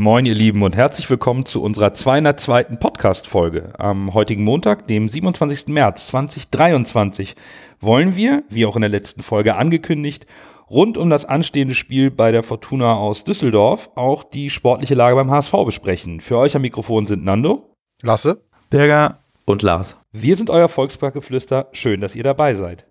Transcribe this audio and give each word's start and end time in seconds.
Moin, 0.00 0.26
ihr 0.26 0.34
Lieben, 0.34 0.62
und 0.62 0.76
herzlich 0.76 1.10
willkommen 1.10 1.44
zu 1.44 1.60
unserer 1.60 1.92
202. 1.92 2.76
Podcast-Folge. 2.78 3.72
Am 3.78 4.14
heutigen 4.14 4.44
Montag, 4.44 4.86
dem 4.86 5.08
27. 5.08 5.66
März 5.66 6.06
2023, 6.06 7.34
wollen 7.80 8.14
wir, 8.14 8.44
wie 8.48 8.64
auch 8.64 8.76
in 8.76 8.82
der 8.82 8.90
letzten 8.90 9.22
Folge 9.22 9.56
angekündigt, 9.56 10.24
rund 10.70 10.96
um 10.98 11.10
das 11.10 11.24
anstehende 11.24 11.74
Spiel 11.74 12.12
bei 12.12 12.30
der 12.30 12.44
Fortuna 12.44 12.94
aus 12.94 13.24
Düsseldorf 13.24 13.90
auch 13.96 14.22
die 14.22 14.50
sportliche 14.50 14.94
Lage 14.94 15.16
beim 15.16 15.32
HSV 15.32 15.52
besprechen. 15.66 16.20
Für 16.20 16.38
euch 16.38 16.54
am 16.54 16.62
Mikrofon 16.62 17.06
sind 17.06 17.24
Nando, 17.24 17.74
Lasse, 18.00 18.44
Berger 18.70 19.18
und 19.46 19.62
Lars. 19.62 19.96
Wir 20.12 20.36
sind 20.36 20.48
euer 20.48 20.68
Volksparkgeflüster. 20.68 21.70
Schön, 21.72 22.00
dass 22.00 22.14
ihr 22.14 22.22
dabei 22.22 22.54
seid. 22.54 22.86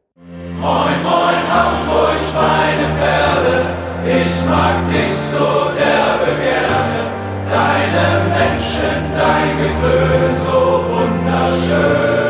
Moin, 0.60 1.04
moin, 1.04 1.54
Hamburg, 1.54 2.20
meine 2.34 3.00
Perle, 3.00 3.66
ich 4.04 4.50
mag 4.50 4.86
dich 4.90 5.16
so 5.16 5.72
derbe 5.74 6.38
gerne. 6.42 6.97
Deine 7.50 8.28
Menschen, 8.28 9.00
dein 9.16 9.58
Geklön, 9.58 10.36
so 10.46 10.84
wunderschön. 10.92 12.28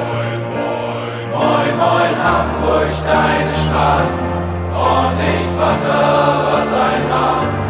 Moin, 0.00 0.40
moin, 0.52 1.12
moin, 1.32 1.72
moin, 1.76 2.14
Hamburg, 2.24 2.92
deine 3.06 3.54
Straßen, 3.54 4.26
ordentlich 4.74 5.44
Wasser, 5.58 6.48
was 6.50 6.72
ein 6.72 7.04
Hafen. 7.12 7.68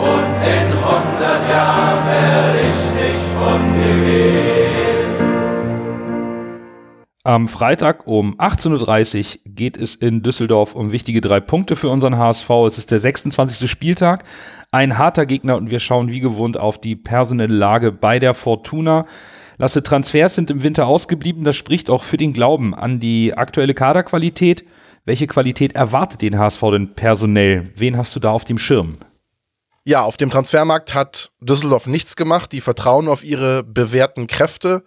Und 0.00 0.38
in 0.42 0.68
hundert 0.84 1.42
Jahren 1.48 2.02
werde 2.06 2.58
ich 2.70 2.80
nicht 3.00 3.26
von 3.38 3.60
dir 3.74 3.98
gehen. 4.04 4.66
Am 7.26 7.48
Freitag 7.48 8.06
um 8.06 8.36
18.30 8.38 9.18
Uhr 9.18 9.40
geht 9.46 9.76
es 9.76 9.96
in 9.96 10.22
Düsseldorf 10.22 10.76
um 10.76 10.92
wichtige 10.92 11.20
drei 11.20 11.40
Punkte 11.40 11.74
für 11.74 11.88
unseren 11.88 12.18
HSV. 12.18 12.48
Es 12.68 12.78
ist 12.78 12.92
der 12.92 13.00
26. 13.00 13.68
Spieltag, 13.68 14.22
ein 14.76 14.98
harter 14.98 15.24
Gegner 15.24 15.56
und 15.56 15.70
wir 15.70 15.80
schauen 15.80 16.08
wie 16.08 16.20
gewohnt 16.20 16.58
auf 16.58 16.78
die 16.78 16.96
personelle 16.96 17.54
Lage 17.54 17.92
bei 17.92 18.18
der 18.18 18.34
Fortuna. 18.34 19.06
Lasse 19.56 19.82
Transfers 19.82 20.34
sind 20.34 20.50
im 20.50 20.62
Winter 20.62 20.86
ausgeblieben. 20.86 21.44
Das 21.44 21.56
spricht 21.56 21.88
auch 21.88 22.04
für 22.04 22.18
den 22.18 22.34
Glauben 22.34 22.74
an 22.74 23.00
die 23.00 23.32
aktuelle 23.34 23.72
Kaderqualität. 23.72 24.66
Welche 25.06 25.26
Qualität 25.26 25.74
erwartet 25.74 26.20
den 26.20 26.38
HSV 26.38 26.60
denn 26.72 26.92
personell? 26.92 27.70
Wen 27.74 27.96
hast 27.96 28.14
du 28.14 28.20
da 28.20 28.30
auf 28.30 28.44
dem 28.44 28.58
Schirm? 28.58 28.98
Ja, 29.84 30.02
auf 30.02 30.18
dem 30.18 30.30
Transfermarkt 30.30 30.94
hat 30.94 31.30
Düsseldorf 31.40 31.86
nichts 31.86 32.14
gemacht. 32.14 32.52
Die 32.52 32.60
vertrauen 32.60 33.08
auf 33.08 33.24
ihre 33.24 33.62
bewährten 33.62 34.26
Kräfte. 34.26 34.82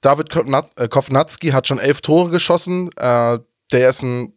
David 0.00 0.34
äh, 0.34 0.88
Kovnatski 0.88 1.50
hat 1.50 1.68
schon 1.68 1.78
elf 1.78 2.00
Tore 2.00 2.30
geschossen. 2.30 2.90
Äh, 2.96 3.38
der 3.70 3.88
ist 3.88 4.02
in 4.02 4.35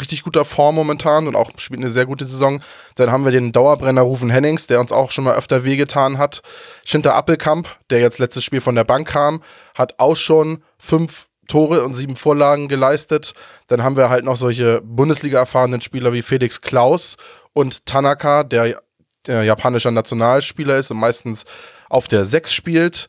richtig 0.00 0.22
guter 0.22 0.44
Form 0.44 0.74
momentan 0.74 1.26
und 1.26 1.36
auch 1.36 1.50
spielt 1.56 1.80
eine 1.80 1.90
sehr 1.90 2.06
gute 2.06 2.24
Saison. 2.24 2.62
Dann 2.94 3.10
haben 3.10 3.24
wir 3.24 3.32
den 3.32 3.52
Dauerbrenner 3.52 4.02
Rufen 4.02 4.30
Hennings, 4.30 4.66
der 4.66 4.80
uns 4.80 4.92
auch 4.92 5.10
schon 5.10 5.24
mal 5.24 5.36
öfter 5.36 5.64
wehgetan 5.64 6.18
hat. 6.18 6.42
Schinter 6.84 7.14
Appelkamp, 7.14 7.68
der 7.90 8.00
jetzt 8.00 8.18
letztes 8.18 8.44
Spiel 8.44 8.60
von 8.60 8.74
der 8.74 8.84
Bank 8.84 9.08
kam, 9.08 9.42
hat 9.74 9.98
auch 9.98 10.16
schon 10.16 10.62
fünf 10.78 11.26
Tore 11.48 11.84
und 11.84 11.94
sieben 11.94 12.16
Vorlagen 12.16 12.68
geleistet. 12.68 13.34
Dann 13.66 13.82
haben 13.82 13.96
wir 13.96 14.08
halt 14.08 14.24
noch 14.24 14.36
solche 14.36 14.80
Bundesliga-erfahrenen 14.82 15.80
Spieler 15.80 16.12
wie 16.12 16.22
Felix 16.22 16.60
Klaus 16.60 17.16
und 17.52 17.84
Tanaka, 17.84 18.44
der, 18.44 18.80
der 19.26 19.42
japanischer 19.42 19.90
Nationalspieler 19.90 20.76
ist 20.76 20.90
und 20.90 20.98
meistens 20.98 21.44
auf 21.90 22.08
der 22.08 22.24
Sechs 22.24 22.54
spielt. 22.54 23.08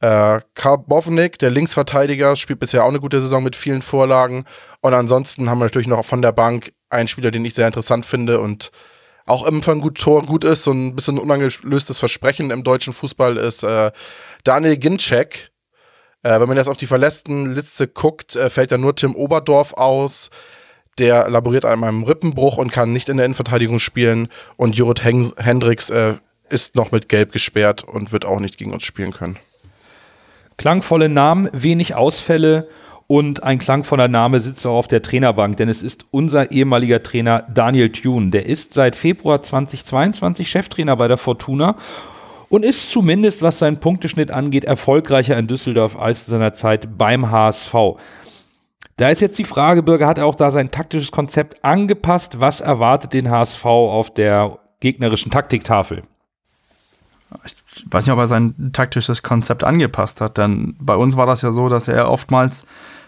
Äh, 0.00 0.40
Karbovnik, 0.54 1.38
der 1.38 1.50
Linksverteidiger, 1.50 2.36
spielt 2.36 2.60
bisher 2.60 2.84
auch 2.84 2.88
eine 2.88 3.00
gute 3.00 3.20
Saison 3.20 3.42
mit 3.42 3.56
vielen 3.56 3.82
Vorlagen. 3.82 4.44
Und 4.80 4.94
ansonsten 4.94 5.50
haben 5.50 5.58
wir 5.58 5.64
natürlich 5.64 5.88
noch 5.88 6.04
von 6.04 6.22
der 6.22 6.32
Bank 6.32 6.72
einen 6.90 7.08
Spieler, 7.08 7.30
den 7.30 7.44
ich 7.44 7.54
sehr 7.54 7.66
interessant 7.66 8.06
finde 8.06 8.40
und 8.40 8.70
auch 9.26 9.44
immer 9.44 9.66
ein 9.68 9.80
gut 9.80 9.98
Tor 9.98 10.22
gut 10.22 10.44
ist, 10.44 10.64
so 10.64 10.72
ein 10.72 10.94
bisschen 10.94 11.18
unangelöstes 11.18 11.98
Versprechen 11.98 12.50
im 12.50 12.64
deutschen 12.64 12.94
Fußball 12.94 13.36
ist 13.36 13.62
äh, 13.62 13.92
Daniel 14.42 14.78
Ginczek. 14.78 15.50
Äh, 16.22 16.40
wenn 16.40 16.48
man 16.48 16.56
jetzt 16.56 16.68
auf 16.68 16.78
die 16.78 16.86
verletzten 16.86 17.54
Liste 17.54 17.88
guckt, 17.88 18.36
äh, 18.36 18.48
fällt 18.48 18.72
da 18.72 18.78
nur 18.78 18.96
Tim 18.96 19.14
Oberdorf 19.14 19.74
aus. 19.74 20.30
Der 20.98 21.28
laboriert 21.28 21.64
an 21.64 21.84
einem 21.84 22.02
Rippenbruch 22.04 22.56
und 22.56 22.72
kann 22.72 22.92
nicht 22.92 23.08
in 23.08 23.18
der 23.18 23.26
Innenverteidigung 23.26 23.78
spielen. 23.78 24.28
Und 24.56 24.76
Jurut 24.76 25.04
Hendricks 25.04 25.90
äh, 25.90 26.14
ist 26.48 26.74
noch 26.74 26.90
mit 26.90 27.08
Gelb 27.08 27.30
gesperrt 27.32 27.84
und 27.84 28.10
wird 28.12 28.24
auch 28.24 28.40
nicht 28.40 28.56
gegen 28.56 28.72
uns 28.72 28.82
spielen 28.82 29.12
können. 29.12 29.38
Klangvolle 30.58 31.08
Namen, 31.08 31.48
wenig 31.52 31.94
Ausfälle 31.94 32.68
und 33.06 33.44
ein 33.44 33.58
klangvoller 33.58 34.08
Name 34.08 34.40
sitzt 34.40 34.66
auch 34.66 34.76
auf 34.76 34.88
der 34.88 35.02
Trainerbank, 35.02 35.56
denn 35.56 35.68
es 35.68 35.82
ist 35.82 36.06
unser 36.10 36.50
ehemaliger 36.50 37.02
Trainer 37.02 37.46
Daniel 37.54 37.90
Thune. 37.90 38.30
Der 38.30 38.46
ist 38.46 38.74
seit 38.74 38.96
Februar 38.96 39.42
2022 39.42 40.50
Cheftrainer 40.50 40.96
bei 40.96 41.08
der 41.08 41.16
Fortuna 41.16 41.76
und 42.48 42.64
ist 42.64 42.90
zumindest, 42.90 43.40
was 43.40 43.60
seinen 43.60 43.78
Punkteschnitt 43.78 44.32
angeht, 44.32 44.64
erfolgreicher 44.64 45.38
in 45.38 45.46
Düsseldorf 45.46 45.98
als 45.98 46.24
zu 46.24 46.32
seiner 46.32 46.52
Zeit 46.54 46.98
beim 46.98 47.30
HSV. 47.30 47.74
Da 48.96 49.10
ist 49.10 49.20
jetzt 49.20 49.38
die 49.38 49.44
Frage, 49.44 49.84
Bürger, 49.84 50.08
hat 50.08 50.18
er 50.18 50.26
auch 50.26 50.34
da 50.34 50.50
sein 50.50 50.72
taktisches 50.72 51.12
Konzept 51.12 51.64
angepasst? 51.64 52.40
Was 52.40 52.60
erwartet 52.60 53.12
den 53.12 53.30
HSV 53.30 53.64
auf 53.64 54.12
der 54.12 54.58
gegnerischen 54.80 55.30
Taktiktafel? 55.30 56.02
Ich 57.44 57.54
weiß 57.86 58.06
nicht, 58.06 58.12
ob 58.12 58.18
er 58.18 58.26
sein 58.26 58.70
taktisches 58.72 59.22
Konzept 59.22 59.64
angepasst 59.64 60.20
hat, 60.20 60.38
denn 60.38 60.76
bei 60.80 60.94
uns 60.94 61.16
war 61.16 61.26
das 61.26 61.42
ja 61.42 61.52
so, 61.52 61.68
dass 61.68 61.88
er 61.88 62.10
oftmals 62.10 62.66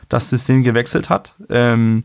das 0.08 0.28
System 0.28 0.62
gewechselt 0.62 1.08
hat. 1.08 1.34
Ähm, 1.48 2.04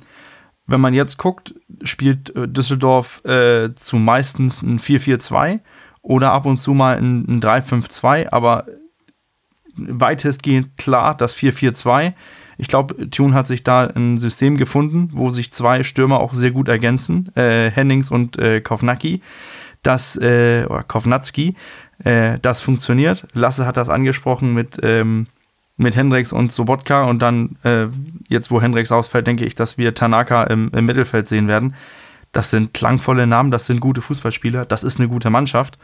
wenn 0.68 0.82
man 0.82 0.94
jetzt 0.94 1.18
guckt, 1.18 1.54
spielt 1.84 2.36
äh, 2.36 2.48
Düsseldorf 2.48 3.24
äh, 3.26 3.74
zu 3.76 3.98
meistens 3.98 4.62
ein 4.64 4.80
4-4-2 4.80 5.60
oder 6.02 6.32
ab 6.32 6.46
und 6.46 6.58
zu 6.58 6.74
mal 6.74 6.98
ein, 6.98 7.26
ein 7.28 7.42
3-5-2, 7.42 8.32
aber 8.32 8.66
weitestgehend 9.76 10.78
klar 10.78 11.16
das 11.16 11.36
4-4-2. 11.36 12.14
Ich 12.58 12.68
glaube, 12.68 13.10
Tune 13.10 13.34
hat 13.34 13.48
sich 13.48 13.64
da 13.64 13.86
ein 13.86 14.18
System 14.18 14.56
gefunden, 14.58 15.10
wo 15.12 15.30
sich 15.30 15.52
zwei 15.52 15.84
Stürmer 15.84 16.20
auch 16.20 16.34
sehr 16.34 16.52
gut 16.52 16.70
ergänzen, 16.70 17.36
äh, 17.36 17.70
Hennings 17.70 18.12
und 18.12 18.38
äh, 18.38 18.62
Kovnacki, 18.62 19.22
das, 19.84 20.16
äh, 20.18 20.66
oder 20.66 20.84
Kovnatski, 20.84 21.56
äh, 22.04 22.40
das 22.42 22.62
funktioniert. 22.62 23.26
Lasse 23.34 23.66
hat 23.66 23.78
das 23.78 23.90
angesprochen 23.90 24.54
mit, 24.54 24.80
ähm, 24.84 25.28
mit 25.78 25.96
Hendrix 25.96 26.32
und 26.32 26.52
Sobotka 26.52 27.04
und 27.04 27.22
dann, 27.22 27.58
äh, 27.64 27.88
jetzt 28.28 28.52
wo 28.52 28.62
Hendrix 28.62 28.92
ausfällt, 28.92 29.28
denke 29.28 29.46
ich, 29.46 29.56
dass 29.56 29.78
wir 29.78 29.94
Tanaka 29.94 30.44
im, 30.44 30.72
im, 30.74 30.86
Mittelfeld 30.86 31.28
sehen 31.28 31.48
werden. 31.48 31.76
Das 32.32 32.50
sind 32.50 32.74
klangvolle 32.74 33.28
Namen, 33.28 33.52
das 33.52 33.66
sind 33.66 33.80
gute 33.80 34.02
Fußballspieler, 34.02 34.66
das 34.66 34.84
ist 34.84 35.00
eine 35.00 35.08
gute 35.08 35.30
Mannschaft 35.30 35.78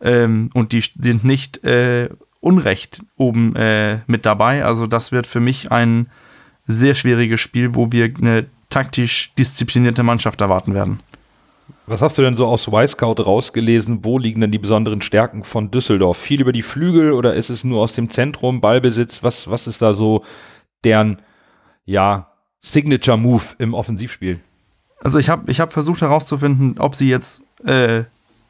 ähm, 0.00 0.50
und 0.52 0.72
die 0.72 0.80
sind 0.80 1.24
nicht 1.24 1.64
äh, 1.64 2.10
unrecht 2.40 3.02
oben 3.16 3.56
äh, 3.56 4.00
mit 4.06 4.26
dabei. 4.26 4.64
Also 4.64 4.86
das 4.86 5.12
wird 5.12 5.26
für 5.26 5.40
mich 5.40 5.72
ein 5.72 6.08
sehr 6.66 6.94
schwieriges 6.94 7.40
Spiel, 7.40 7.74
wo 7.74 7.92
wir 7.92 8.12
eine 8.20 8.46
taktisch 8.68 9.32
disziplinierte 9.38 10.02
Mannschaft 10.02 10.40
erwarten 10.40 10.74
werden. 10.74 11.00
Was 11.88 12.02
hast 12.02 12.18
du 12.18 12.22
denn 12.22 12.34
so 12.34 12.46
aus 12.46 12.66
Y-Scout 12.66 13.22
rausgelesen? 13.22 14.04
Wo 14.04 14.18
liegen 14.18 14.40
denn 14.40 14.50
die 14.50 14.58
besonderen 14.58 15.02
Stärken 15.02 15.44
von 15.44 15.70
Düsseldorf? 15.70 16.18
Viel 16.18 16.40
über 16.40 16.50
die 16.50 16.62
Flügel 16.62 17.12
oder 17.12 17.34
ist 17.34 17.48
es 17.48 17.62
nur 17.62 17.80
aus 17.80 17.92
dem 17.94 18.10
Zentrum, 18.10 18.60
Ballbesitz? 18.60 19.22
Was, 19.22 19.48
was 19.48 19.68
ist 19.68 19.82
da 19.82 19.94
so 19.94 20.24
deren, 20.82 21.22
ja, 21.84 22.32
Signature 22.58 23.16
Move 23.16 23.44
im 23.58 23.72
Offensivspiel? 23.72 24.40
Also 25.00 25.20
ich 25.20 25.28
habe 25.28 25.48
ich 25.50 25.60
hab 25.60 25.72
versucht 25.72 26.00
herauszufinden, 26.00 26.76
ob 26.78 26.96
sie 26.96 27.08
jetzt 27.08 27.42
äh, 27.64 28.02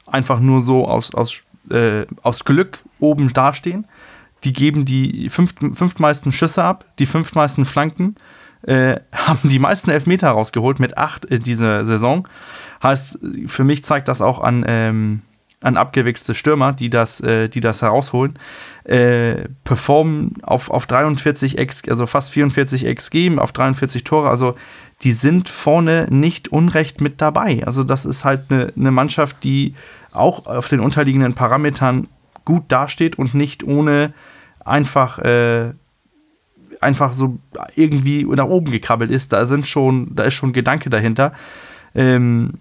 einfach 0.06 0.40
nur 0.40 0.62
so 0.62 0.88
aus, 0.88 1.14
aus, 1.14 1.42
äh, 1.70 2.06
aus 2.22 2.44
Glück 2.44 2.84
oben 3.00 3.32
dastehen. 3.34 3.86
Die 4.44 4.54
geben 4.54 4.86
die 4.86 5.28
fünf, 5.28 5.54
fünftmeisten 5.74 6.32
Schüsse 6.32 6.64
ab, 6.64 6.86
die 6.98 7.06
fünftmeisten 7.06 7.66
Flanken, 7.66 8.16
äh, 8.66 9.00
haben 9.12 9.48
die 9.48 9.58
meisten 9.58 9.90
Elfmeter 9.90 10.30
rausgeholt 10.30 10.78
mit 10.78 10.98
acht 10.98 11.24
in 11.24 11.42
dieser 11.42 11.84
Saison. 11.84 12.28
Heißt, 12.82 13.18
für 13.46 13.64
mich 13.64 13.84
zeigt 13.84 14.08
das 14.08 14.20
auch 14.20 14.40
an, 14.40 14.64
ähm, 14.66 15.22
an 15.62 15.76
abgewichste 15.76 16.34
Stürmer, 16.34 16.72
die 16.72 16.90
das, 16.90 17.20
äh, 17.20 17.48
die 17.48 17.60
das 17.60 17.82
herausholen, 17.82 18.38
äh, 18.84 19.48
performen 19.64 20.34
auf, 20.42 20.70
auf 20.70 20.86
43 20.86 21.58
X, 21.58 21.88
also 21.88 22.06
fast 22.06 22.30
44 22.32 22.84
XG, 22.84 23.38
auf 23.38 23.52
43 23.52 24.04
Tore. 24.04 24.28
Also 24.28 24.54
die 25.02 25.12
sind 25.12 25.48
vorne 25.48 26.06
nicht 26.10 26.48
unrecht 26.48 27.00
mit 27.00 27.20
dabei. 27.20 27.62
Also 27.64 27.84
das 27.84 28.04
ist 28.04 28.24
halt 28.24 28.50
eine 28.50 28.72
ne 28.76 28.90
Mannschaft, 28.90 29.44
die 29.44 29.74
auch 30.12 30.46
auf 30.46 30.68
den 30.68 30.80
unterliegenden 30.80 31.34
Parametern 31.34 32.08
gut 32.44 32.64
dasteht 32.68 33.18
und 33.18 33.34
nicht 33.34 33.64
ohne 33.64 34.12
einfach 34.64 35.18
äh, 35.18 35.72
einfach 36.80 37.12
so 37.12 37.38
irgendwie 37.74 38.24
nach 38.24 38.46
oben 38.46 38.70
gekrabbelt 38.70 39.10
ist. 39.10 39.32
Da 39.32 39.46
sind 39.46 39.66
schon, 39.66 40.14
da 40.14 40.24
ist 40.24 40.34
schon 40.34 40.52
Gedanke 40.52 40.90
dahinter. 40.90 41.32
Ähm, 41.94 42.54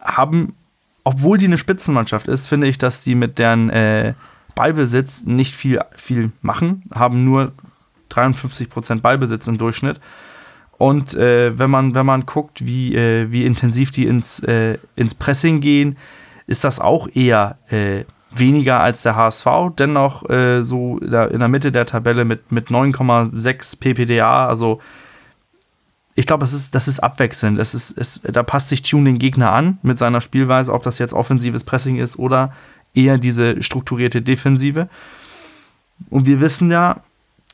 haben, 0.00 0.54
obwohl 1.04 1.38
die 1.38 1.46
eine 1.46 1.58
Spitzenmannschaft 1.58 2.28
ist, 2.28 2.46
finde 2.46 2.66
ich, 2.66 2.78
dass 2.78 3.02
die 3.02 3.14
mit 3.14 3.38
deren 3.38 3.70
äh, 3.70 4.14
Ballbesitz 4.54 5.24
nicht 5.24 5.54
viel, 5.54 5.80
viel 5.94 6.32
machen, 6.42 6.84
haben 6.92 7.24
nur 7.24 7.52
53% 8.10 9.00
Ballbesitz 9.00 9.46
im 9.46 9.58
Durchschnitt. 9.58 10.00
Und 10.78 11.14
äh, 11.14 11.58
wenn, 11.58 11.70
man, 11.70 11.94
wenn 11.94 12.06
man 12.06 12.26
guckt, 12.26 12.66
wie, 12.66 12.94
äh, 12.94 13.30
wie 13.30 13.44
intensiv 13.44 13.90
die 13.90 14.06
ins, 14.06 14.40
äh, 14.40 14.78
ins 14.96 15.14
Pressing 15.14 15.60
gehen, 15.60 15.96
ist 16.46 16.64
das 16.64 16.80
auch 16.80 17.08
eher 17.14 17.58
äh, 17.70 18.04
weniger 18.34 18.80
als 18.80 19.02
der 19.02 19.16
HSV, 19.16 19.46
dennoch 19.78 20.28
äh, 20.28 20.62
so 20.62 20.98
in 20.98 21.10
der 21.10 21.48
Mitte 21.48 21.72
der 21.72 21.86
Tabelle 21.86 22.24
mit, 22.24 22.50
mit 22.50 22.68
9,6 22.68 23.78
ppda. 23.78 24.46
Also 24.46 24.80
ich 26.14 26.26
glaube, 26.26 26.44
ist, 26.44 26.74
das 26.74 26.88
ist 26.88 27.00
abwechselnd. 27.00 27.58
Das 27.58 27.74
ist, 27.74 27.96
es, 27.96 28.20
da 28.22 28.42
passt 28.42 28.68
sich 28.68 28.82
Tune 28.82 29.10
den 29.10 29.18
Gegner 29.18 29.52
an 29.52 29.78
mit 29.82 29.98
seiner 29.98 30.20
Spielweise, 30.20 30.72
ob 30.72 30.82
das 30.82 30.98
jetzt 30.98 31.14
offensives 31.14 31.64
Pressing 31.64 31.96
ist 31.96 32.18
oder 32.18 32.52
eher 32.94 33.18
diese 33.18 33.62
strukturierte 33.62 34.20
Defensive. 34.20 34.88
Und 36.10 36.26
wir 36.26 36.40
wissen 36.40 36.70
ja, 36.70 37.00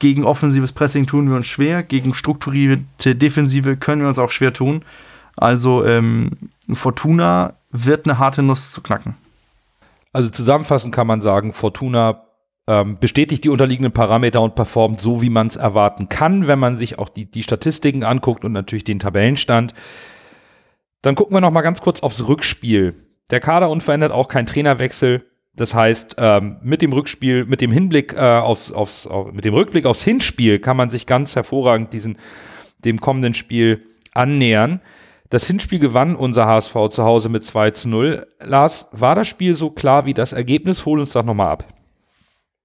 gegen 0.00 0.24
offensives 0.24 0.72
Pressing 0.72 1.06
tun 1.06 1.28
wir 1.28 1.36
uns 1.36 1.46
schwer, 1.46 1.82
gegen 1.82 2.14
strukturierte 2.14 3.14
Defensive 3.14 3.76
können 3.76 4.02
wir 4.02 4.08
uns 4.08 4.18
auch 4.18 4.30
schwer 4.30 4.52
tun. 4.52 4.82
Also 5.36 5.84
ähm, 5.84 6.30
Fortuna 6.72 7.54
wird 7.70 8.06
eine 8.06 8.18
harte 8.18 8.42
Nuss 8.42 8.72
zu 8.72 8.80
knacken. 8.80 9.14
Also 10.12 10.30
zusammenfassend 10.30 10.94
kann 10.94 11.06
man 11.06 11.20
sagen, 11.20 11.52
Fortuna 11.52 12.24
ähm, 12.66 12.98
bestätigt 12.98 13.44
die 13.44 13.48
unterliegenden 13.48 13.92
Parameter 13.92 14.42
und 14.42 14.54
performt 14.54 15.00
so, 15.00 15.22
wie 15.22 15.30
man 15.30 15.46
es 15.46 15.56
erwarten 15.56 16.08
kann, 16.08 16.46
wenn 16.46 16.58
man 16.58 16.76
sich 16.76 16.98
auch 16.98 17.08
die, 17.08 17.30
die 17.30 17.42
Statistiken 17.42 18.04
anguckt 18.04 18.44
und 18.44 18.52
natürlich 18.52 18.84
den 18.84 18.98
Tabellenstand. 18.98 19.74
Dann 21.02 21.14
gucken 21.14 21.34
wir 21.34 21.40
noch 21.40 21.50
mal 21.50 21.62
ganz 21.62 21.80
kurz 21.80 22.00
aufs 22.00 22.26
Rückspiel. 22.26 22.94
Der 23.30 23.40
Kader 23.40 23.70
unverändert, 23.70 24.12
auch 24.12 24.28
kein 24.28 24.46
Trainerwechsel. 24.46 25.24
Das 25.54 25.74
heißt, 25.74 26.16
ähm, 26.18 26.58
mit 26.62 26.82
dem 26.82 26.92
Rückspiel, 26.92 27.44
mit 27.46 27.60
dem 27.60 27.72
Hinblick 27.72 28.12
äh, 28.12 28.18
aufs, 28.18 28.70
aufs, 28.70 29.06
auf, 29.06 29.32
mit 29.32 29.44
dem 29.44 29.54
Rückblick 29.54 29.86
aufs 29.86 30.04
Hinspiel 30.04 30.58
kann 30.58 30.76
man 30.76 30.90
sich 30.90 31.06
ganz 31.06 31.36
hervorragend 31.36 31.92
diesen, 31.92 32.18
dem 32.84 33.00
kommenden 33.00 33.34
Spiel 33.34 33.82
annähern. 34.12 34.80
Das 35.30 35.46
Hinspiel 35.46 35.78
gewann 35.78 36.16
unser 36.16 36.46
HSV 36.46 36.74
zu 36.90 37.04
Hause 37.04 37.28
mit 37.28 37.44
2 37.44 37.72
zu 37.72 37.88
0. 37.88 38.26
Lars, 38.40 38.88
war 38.92 39.14
das 39.14 39.28
Spiel 39.28 39.54
so 39.54 39.70
klar 39.70 40.06
wie 40.06 40.14
das 40.14 40.32
Ergebnis? 40.32 40.86
Hol 40.86 41.00
uns 41.00 41.12
doch 41.12 41.24
nochmal 41.24 41.50
ab. 41.50 41.64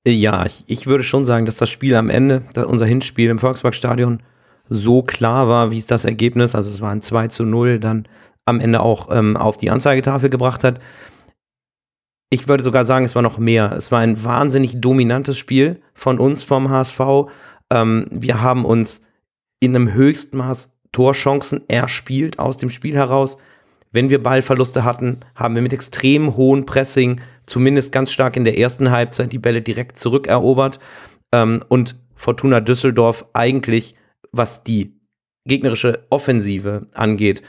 Ja, 0.07 0.45
ich, 0.45 0.63
ich, 0.67 0.87
würde 0.87 1.03
schon 1.03 1.25
sagen, 1.25 1.45
dass 1.45 1.57
das 1.57 1.69
Spiel 1.69 1.95
am 1.95 2.09
Ende, 2.09 2.43
unser 2.67 2.85
Hinspiel 2.85 3.29
im 3.29 3.39
Volksparkstadion, 3.39 4.21
so 4.67 5.01
klar 5.01 5.49
war, 5.49 5.71
wie 5.71 5.77
es 5.77 5.87
das 5.87 6.05
Ergebnis, 6.05 6.55
also 6.55 6.71
es 6.71 6.81
war 6.81 6.91
ein 6.91 7.01
2 7.01 7.27
zu 7.27 7.45
0, 7.45 7.79
dann 7.79 8.07
am 8.45 8.59
Ende 8.59 8.81
auch 8.81 9.09
ähm, 9.11 9.37
auf 9.37 9.57
die 9.57 9.69
Anzeigetafel 9.69 10.29
gebracht 10.29 10.63
hat. 10.63 10.79
Ich 12.29 12.47
würde 12.47 12.63
sogar 12.63 12.85
sagen, 12.85 13.05
es 13.05 13.15
war 13.15 13.21
noch 13.21 13.37
mehr. 13.37 13.71
Es 13.73 13.91
war 13.91 13.99
ein 13.99 14.23
wahnsinnig 14.23 14.81
dominantes 14.81 15.37
Spiel 15.37 15.81
von 15.93 16.19
uns 16.19 16.43
vom 16.43 16.69
HSV. 16.69 16.99
Ähm, 17.69 18.07
wir 18.09 18.41
haben 18.41 18.65
uns 18.65 19.01
in 19.59 19.75
einem 19.75 19.93
Höchstmaß 19.93 20.72
Torchancen 20.93 21.67
erspielt 21.67 22.39
aus 22.39 22.57
dem 22.57 22.69
Spiel 22.69 22.95
heraus. 22.95 23.37
Wenn 23.91 24.09
wir 24.09 24.23
Ballverluste 24.23 24.85
hatten, 24.85 25.19
haben 25.35 25.55
wir 25.55 25.61
mit 25.61 25.73
extrem 25.73 26.37
hohem 26.37 26.65
Pressing 26.65 27.19
zumindest 27.45 27.91
ganz 27.91 28.11
stark 28.11 28.37
in 28.37 28.45
der 28.45 28.57
ersten 28.57 28.89
Halbzeit 28.89 29.33
die 29.33 29.39
Bälle 29.39 29.61
direkt 29.61 29.99
zurückerobert 29.99 30.79
ähm, 31.33 31.61
und 31.67 31.95
Fortuna 32.15 32.61
Düsseldorf 32.61 33.25
eigentlich, 33.33 33.95
was 34.31 34.63
die 34.63 34.95
gegnerische 35.45 36.05
Offensive 36.09 36.87
angeht, 36.93 37.41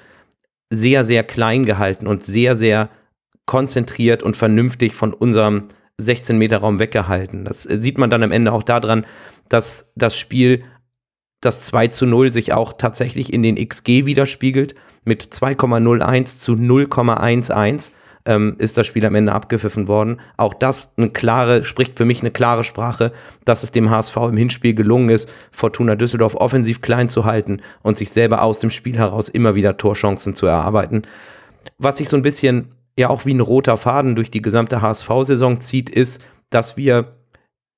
sehr, 0.71 1.05
sehr 1.05 1.23
klein 1.23 1.65
gehalten 1.65 2.07
und 2.07 2.25
sehr, 2.25 2.57
sehr 2.57 2.91
konzentriert 3.47 4.23
und 4.23 4.37
vernünftig 4.37 4.95
von 4.95 5.13
unserem 5.13 5.69
16-Meter-Raum 6.01 6.79
weggehalten. 6.81 7.45
Das 7.45 7.63
sieht 7.63 7.99
man 7.99 8.11
dann 8.11 8.23
am 8.23 8.33
Ende 8.33 8.53
auch 8.53 8.65
daran, 8.65 9.07
dass 9.49 9.91
das 9.95 10.19
Spiel, 10.19 10.65
das 11.45 11.63
2 11.63 11.89
zu 11.89 12.07
0, 12.07 12.33
sich 12.33 12.53
auch 12.53 12.73
tatsächlich 12.73 13.33
in 13.33 13.43
den 13.43 13.57
XG 13.57 14.07
widerspiegelt. 14.07 14.75
Mit 15.05 15.25
2,01 15.25 16.41
zu 16.41 16.53
0,11 16.53 17.91
ähm, 18.27 18.57
ist 18.59 18.77
das 18.79 18.87
Spiel 18.87 19.05
am 19.05 19.15
Ende 19.15 19.33
abgepfiffen 19.33 19.87
worden. 19.87 20.21
Auch 20.37 20.55
das 20.55 20.95
eine 20.97 21.11
klare, 21.11 21.65
spricht 21.65 21.97
für 21.97 22.05
mich 22.05 22.21
eine 22.21 22.31
klare 22.31 22.65
Sprache, 22.65 23.13
dass 23.45 23.63
es 23.63 23.73
dem 23.73 23.91
HSV 23.91 24.17
im 24.17 24.37
Hinspiel 24.37 24.75
gelungen 24.75 25.11
ist, 25.11 25.31
Fortuna 25.51 25.95
Düsseldorf 25.97 26.35
offensiv 26.35 26.81
klein 26.81 27.09
zu 27.09 27.25
halten 27.25 27.61
und 27.83 27.97
sich 27.97 28.11
selber 28.11 28.43
aus 28.43 28.59
dem 28.59 28.71
Spiel 28.71 28.97
heraus 28.97 29.29
immer 29.29 29.55
wieder 29.55 29.77
Torchancen 29.77 30.35
zu 30.35 30.47
erarbeiten. 30.47 31.03
Was 31.79 31.99
sich 31.99 32.09
so 32.09 32.17
ein 32.17 32.23
bisschen 32.23 32.73
ja 32.97 33.11
auch 33.11 33.27
wie 33.27 33.35
ein 33.35 33.41
roter 33.41 33.77
Faden 33.77 34.15
durch 34.15 34.31
die 34.31 34.43
gesamte 34.43 34.81
HSV-Saison 34.81 35.61
zieht, 35.61 35.91
ist, 35.91 36.23
dass 36.51 36.77
wir 36.77 37.17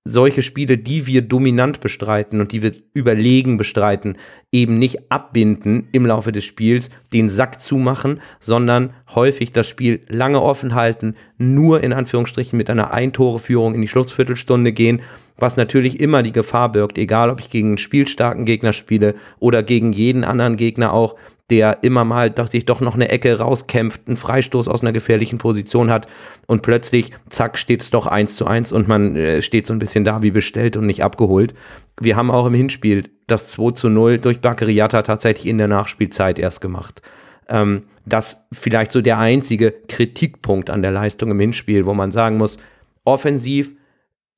solche 0.06 0.42
Spiele, 0.42 0.78
die 0.78 1.06
wir 1.06 1.22
dominant 1.22 1.80
bestreiten 1.80 2.40
und 2.40 2.52
die 2.52 2.62
wir 2.62 2.72
überlegen 2.94 3.56
bestreiten, 3.56 4.16
eben 4.52 4.78
nicht 4.78 5.10
abbinden 5.10 5.88
im 5.92 6.06
Laufe 6.06 6.32
des 6.32 6.44
Spiels, 6.44 6.90
den 7.12 7.28
Sack 7.28 7.60
zumachen, 7.60 8.20
sondern 8.38 8.90
häufig 9.14 9.52
das 9.52 9.68
Spiel 9.68 10.00
lange 10.08 10.40
offen 10.40 10.74
halten, 10.74 11.16
nur 11.38 11.82
in 11.82 11.92
Anführungsstrichen 11.92 12.56
mit 12.56 12.70
einer 12.70 12.92
Eintoreführung 12.92 13.74
in 13.74 13.82
die 13.82 13.88
Schlussviertelstunde 13.88 14.72
gehen, 14.72 15.02
was 15.38 15.56
natürlich 15.56 16.00
immer 16.00 16.22
die 16.22 16.32
Gefahr 16.32 16.70
birgt, 16.72 16.98
egal 16.98 17.28
ob 17.28 17.40
ich 17.40 17.50
gegen 17.50 17.68
einen 17.68 17.78
spielstarken 17.78 18.44
Gegner 18.44 18.72
spiele 18.72 19.16
oder 19.38 19.62
gegen 19.62 19.92
jeden 19.92 20.24
anderen 20.24 20.56
Gegner 20.56 20.92
auch, 20.92 21.16
der 21.50 21.78
immer 21.82 22.04
mal 22.04 22.30
doch, 22.30 22.48
sich 22.48 22.64
doch 22.64 22.80
noch 22.80 22.94
eine 22.94 23.08
Ecke 23.08 23.38
rauskämpft, 23.38 24.02
einen 24.06 24.16
Freistoß 24.16 24.66
aus 24.68 24.82
einer 24.82 24.92
gefährlichen 24.92 25.38
Position 25.38 25.90
hat 25.90 26.08
und 26.46 26.62
plötzlich, 26.62 27.12
zack, 27.28 27.56
steht 27.56 27.82
es 27.82 27.90
doch 27.90 28.06
eins 28.06 28.36
zu 28.36 28.46
eins 28.46 28.72
und 28.72 28.88
man 28.88 29.14
äh, 29.16 29.42
steht 29.42 29.66
so 29.66 29.72
ein 29.72 29.78
bisschen 29.78 30.04
da 30.04 30.22
wie 30.22 30.32
bestellt 30.32 30.76
und 30.76 30.86
nicht 30.86 31.04
abgeholt. 31.04 31.54
Wir 32.00 32.16
haben 32.16 32.30
auch 32.30 32.46
im 32.46 32.54
Hinspiel 32.54 33.04
das 33.28 33.52
2 33.52 33.72
zu 33.72 33.88
0 33.88 34.18
durch 34.18 34.40
Bakariata 34.40 35.02
tatsächlich 35.02 35.46
in 35.46 35.58
der 35.58 35.68
Nachspielzeit 35.68 36.38
erst 36.38 36.60
gemacht. 36.60 37.00
Ähm, 37.48 37.84
das 38.06 38.38
vielleicht 38.52 38.92
so 38.92 39.00
der 39.00 39.18
einzige 39.18 39.72
Kritikpunkt 39.88 40.70
an 40.70 40.82
der 40.82 40.92
Leistung 40.92 41.30
im 41.30 41.40
Hinspiel, 41.40 41.86
wo 41.86 41.94
man 41.94 42.12
sagen 42.12 42.38
muss, 42.38 42.58
offensiv 43.04 43.72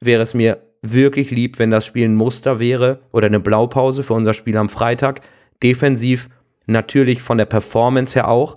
wäre 0.01 0.23
es 0.23 0.35
mir 0.35 0.59
wirklich 0.83 1.31
lieb, 1.31 1.59
wenn 1.59 1.71
das 1.71 1.87
Spiel 1.87 2.07
ein 2.07 2.15
Muster 2.15 2.61
wäre 2.61 3.01
oder 3.13 3.27
eine 3.27 3.41
Blaupause 3.41 4.03
für 4.03 4.15
unser 4.15 4.35
Spiel 4.35 4.57
am 4.57 4.69
Freitag. 4.69 5.23
Defensiv 5.63 6.29
natürlich 6.69 7.23
von 7.23 7.39
der 7.39 7.47
Performance 7.47 8.15
her 8.15 8.29
auch. 8.29 8.57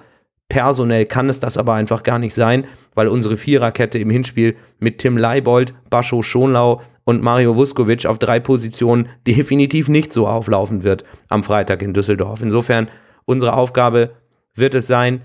Personell 0.50 1.06
kann 1.06 1.30
es 1.30 1.40
das 1.40 1.58
aber 1.58 1.74
einfach 1.74 2.04
gar 2.04 2.20
nicht 2.20 2.36
sein, 2.36 2.66
weil 2.94 3.08
unsere 3.08 3.38
Viererkette 3.38 3.98
im 3.98 4.10
Hinspiel 4.10 4.58
mit 4.80 4.98
Tim 4.98 5.18
Leibold, 5.18 5.74
Bascho 5.90 6.22
Schonlau 6.22 6.82
und 7.06 7.24
Mario 7.24 7.56
Vuskovic 7.56 8.06
auf 8.06 8.20
drei 8.20 8.40
Positionen 8.40 9.08
definitiv 9.26 9.88
nicht 9.88 10.12
so 10.12 10.28
auflaufen 10.28 10.84
wird 10.84 11.06
am 11.30 11.44
Freitag 11.44 11.82
in 11.82 11.94
Düsseldorf. 11.94 12.42
Insofern, 12.42 12.90
unsere 13.26 13.54
Aufgabe 13.54 14.12
wird 14.54 14.76
es 14.76 14.88
sein, 14.88 15.24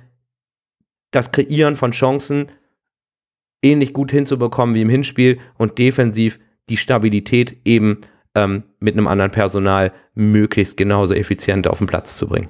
das 1.11 1.33
Kreieren 1.33 1.77
von 1.77 1.91
Chancen 1.91 2.53
ähnlich 3.63 3.93
gut 3.93 4.13
hinzubekommen 4.13 4.75
wie 4.75 4.83
im 4.83 4.89
Hinspiel 4.89 5.39
und 5.59 5.79
defensiv 5.79 6.39
die 6.69 6.77
Stabilität 6.77 7.57
eben 7.65 8.01
ähm, 8.35 8.63
mit 8.79 8.95
einem 8.95 9.09
anderen 9.09 9.33
Personal 9.33 9.93
möglichst 10.15 10.77
genauso 10.77 11.15
effizient 11.15 11.67
auf 11.67 11.79
den 11.79 11.87
Platz 11.87 12.17
zu 12.17 12.29
bringen. 12.29 12.49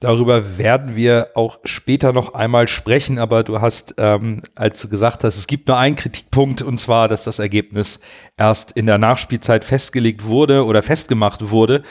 Darüber 0.00 0.58
werden 0.58 0.96
wir 0.96 1.30
auch 1.34 1.60
später 1.64 2.12
noch 2.12 2.34
einmal 2.34 2.68
sprechen, 2.68 3.18
aber 3.18 3.42
du 3.42 3.60
hast, 3.60 3.94
ähm, 3.98 4.42
als 4.54 4.80
du 4.80 4.88
gesagt 4.88 5.24
hast, 5.24 5.36
es 5.36 5.46
gibt 5.46 5.68
nur 5.68 5.78
einen 5.78 5.96
Kritikpunkt 5.96 6.62
und 6.62 6.78
zwar, 6.78 7.08
dass 7.08 7.24
das 7.24 7.38
Ergebnis 7.38 8.00
erst 8.36 8.72
in 8.72 8.86
der 8.86 8.98
Nachspielzeit 8.98 9.64
festgelegt 9.64 10.24
wurde 10.26 10.64
oder 10.64 10.82
festgemacht 10.82 11.50
wurde, 11.50 11.82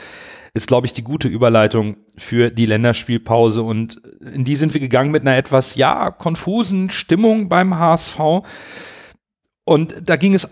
ist, 0.52 0.68
glaube 0.68 0.86
ich, 0.86 0.92
die 0.92 1.02
gute 1.02 1.26
Überleitung 1.26 1.96
für 2.16 2.50
die 2.50 2.66
Länderspielpause 2.66 3.62
und 3.62 4.00
in 4.20 4.44
die 4.44 4.54
sind 4.54 4.72
wir 4.72 4.80
gegangen 4.80 5.10
mit 5.10 5.22
einer 5.22 5.36
etwas, 5.36 5.74
ja, 5.74 6.12
konfusen 6.12 6.90
Stimmung 6.90 7.48
beim 7.48 7.76
HSV. 7.76 8.20
Und 9.64 9.96
da 10.02 10.16
ging 10.16 10.34
es 10.34 10.48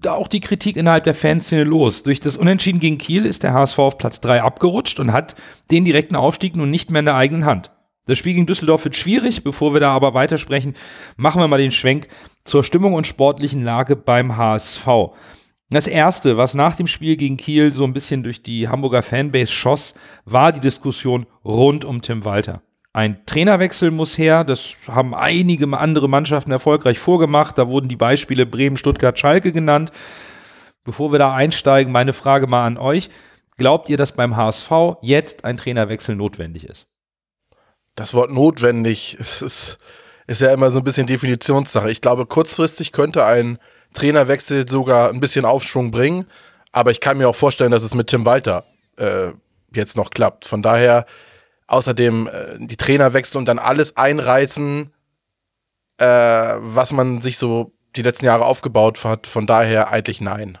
da 0.00 0.14
auch 0.14 0.28
die 0.28 0.40
Kritik 0.40 0.76
innerhalb 0.76 1.04
der 1.04 1.14
Fanszene 1.14 1.64
los. 1.64 2.02
Durch 2.02 2.20
das 2.20 2.36
Unentschieden 2.36 2.80
gegen 2.80 2.98
Kiel 2.98 3.26
ist 3.26 3.42
der 3.42 3.52
HSV 3.52 3.78
auf 3.78 3.98
Platz 3.98 4.20
3 4.20 4.42
abgerutscht 4.42 5.00
und 5.00 5.12
hat 5.12 5.34
den 5.70 5.84
direkten 5.84 6.16
Aufstieg 6.16 6.56
nun 6.56 6.70
nicht 6.70 6.90
mehr 6.90 7.00
in 7.00 7.06
der 7.06 7.16
eigenen 7.16 7.44
Hand. 7.44 7.70
Das 8.06 8.16
Spiel 8.16 8.32
gegen 8.34 8.46
Düsseldorf 8.46 8.84
wird 8.84 8.96
schwierig. 8.96 9.44
Bevor 9.44 9.74
wir 9.74 9.80
da 9.80 9.92
aber 9.92 10.14
weitersprechen, 10.14 10.74
machen 11.16 11.40
wir 11.42 11.48
mal 11.48 11.58
den 11.58 11.72
Schwenk 11.72 12.08
zur 12.44 12.64
Stimmung 12.64 12.94
und 12.94 13.06
sportlichen 13.06 13.62
Lage 13.62 13.96
beim 13.96 14.36
HSV. 14.36 14.86
Das 15.70 15.86
erste, 15.86 16.38
was 16.38 16.54
nach 16.54 16.74
dem 16.76 16.86
Spiel 16.86 17.16
gegen 17.16 17.36
Kiel 17.36 17.74
so 17.74 17.84
ein 17.84 17.92
bisschen 17.92 18.22
durch 18.22 18.42
die 18.42 18.68
Hamburger 18.68 19.02
Fanbase 19.02 19.52
schoss, 19.52 19.94
war 20.24 20.52
die 20.52 20.60
Diskussion 20.60 21.26
rund 21.44 21.84
um 21.84 22.00
Tim 22.00 22.24
Walter. 22.24 22.62
Ein 22.98 23.24
Trainerwechsel 23.26 23.92
muss 23.92 24.18
her. 24.18 24.42
Das 24.42 24.74
haben 24.88 25.14
einige 25.14 25.68
andere 25.78 26.08
Mannschaften 26.08 26.50
erfolgreich 26.50 26.98
vorgemacht. 26.98 27.56
Da 27.56 27.68
wurden 27.68 27.88
die 27.88 27.94
Beispiele 27.94 28.44
Bremen, 28.44 28.76
Stuttgart, 28.76 29.16
Schalke 29.16 29.52
genannt. 29.52 29.92
Bevor 30.82 31.12
wir 31.12 31.20
da 31.20 31.32
einsteigen, 31.32 31.92
meine 31.92 32.12
Frage 32.12 32.48
mal 32.48 32.66
an 32.66 32.76
euch. 32.76 33.08
Glaubt 33.56 33.88
ihr, 33.88 33.96
dass 33.96 34.16
beim 34.16 34.34
HSV 34.34 34.72
jetzt 35.00 35.44
ein 35.44 35.58
Trainerwechsel 35.58 36.16
notwendig 36.16 36.64
ist? 36.64 36.88
Das 37.94 38.14
Wort 38.14 38.32
notwendig 38.32 39.14
ist, 39.16 39.42
ist, 39.42 39.78
ist 40.26 40.40
ja 40.40 40.52
immer 40.52 40.72
so 40.72 40.78
ein 40.78 40.84
bisschen 40.84 41.06
Definitionssache. 41.06 41.92
Ich 41.92 42.00
glaube, 42.00 42.26
kurzfristig 42.26 42.90
könnte 42.90 43.24
ein 43.24 43.60
Trainerwechsel 43.94 44.66
sogar 44.66 45.10
ein 45.10 45.20
bisschen 45.20 45.44
Aufschwung 45.44 45.92
bringen. 45.92 46.26
Aber 46.72 46.90
ich 46.90 46.98
kann 46.98 47.16
mir 47.16 47.28
auch 47.28 47.36
vorstellen, 47.36 47.70
dass 47.70 47.84
es 47.84 47.94
mit 47.94 48.08
Tim 48.08 48.24
Walter 48.24 48.64
äh, 48.96 49.28
jetzt 49.72 49.96
noch 49.96 50.10
klappt. 50.10 50.48
Von 50.48 50.62
daher 50.62 51.06
Außerdem 51.68 52.26
äh, 52.26 52.58
die 52.58 52.76
Trainerwechsel 52.76 53.38
und 53.38 53.46
dann 53.46 53.58
alles 53.58 53.96
einreißen, 53.96 54.92
äh, 55.98 56.04
was 56.04 56.92
man 56.92 57.20
sich 57.20 57.38
so 57.38 57.72
die 57.96 58.02
letzten 58.02 58.26
Jahre 58.26 58.44
aufgebaut 58.44 59.04
hat. 59.04 59.26
Von 59.26 59.46
daher 59.46 59.90
eigentlich 59.90 60.20
nein. 60.20 60.58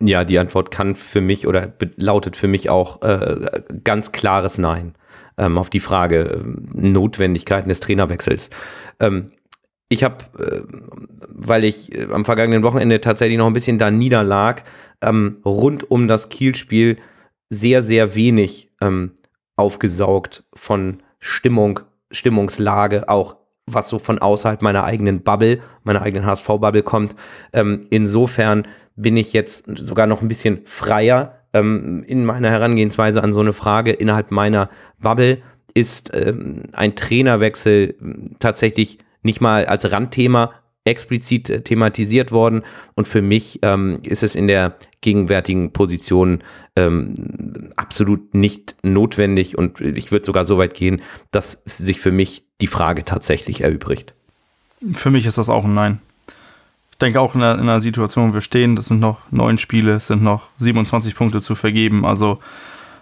Ja, 0.00 0.24
die 0.24 0.38
Antwort 0.38 0.70
kann 0.70 0.94
für 0.94 1.20
mich 1.20 1.46
oder 1.46 1.72
lautet 1.96 2.36
für 2.36 2.48
mich 2.48 2.68
auch 2.68 3.02
äh, 3.02 3.62
ganz 3.82 4.12
klares 4.12 4.58
Nein 4.58 4.94
ähm, 5.38 5.56
auf 5.56 5.70
die 5.70 5.80
Frage 5.80 6.42
äh, 6.44 6.44
Notwendigkeiten 6.74 7.68
des 7.68 7.80
Trainerwechsels. 7.80 8.50
Ähm, 9.00 9.30
ich 9.88 10.04
habe, 10.04 10.24
äh, 10.38 10.62
weil 11.28 11.64
ich 11.64 11.94
äh, 11.94 12.08
am 12.12 12.24
vergangenen 12.24 12.62
Wochenende 12.62 13.00
tatsächlich 13.00 13.38
noch 13.38 13.46
ein 13.46 13.52
bisschen 13.52 13.78
da 13.78 13.90
niederlag, 13.90 14.64
ähm, 15.00 15.38
rund 15.44 15.90
um 15.90 16.08
das 16.08 16.28
Kielspiel 16.28 16.98
sehr, 17.48 17.82
sehr 17.82 18.14
wenig 18.14 18.70
ähm, 18.80 19.12
aufgesaugt 19.56 20.44
von 20.54 21.02
Stimmung, 21.18 21.80
Stimmungslage, 22.10 23.08
auch 23.08 23.36
was 23.66 23.88
so 23.88 23.98
von 23.98 24.18
außerhalb 24.20 24.62
meiner 24.62 24.84
eigenen 24.84 25.22
Bubble, 25.22 25.60
meiner 25.82 26.02
eigenen 26.02 26.24
HSV-Bubble 26.24 26.82
kommt. 26.82 27.16
Ähm, 27.52 27.86
insofern 27.90 28.66
bin 28.94 29.16
ich 29.16 29.32
jetzt 29.32 29.64
sogar 29.76 30.06
noch 30.06 30.22
ein 30.22 30.28
bisschen 30.28 30.60
freier 30.66 31.40
ähm, 31.52 32.04
in 32.06 32.24
meiner 32.24 32.50
Herangehensweise 32.50 33.22
an 33.22 33.32
so 33.32 33.40
eine 33.40 33.52
Frage 33.52 33.92
innerhalb 33.92 34.30
meiner 34.30 34.70
Bubble. 35.00 35.38
Ist 35.74 36.10
ähm, 36.14 36.64
ein 36.72 36.94
Trainerwechsel 36.94 37.96
tatsächlich 38.38 38.98
nicht 39.22 39.40
mal 39.40 39.66
als 39.66 39.90
Randthema 39.90 40.52
explizit 40.86 41.50
äh, 41.50 41.60
thematisiert 41.60 42.32
worden. 42.32 42.62
Und 42.94 43.08
für 43.08 43.22
mich 43.22 43.58
ähm, 43.62 44.00
ist 44.04 44.22
es 44.22 44.34
in 44.34 44.48
der 44.48 44.76
gegenwärtigen 45.00 45.72
Position 45.72 46.42
ähm, 46.76 47.14
absolut 47.76 48.34
nicht 48.34 48.76
notwendig. 48.82 49.58
Und 49.58 49.80
ich 49.80 50.10
würde 50.12 50.24
sogar 50.24 50.46
so 50.46 50.58
weit 50.58 50.74
gehen, 50.74 51.02
dass 51.30 51.62
sich 51.66 52.00
für 52.00 52.12
mich 52.12 52.44
die 52.60 52.66
Frage 52.66 53.04
tatsächlich 53.04 53.62
erübrigt. 53.62 54.14
Für 54.92 55.10
mich 55.10 55.26
ist 55.26 55.38
das 55.38 55.48
auch 55.48 55.64
ein 55.64 55.74
Nein. 55.74 56.00
Ich 56.92 56.98
denke 56.98 57.20
auch 57.20 57.34
in 57.34 57.42
einer, 57.42 57.60
in 57.60 57.68
einer 57.68 57.80
Situation, 57.80 58.30
wo 58.30 58.34
wir 58.34 58.40
stehen, 58.40 58.74
das 58.74 58.86
sind 58.86 59.00
noch 59.00 59.18
neun 59.30 59.58
Spiele, 59.58 59.92
es 59.92 60.06
sind 60.06 60.22
noch 60.22 60.48
27 60.56 61.14
Punkte 61.14 61.42
zu 61.42 61.54
vergeben. 61.54 62.06
Also 62.06 62.38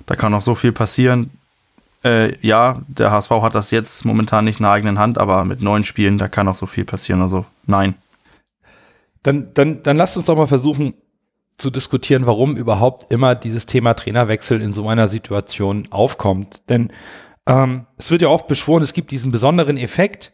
da 0.07 0.17
kann 0.17 0.33
noch 0.33 0.43
so 0.43 0.57
viel 0.57 0.73
passieren. 0.73 1.31
Äh, 2.05 2.37
ja, 2.47 2.83
der 2.87 3.11
HSV 3.11 3.31
hat 3.31 3.55
das 3.55 3.71
jetzt 3.71 4.05
momentan 4.05 4.45
nicht 4.45 4.61
in 4.61 4.65
der 4.65 4.73
eigenen 4.73 4.99
Hand, 4.99 5.17
aber 5.19 5.45
mit 5.45 5.63
neun 5.63 5.85
Spielen, 5.85 6.19
da 6.19 6.29
kann 6.29 6.49
auch 6.49 6.55
so 6.55 6.67
viel 6.67 6.85
passieren. 6.85 7.23
Also 7.23 7.47
nein. 7.67 7.95
Dann, 9.23 9.55
dann, 9.55 9.83
dann 9.83 9.97
lasst 9.97 10.17
uns 10.17 10.27
doch 10.27 10.37
mal 10.37 10.47
versuchen 10.47 10.95
zu 11.57 11.71
diskutieren, 11.71 12.27
warum 12.27 12.57
überhaupt 12.57 13.11
immer 13.11 13.35
dieses 13.35 13.65
Thema 13.67 13.95
Trainerwechsel 13.95 14.61
in 14.61 14.73
so 14.73 14.89
einer 14.89 15.09
Situation 15.09 15.89
aufkommt. 15.91 16.63
Denn 16.69 16.91
ähm, 17.47 17.87
es 17.97 18.11
wird 18.11 18.23
ja 18.23 18.29
oft 18.29 18.49
beschworen, 18.49 18.83
es 18.83 18.93
gibt 18.93 19.11
diesen 19.11 19.33
besonderen 19.33 19.77
Effekt 19.77 20.33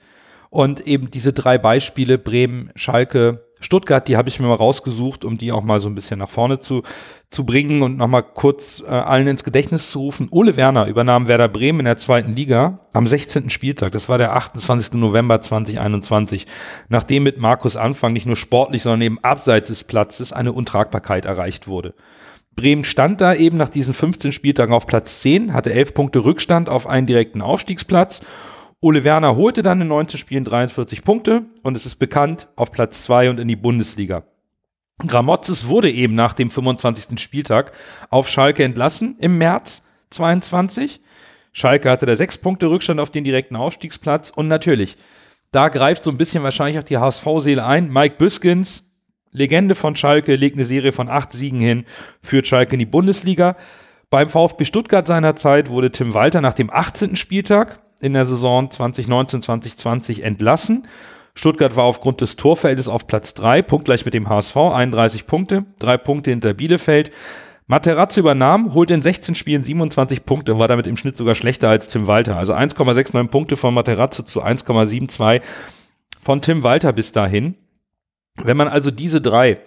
und 0.48 0.86
eben 0.86 1.10
diese 1.10 1.32
drei 1.32 1.58
Beispiele, 1.58 2.18
Bremen, 2.18 2.70
Schalke, 2.74 3.44
Stuttgart, 3.60 4.08
die 4.08 4.16
habe 4.16 4.28
ich 4.28 4.40
mir 4.40 4.46
mal 4.46 4.54
rausgesucht, 4.54 5.24
um 5.24 5.38
die 5.38 5.52
auch 5.52 5.62
mal 5.62 5.80
so 5.80 5.88
ein 5.88 5.94
bisschen 5.94 6.18
nach 6.18 6.30
vorne 6.30 6.58
zu, 6.58 6.82
zu 7.28 7.44
bringen 7.44 7.82
und 7.82 7.98
nochmal 7.98 8.22
kurz 8.22 8.82
äh, 8.86 8.90
allen 8.90 9.26
ins 9.26 9.44
Gedächtnis 9.44 9.90
zu 9.90 10.00
rufen. 10.00 10.28
Ole 10.30 10.56
Werner 10.56 10.86
übernahm 10.86 11.28
Werder 11.28 11.48
Bremen 11.48 11.80
in 11.80 11.84
der 11.84 11.98
zweiten 11.98 12.34
Liga 12.34 12.80
am 12.92 13.06
16. 13.06 13.50
Spieltag. 13.50 13.92
Das 13.92 14.08
war 14.08 14.18
der 14.18 14.34
28. 14.34 14.94
November 14.94 15.40
2021, 15.40 16.46
nachdem 16.88 17.22
mit 17.22 17.38
Markus 17.38 17.76
Anfang 17.76 18.12
nicht 18.12 18.26
nur 18.26 18.36
sportlich, 18.36 18.82
sondern 18.82 19.02
eben 19.02 19.18
abseits 19.22 19.68
des 19.68 19.84
Platzes 19.84 20.32
eine 20.32 20.52
Untragbarkeit 20.52 21.26
erreicht 21.26 21.68
wurde. 21.68 21.94
Bremen 22.56 22.84
stand 22.84 23.20
da 23.20 23.34
eben 23.34 23.56
nach 23.56 23.68
diesen 23.68 23.94
15 23.94 24.32
Spieltagen 24.32 24.74
auf 24.74 24.86
Platz 24.86 25.20
10, 25.20 25.52
hatte 25.52 25.72
11 25.72 25.94
Punkte 25.94 26.24
Rückstand 26.24 26.68
auf 26.68 26.86
einen 26.86 27.06
direkten 27.06 27.42
Aufstiegsplatz 27.42 28.22
Ole 28.82 29.04
Werner 29.04 29.36
holte 29.36 29.60
dann 29.60 29.82
in 29.82 29.88
19 29.88 30.18
Spielen 30.18 30.44
43 30.44 31.04
Punkte 31.04 31.42
und 31.62 31.76
es 31.76 31.84
ist 31.84 31.96
bekannt 31.96 32.48
auf 32.56 32.72
Platz 32.72 33.02
2 33.02 33.28
und 33.28 33.38
in 33.38 33.46
die 33.46 33.56
Bundesliga. 33.56 34.24
Gramozis 35.06 35.66
wurde 35.66 35.90
eben 35.90 36.14
nach 36.14 36.32
dem 36.32 36.50
25. 36.50 37.20
Spieltag 37.20 37.72
auf 38.08 38.26
Schalke 38.26 38.64
entlassen 38.64 39.16
im 39.18 39.36
März 39.36 39.82
22. 40.10 41.00
Schalke 41.52 41.90
hatte 41.90 42.06
da 42.06 42.16
sechs 42.16 42.38
Punkte 42.38 42.70
Rückstand 42.70 43.00
auf 43.00 43.10
den 43.10 43.24
direkten 43.24 43.54
Aufstiegsplatz 43.54 44.30
und 44.30 44.48
natürlich, 44.48 44.96
da 45.52 45.68
greift 45.68 46.02
so 46.02 46.10
ein 46.10 46.16
bisschen 46.16 46.42
wahrscheinlich 46.42 46.78
auch 46.78 46.84
die 46.84 46.96
HSV-Seele 46.96 47.64
ein. 47.64 47.92
Mike 47.92 48.16
Büskens, 48.16 48.94
Legende 49.30 49.74
von 49.74 49.94
Schalke, 49.94 50.36
legt 50.36 50.56
eine 50.56 50.64
Serie 50.64 50.92
von 50.92 51.10
acht 51.10 51.34
Siegen 51.34 51.60
hin, 51.60 51.84
führt 52.22 52.46
Schalke 52.46 52.74
in 52.74 52.78
die 52.78 52.86
Bundesliga. 52.86 53.56
Beim 54.08 54.30
VfB 54.30 54.64
Stuttgart 54.64 55.06
seinerzeit 55.06 55.68
wurde 55.68 55.92
Tim 55.92 56.14
Walter 56.14 56.40
nach 56.40 56.54
dem 56.54 56.70
18. 56.72 57.16
Spieltag 57.16 57.80
in 58.00 58.14
der 58.14 58.24
Saison 58.24 58.68
2019-2020 58.68 60.22
entlassen. 60.22 60.86
Stuttgart 61.34 61.76
war 61.76 61.84
aufgrund 61.84 62.20
des 62.20 62.36
Torfeldes 62.36 62.88
auf 62.88 63.06
Platz 63.06 63.34
3, 63.34 63.62
punktgleich 63.62 64.04
mit 64.04 64.14
dem 64.14 64.28
HSV, 64.28 64.56
31 64.56 65.26
Punkte, 65.26 65.64
drei 65.78 65.96
Punkte 65.96 66.30
hinter 66.30 66.54
Bielefeld. 66.54 67.10
Materazzo 67.66 68.18
übernahm, 68.18 68.74
holte 68.74 68.94
in 68.94 69.02
16 69.02 69.36
Spielen 69.36 69.62
27 69.62 70.24
Punkte, 70.26 70.58
war 70.58 70.66
damit 70.66 70.88
im 70.88 70.96
Schnitt 70.96 71.16
sogar 71.16 71.36
schlechter 71.36 71.68
als 71.68 71.86
Tim 71.86 72.08
Walter. 72.08 72.36
Also 72.36 72.52
1,69 72.52 73.28
Punkte 73.28 73.56
von 73.56 73.72
Materazzo 73.72 74.24
zu 74.24 74.42
1,72 74.42 75.40
von 76.20 76.42
Tim 76.42 76.64
Walter 76.64 76.92
bis 76.92 77.12
dahin. 77.12 77.54
Wenn 78.42 78.56
man 78.56 78.68
also 78.68 78.90
diese 78.90 79.20
drei 79.20 79.58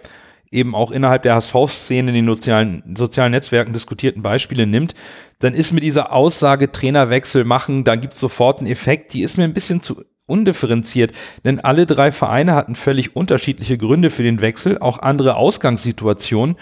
eben 0.54 0.74
auch 0.74 0.90
innerhalb 0.90 1.22
der 1.24 1.34
HSV-Szene 1.34 2.10
in 2.10 2.14
den 2.14 2.26
sozialen, 2.26 2.94
sozialen 2.96 3.32
Netzwerken 3.32 3.72
diskutierten 3.72 4.22
Beispiele 4.22 4.66
nimmt, 4.66 4.94
dann 5.40 5.52
ist 5.52 5.72
mir 5.72 5.80
diese 5.80 6.12
Aussage 6.12 6.72
Trainerwechsel 6.72 7.44
machen, 7.44 7.84
dann 7.84 8.00
gibt 8.00 8.14
es 8.14 8.20
sofort 8.20 8.60
einen 8.60 8.70
Effekt, 8.70 9.12
die 9.12 9.22
ist 9.22 9.36
mir 9.36 9.44
ein 9.44 9.54
bisschen 9.54 9.82
zu 9.82 10.04
undifferenziert, 10.26 11.12
denn 11.44 11.60
alle 11.60 11.84
drei 11.86 12.10
Vereine 12.10 12.54
hatten 12.54 12.74
völlig 12.74 13.14
unterschiedliche 13.14 13.76
Gründe 13.76 14.10
für 14.10 14.22
den 14.22 14.40
Wechsel, 14.40 14.78
auch 14.78 14.98
andere 14.98 15.36
Ausgangssituationen. 15.36 16.56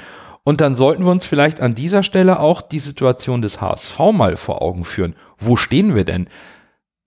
Und 0.44 0.60
dann 0.60 0.74
sollten 0.74 1.04
wir 1.04 1.12
uns 1.12 1.24
vielleicht 1.24 1.60
an 1.60 1.76
dieser 1.76 2.02
Stelle 2.02 2.40
auch 2.40 2.62
die 2.62 2.80
Situation 2.80 3.42
des 3.42 3.60
HSV 3.60 3.96
mal 4.12 4.36
vor 4.36 4.60
Augen 4.60 4.82
führen. 4.84 5.14
Wo 5.38 5.56
stehen 5.56 5.94
wir 5.94 6.04
denn? 6.04 6.28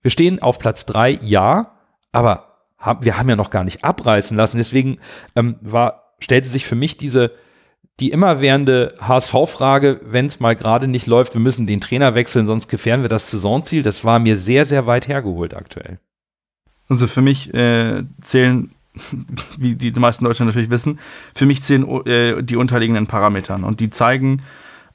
Wir 0.00 0.10
stehen 0.10 0.40
auf 0.40 0.58
Platz 0.58 0.86
drei, 0.86 1.18
ja, 1.20 1.72
aber 2.12 2.46
wir 3.00 3.18
haben 3.18 3.28
ja 3.28 3.36
noch 3.36 3.50
gar 3.50 3.64
nicht 3.64 3.84
abreißen 3.84 4.36
lassen. 4.36 4.56
Deswegen 4.56 4.98
ähm, 5.34 5.56
war 5.60 6.05
stellte 6.18 6.48
sich 6.48 6.66
für 6.66 6.74
mich 6.74 6.96
diese 6.96 7.32
die 8.00 8.10
immerwährende 8.10 8.94
HSV-Frage, 9.00 10.00
wenn 10.04 10.26
es 10.26 10.38
mal 10.38 10.54
gerade 10.54 10.86
nicht 10.86 11.06
läuft, 11.06 11.32
wir 11.34 11.40
müssen 11.40 11.66
den 11.66 11.80
Trainer 11.80 12.14
wechseln, 12.14 12.46
sonst 12.46 12.68
gefährden 12.68 13.02
wir 13.02 13.08
das 13.08 13.30
Saisonziel. 13.30 13.82
Das 13.82 14.04
war 14.04 14.18
mir 14.18 14.36
sehr, 14.36 14.66
sehr 14.66 14.86
weit 14.86 15.08
hergeholt 15.08 15.54
aktuell. 15.54 15.98
Also 16.88 17.06
für 17.06 17.22
mich 17.22 17.52
äh, 17.54 18.02
zählen, 18.20 18.72
wie 19.56 19.74
die 19.76 19.90
meisten 19.92 20.26
Leute 20.26 20.44
natürlich 20.44 20.70
wissen, 20.70 20.98
für 21.34 21.46
mich 21.46 21.62
zählen 21.62 22.06
äh, 22.06 22.42
die 22.42 22.56
unterliegenden 22.56 23.06
Parametern 23.06 23.64
und 23.64 23.80
die 23.80 23.90
zeigen, 23.90 24.42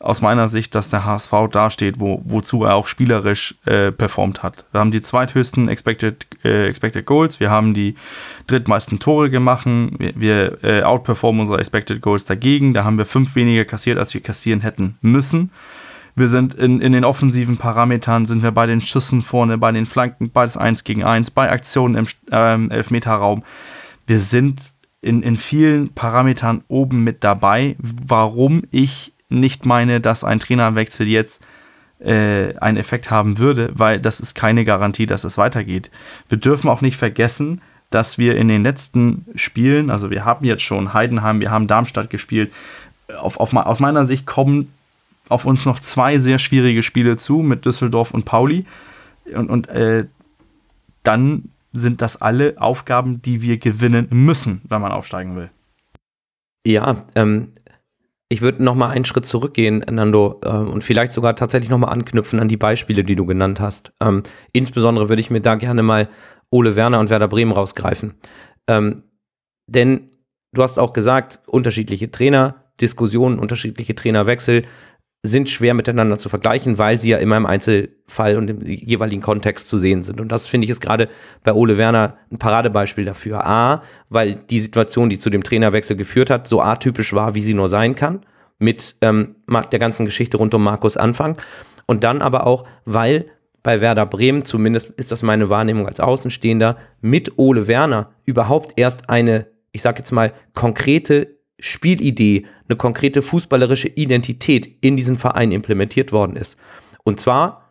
aus 0.02 0.22
meiner 0.22 0.50
Sicht, 0.50 0.76
dass 0.76 0.90
der 0.90 1.06
HSV 1.06 1.32
dasteht, 1.52 2.00
wo, 2.00 2.22
wozu 2.26 2.64
er 2.64 2.76
auch 2.76 2.88
spielerisch 2.88 3.56
äh, 3.66 3.92
performt 3.92 4.44
hat. 4.44 4.66
Wir 4.72 4.80
haben 4.80 4.92
die 4.92 5.02
zweithöchsten 5.02 5.68
Expected, 5.68 6.28
äh, 6.44 6.68
Expected 6.68 7.06
Goals, 7.06 7.40
wir 7.40 7.50
haben 7.50 7.74
die 7.74 7.96
drittmeisten 8.48 9.00
Tore 9.00 9.30
gemacht, 9.30 9.66
wir, 9.66 10.14
wir 10.16 10.64
äh, 10.64 10.84
outperformen 10.84 11.42
unsere 11.42 11.60
Expected 11.60 12.02
Goals 12.02 12.26
dagegen, 12.26 12.74
da 12.74 12.84
haben 12.84 12.98
wir 12.98 13.06
fünf 13.06 13.36
weniger 13.36 13.66
kassiert, 13.66 13.98
als 13.98 14.14
wir 14.14 14.22
kassieren 14.22 14.62
hätten 14.62 14.98
müssen. 15.02 15.52
Wir 16.16 16.28
sind 16.28 16.54
in, 16.56 16.82
in 16.82 16.92
den 16.92 17.06
offensiven 17.06 17.58
Parametern, 17.58 18.26
sind 18.26 18.44
wir 18.44 18.52
bei 18.52 18.66
den 18.66 18.82
Schüssen 18.82 19.22
vorne, 19.22 19.58
bei 19.58 19.72
den 19.72 19.86
Flanken, 19.86 20.30
beides 20.32 20.58
1 20.58 20.84
gegen 20.84 21.04
1, 21.04 21.32
bei 21.32 21.50
Aktionen 21.50 21.96
im 21.96 22.06
ähm, 22.32 22.70
Elfmeterraum. 22.70 23.44
Wir 24.08 24.20
sind 24.20 24.74
in, 25.02 25.24
in 25.24 25.38
vielen 25.38 25.94
Parametern 25.94 26.64
oben 26.68 27.04
mit 27.04 27.24
dabei, 27.24 27.76
warum 27.80 28.64
ich 28.72 29.14
nicht 29.32 29.66
meine, 29.66 30.02
dass 30.02 30.24
ein 30.24 30.40
Trainerwechsel 30.40 31.08
jetzt 31.08 31.42
äh, 32.00 32.56
einen 32.58 32.78
Effekt 32.78 33.10
haben 33.12 33.38
würde, 33.38 33.72
weil 33.74 34.00
das 34.00 34.20
ist 34.20 34.36
keine 34.36 34.66
Garantie, 34.66 35.06
dass 35.06 35.24
es 35.24 35.38
weitergeht. 35.38 35.90
Wir 36.30 36.38
dürfen 36.38 36.70
auch 36.70 36.82
nicht 36.82 36.98
vergessen, 36.98 37.62
dass 37.90 38.18
wir 38.18 38.38
in 38.38 38.48
den 38.48 38.64
letzten 38.64 39.26
Spielen, 39.36 39.90
also 39.90 40.10
wir 40.10 40.26
haben 40.26 40.46
jetzt 40.46 40.64
schon 40.64 40.94
Heidenheim, 40.94 41.40
wir 41.40 41.52
haben 41.52 41.68
Darmstadt 41.68 42.10
gespielt, 42.10 42.52
auf, 43.20 43.40
auf, 43.40 43.54
aus 43.54 43.80
meiner 43.80 44.06
Sicht 44.06 44.26
kommen 44.26 44.72
auf 45.30 45.46
uns 45.46 45.66
noch 45.66 45.80
zwei 45.80 46.18
sehr 46.18 46.40
schwierige 46.40 46.84
Spiele 46.84 47.18
zu 47.18 47.38
mit 47.38 47.66
Düsseldorf 47.66 48.12
und 48.12 48.26
Pauli. 48.26 48.66
Und, 49.34 49.50
und 49.50 49.70
äh, 49.70 50.06
dann 51.04 51.50
sind 51.74 52.02
das 52.02 52.22
alle 52.22 52.56
Aufgaben, 52.58 53.22
die 53.22 53.42
wir 53.42 53.58
gewinnen 53.58 54.08
müssen, 54.10 54.62
wenn 54.68 54.82
man 54.82 54.92
aufsteigen 54.92 55.36
will. 55.36 55.50
Ja, 56.66 57.06
ähm, 57.16 57.54
ich 58.32 58.42
würde 58.42 58.64
noch 58.64 58.76
mal 58.76 58.88
einen 58.88 59.04
Schritt 59.04 59.26
zurückgehen, 59.26 59.80
Nando, 59.80 60.40
äh, 60.46 60.48
und 60.48 60.86
vielleicht 60.86 61.12
sogar 61.12 61.36
tatsächlich 61.36 61.70
noch 61.70 61.78
mal 61.78 61.90
anknüpfen 61.90 62.40
an 62.40 62.48
die 62.48 62.56
Beispiele, 62.56 63.04
die 63.04 63.18
du 63.18 63.26
genannt 63.26 63.60
hast. 63.60 63.92
Ähm, 64.00 64.24
insbesondere 64.54 65.10
würde 65.10 65.20
ich 65.20 65.30
mir 65.30 65.42
da 65.42 65.56
gerne 65.56 65.84
mal 65.84 66.08
Ole 66.50 66.78
Werner 66.78 67.02
und 67.02 67.10
Werder 67.10 67.28
Bremen 67.28 67.52
rausgreifen. 67.52 68.14
Ähm, 68.68 69.04
denn 69.68 70.12
du 70.54 70.64
hast 70.64 70.80
auch 70.80 70.94
gesagt, 70.94 71.42
unterschiedliche 71.46 72.10
Trainer, 72.10 72.72
Diskussionen, 72.80 73.38
unterschiedliche 73.38 73.96
Trainerwechsel. 73.96 74.62
Sind 75.24 75.50
schwer 75.50 75.76
miteinander 75.76 76.18
zu 76.18 76.30
vergleichen, 76.30 76.80
weil 76.80 77.00
sie 77.00 77.12
ja 77.12 77.20
immer 77.20 77.38
im 77.38 77.46
Einzelfall 77.46 78.38
und 78.38 78.50
im 78.50 78.66
jeweiligen 78.66 79.22
Kontext 79.22 79.70
zu 79.70 79.78
sehen 79.78 80.02
sind. 80.02 80.20
Und 80.20 80.32
das 80.32 80.48
finde 80.48 80.66
ich 80.66 80.72
ist 80.72 80.82
gerade 80.82 81.10
bei 81.44 81.54
Ole 81.54 81.78
Werner 81.78 82.18
ein 82.32 82.40
Paradebeispiel 82.40 83.06
dafür. 83.06 83.46
A, 83.46 83.84
weil 84.10 84.36
die 84.36 84.60
Situation, 84.60 85.10
die 85.10 85.20
zu 85.20 85.30
dem 85.30 85.44
Trainerwechsel 85.44 85.96
geführt 85.96 86.32
hat, 86.32 86.48
so 86.48 86.62
atypisch 86.62 87.14
war, 87.14 87.36
wie 87.36 87.42
sie 87.42 87.54
nur 87.54 87.70
sein 87.70 87.94
kann, 87.94 88.22
mit 88.58 88.96
ähm, 89.02 89.36
der 89.72 89.80
ganzen 89.80 90.06
Geschichte 90.06 90.38
rund 90.38 90.56
um 90.56 90.64
Markus 90.64 90.98
Anfang. 90.98 91.38
Und 91.86 92.04
dann 92.04 92.24
aber 92.24 92.48
auch, 92.48 92.66
weil 92.86 93.26
bei 93.62 93.80
Werder 93.80 94.08
Bremen, 94.08 94.44
zumindest 94.44 94.90
ist 94.90 95.12
das 95.12 95.22
meine 95.22 95.52
Wahrnehmung 95.52 95.88
als 95.88 96.00
Außenstehender, 96.00 96.78
mit 97.02 97.38
Ole 97.38 97.68
Werner 97.68 98.10
überhaupt 98.26 98.74
erst 98.76 99.08
eine, 99.10 99.46
ich 99.72 99.84
sag 99.84 100.00
jetzt 100.00 100.12
mal, 100.12 100.34
konkrete 100.56 101.38
Spielidee, 101.62 102.46
eine 102.68 102.76
konkrete 102.76 103.22
fußballerische 103.22 103.88
Identität 103.88 104.70
in 104.82 104.98
diesen 104.98 105.18
Verein 105.18 105.52
implementiert 105.52 106.12
worden 106.12 106.36
ist. 106.36 106.58
Und 107.04 107.20
zwar 107.20 107.70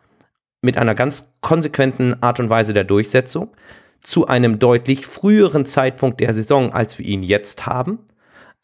mit 0.61 0.77
einer 0.77 0.95
ganz 0.95 1.27
konsequenten 1.41 2.21
Art 2.23 2.39
und 2.39 2.49
Weise 2.49 2.73
der 2.73 2.83
Durchsetzung 2.83 3.51
zu 3.99 4.27
einem 4.27 4.59
deutlich 4.59 5.05
früheren 5.05 5.65
Zeitpunkt 5.65 6.19
der 6.19 6.33
Saison, 6.33 6.73
als 6.73 6.97
wir 6.97 7.05
ihn 7.05 7.21
jetzt 7.21 7.65
haben. 7.65 7.99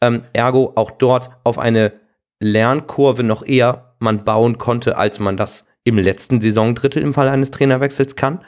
Ähm, 0.00 0.22
ergo 0.32 0.72
auch 0.74 0.90
dort 0.90 1.30
auf 1.44 1.58
eine 1.58 1.92
Lernkurve 2.40 3.22
noch 3.22 3.44
eher 3.44 3.94
man 3.98 4.24
bauen 4.24 4.58
konnte, 4.58 4.96
als 4.96 5.18
man 5.18 5.36
das 5.36 5.66
im 5.84 5.98
letzten 5.98 6.40
Saisondrittel 6.40 7.02
im 7.02 7.12
Fall 7.12 7.28
eines 7.28 7.50
Trainerwechsels 7.50 8.16
kann. 8.16 8.44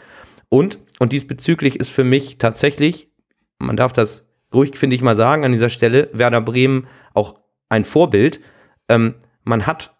Und, 0.48 0.78
und 0.98 1.12
diesbezüglich 1.12 1.76
ist 1.76 1.90
für 1.90 2.04
mich 2.04 2.38
tatsächlich, 2.38 3.10
man 3.58 3.76
darf 3.76 3.92
das 3.92 4.29
ruhig, 4.54 4.76
finde 4.76 4.96
ich 4.96 5.02
mal 5.02 5.16
sagen, 5.16 5.44
an 5.44 5.52
dieser 5.52 5.70
Stelle, 5.70 6.08
Werder 6.12 6.40
Bremen 6.40 6.86
auch 7.14 7.34
ein 7.68 7.84
Vorbild. 7.84 8.40
Ähm, 8.88 9.14
man 9.44 9.66
hat 9.66 9.96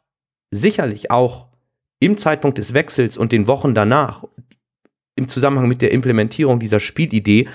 sicherlich 0.51 1.11
auch 1.11 1.47
im 2.01 2.19
Zeitpunkt 2.19 2.59
des 2.59 2.75
Wechsels 2.75 3.17
und 3.17 3.33
den 3.33 3.47
Wochen 3.47 3.75
danach, 3.75 4.25
im 5.17 5.29
Zusammenhang 5.29 5.69
mit 5.69 5.83
der 5.83 5.93
Implementierung 5.93 6.59
dieser 6.61 6.81
Spielidee, 6.81 7.49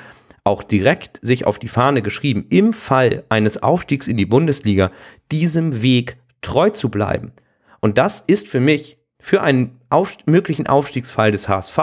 auch 0.43 0.61
direkt 0.61 1.19
sich 1.23 1.45
auf 1.45 1.57
die 1.57 1.67
Fahne 1.67 2.03
geschrieben, 2.03 2.45
im 2.49 2.71
Fall 2.71 3.23
eines 3.29 3.61
Aufstiegs 3.61 4.07
in 4.07 4.17
die 4.17 4.27
Bundesliga 4.27 4.91
diesem 5.31 5.81
Weg 5.81 6.17
treu 6.41 6.69
zu 6.69 6.89
bleiben. 6.89 7.33
Und 7.81 7.97
das 7.97 8.21
ist 8.21 8.47
für 8.47 8.59
mich, 8.59 8.99
für 9.19 9.41
einen 9.41 9.79
auf, 9.89 10.15
möglichen 10.27 10.67
Aufstiegsfall 10.67 11.31
des 11.31 11.49
HSV, 11.49 11.79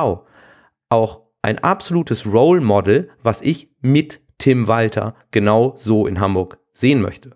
auch 0.88 1.20
ein 1.42 1.58
absolutes 1.58 2.24
Role 2.24 2.60
Model, 2.60 3.10
was 3.22 3.40
ich 3.40 3.68
mit 3.80 4.20
Tim 4.42 4.66
Walter 4.66 5.14
genau 5.30 5.72
so 5.76 6.04
in 6.08 6.18
Hamburg 6.18 6.58
sehen 6.72 7.00
möchte. 7.00 7.30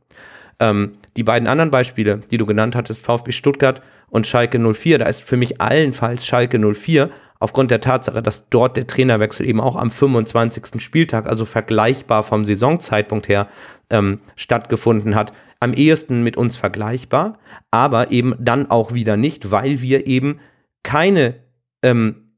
Ähm, 0.59 0.95
die 1.17 1.23
beiden 1.23 1.47
anderen 1.47 1.71
Beispiele, 1.71 2.23
die 2.33 2.37
du 2.37 2.47
genannt 2.47 2.75
hattest, 2.75 3.05
VfB 3.05 3.31
Stuttgart 3.31 3.81
und 4.09 4.27
Schalke 4.27 4.59
04, 4.59 4.99
da 4.99 5.07
ist 5.07 5.23
für 5.23 5.37
mich 5.37 5.61
allenfalls 5.61 6.27
Schalke 6.27 6.59
04 6.59 7.11
aufgrund 7.39 7.71
der 7.71 7.81
Tatsache, 7.81 8.23
dass 8.23 8.49
dort 8.49 8.77
der 8.77 8.89
Trainerwechsel 8.89 9.47
eben 9.47 9.61
auch 9.61 9.77
am 9.77 9.93
25. 9.93 10.83
Spieltag, 10.83 11.29
also 11.29 11.45
vergleichbar 11.45 12.25
vom 12.25 12.45
Saisonzeitpunkt 12.45 13.29
her, 13.29 13.47
ähm, 13.89 14.19
stattgefunden 14.35 15.15
hat, 15.15 15.33
am 15.61 15.75
ehesten 15.75 16.25
mit 16.25 16.37
uns 16.37 16.57
vergleichbar, 16.57 17.39
aber 17.71 18.11
eben 18.11 18.35
dann 18.41 18.69
auch 18.69 18.95
wieder 18.95 19.17
nicht, 19.17 19.53
weil 19.53 19.81
wir 19.81 20.09
eben 20.09 20.41
keine 20.83 21.37
ähm, 21.85 22.33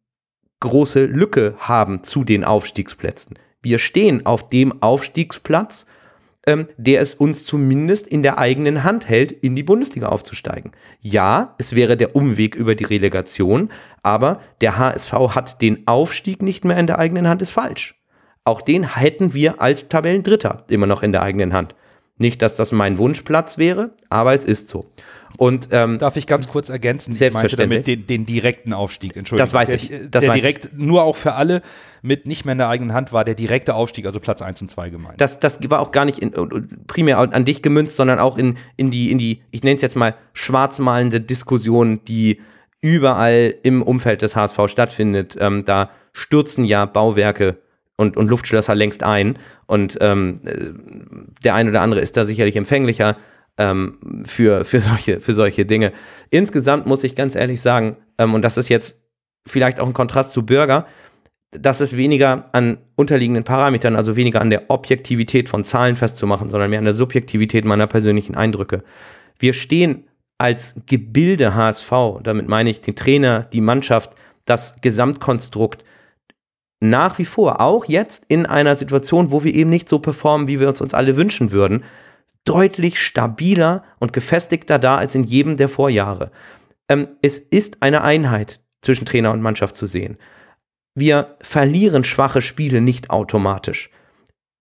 große 0.61 1.07
Lücke 1.07 1.55
haben 1.59 2.03
zu 2.03 2.23
den 2.23 2.45
Aufstiegsplätzen. 2.45 3.39
Wir 3.63 3.79
stehen 3.79 4.25
auf 4.25 4.49
dem 4.49 4.83
Aufstiegsplatz, 4.83 5.87
ähm, 6.47 6.69
der 6.77 7.01
es 7.01 7.15
uns 7.15 7.45
zumindest 7.45 8.07
in 8.07 8.23
der 8.23 8.39
eigenen 8.39 8.85
Hand 8.85 9.09
hält, 9.09 9.33
in 9.33 9.55
die 9.55 9.63
Bundesliga 9.63 10.09
aufzusteigen. 10.09 10.73
Ja, 11.01 11.55
es 11.59 11.75
wäre 11.75 11.97
der 11.97 12.17
Umweg 12.17 12.55
über 12.55 12.75
die 12.75 12.85
Relegation, 12.85 13.71
aber 14.03 14.41
der 14.61 14.79
HSV 14.79 15.13
hat 15.35 15.61
den 15.61 15.87
Aufstieg 15.87 16.43
nicht 16.43 16.65
mehr 16.65 16.79
in 16.79 16.87
der 16.87 16.99
eigenen 16.99 17.29
Hand, 17.29 17.43
ist 17.43 17.51
falsch. 17.51 18.01
Auch 18.45 18.63
den 18.63 18.97
hätten 18.97 19.35
wir 19.35 19.61
als 19.61 19.89
Tabellendritter 19.89 20.65
immer 20.69 20.87
noch 20.87 21.03
in 21.03 21.13
der 21.13 21.23
eigenen 21.23 21.53
Hand. 21.53 21.75
Nicht, 22.17 22.41
dass 22.41 22.57
das 22.57 22.73
mein 22.73 22.97
Wunschplatz 22.97 23.59
wäre, 23.59 23.91
aber 24.09 24.33
es 24.33 24.45
ist 24.45 24.69
so. 24.69 24.87
Und 25.39 25.69
ähm, 25.71 25.99
darf 25.99 26.17
ich 26.17 26.27
ganz 26.27 26.49
kurz 26.49 26.69
ergänzen? 26.69 27.15
Ich 27.15 27.33
meinte 27.33 27.57
damit 27.57 27.87
den, 27.87 28.09
den 28.09 28.27
direkten 28.27 28.73
Aufstieg. 28.73 29.17
Entschuldigung. 29.17 29.45
Das 29.45 29.55
weiß 29.55 29.71
ich. 29.71 29.93
Das 30.11 30.23
der 30.23 30.31
weiß 30.33 30.41
direkt 30.41 30.65
ich. 30.67 30.73
nur 30.73 31.05
auch 31.05 31.15
für 31.15 31.35
alle 31.35 31.63
mit 32.03 32.27
nicht 32.27 32.45
mehr 32.45 32.53
in 32.53 32.59
der 32.59 32.69
eigenen 32.69 32.93
Hand 32.93 33.13
war 33.13 33.25
der 33.25 33.37
direkte 33.37 33.77
Aufstieg, 33.77 34.07
also 34.07 34.19
Platz 34.19 34.43
1 34.43 34.63
und 34.63 34.69
2 34.69 34.91
gemeint. 34.91 35.21
Das, 35.21 35.39
das 35.39 35.61
war 35.71 35.79
auch 35.79 35.93
gar 35.93 36.05
nicht 36.05 36.19
in, 36.19 36.33
primär 36.89 37.19
an 37.19 37.45
dich 37.45 37.63
gemünzt, 37.63 37.95
sondern 37.95 38.19
auch 38.19 38.37
in, 38.37 38.57
in 38.77 38.91
die 38.91 39.13
in 39.13 39.19
die 39.19 39.43
ich 39.53 39.63
nenne 39.63 39.77
es 39.77 39.83
jetzt 39.83 39.95
mal 39.95 40.17
schwarzmalende 40.33 41.21
Diskussion, 41.21 42.01
die 42.09 42.41
überall 42.81 43.55
im 43.63 43.83
Umfeld 43.83 44.23
des 44.23 44.35
HSV 44.35 44.59
stattfindet. 44.67 45.37
Ähm, 45.39 45.65
da 45.65 45.91
stürzen 46.13 46.65
ja 46.65 46.85
Bauwerke 46.85 47.59
und, 47.97 48.17
und 48.17 48.29
Luftschlösser 48.29 48.75
längst 48.75 49.05
ein. 49.05 49.39
Und 49.67 49.99
ähm, 50.01 50.41
äh, 50.45 50.73
der 51.45 51.55
ein 51.55 51.69
oder 51.69 51.81
andere 51.83 52.01
ist 52.01 52.17
da 52.17 52.25
sicherlich 52.25 52.57
empfänglicher 52.57 53.17
ähm, 53.59 53.99
für, 54.25 54.65
für, 54.65 54.81
solche, 54.81 55.21
für 55.21 55.35
solche 55.35 55.67
Dinge. 55.67 55.93
Insgesamt 56.31 56.87
muss 56.87 57.05
ich 57.05 57.15
ganz 57.15 57.35
ehrlich 57.35 57.61
sagen, 57.61 57.97
ähm, 58.17 58.35
und 58.35 58.43
das 58.43 58.57
ist 58.57 58.69
jetzt 58.69 59.03
vielleicht 59.47 59.81
auch 59.81 59.87
ein 59.87 59.95
Kontrast 59.95 60.33
zu 60.33 60.47
Bürger, 60.47 60.87
dass 61.51 61.81
es 61.81 61.97
weniger 61.97 62.49
an 62.53 62.79
unterliegenden 62.95 63.45
Parametern, 63.45 63.97
also 63.97 64.17
weniger 64.17 64.41
an 64.41 64.51
der 64.51 64.71
Objektivität 64.71 65.49
von 65.49 65.65
Zahlen 65.65 65.97
festzumachen, 65.97 66.51
sondern 66.51 66.71
mehr 66.71 66.79
an 66.79 66.85
der 66.85 66.95
Subjektivität 66.95 67.65
meiner 67.65 67.87
persönlichen 67.87 68.35
Eindrücke. 68.35 68.83
Wir 69.39 69.55
stehen 69.55 70.05
als 70.37 70.81
Gebilde 70.87 71.55
HSV, 71.55 71.91
damit 72.23 72.49
meine 72.49 72.71
ich 72.71 72.81
den 72.81 72.95
Trainer, 72.95 73.43
die 73.53 73.61
Mannschaft, 73.61 74.13
das 74.45 74.77
Gesamtkonstrukt, 74.83 75.85
nach 76.81 77.19
wie 77.19 77.25
vor, 77.25 77.61
auch 77.61 77.87
jetzt 77.87 78.27
in 78.29 78.47
einer 78.47 78.77
Situation, 78.77 79.33
wo 79.33 79.43
wir 79.43 79.53
eben 79.53 79.71
nicht 79.71 79.89
so 79.89 79.99
performen, 79.99 80.47
wie 80.47 80.61
wir 80.61 80.69
uns 80.69 80.81
uns 80.81 80.95
alle 80.95 81.17
wünschen 81.17 81.51
würden, 81.51 81.83
deutlich 82.49 82.99
stabiler 82.99 83.85
und 83.99 84.13
gefestigter 84.13 84.79
da 84.79 84.97
als 84.97 85.15
in 85.15 85.25
jedem 85.25 85.57
der 85.57 85.69
Vorjahre. 85.69 86.31
Ähm, 86.89 87.09
es 87.21 87.39
ist 87.39 87.83
eine 87.83 88.03
Einheit 88.03 88.61
zwischen 88.81 89.05
Trainer 89.05 89.33
und 89.33 89.43
Mannschaft 89.43 89.77
zu 89.77 89.87
sehen. 89.87 90.17
Wir 90.95 91.37
verlieren 91.41 92.05
schwache 92.05 92.41
Spiele 92.41 92.81
nicht 92.81 93.11
automatisch. 93.11 93.91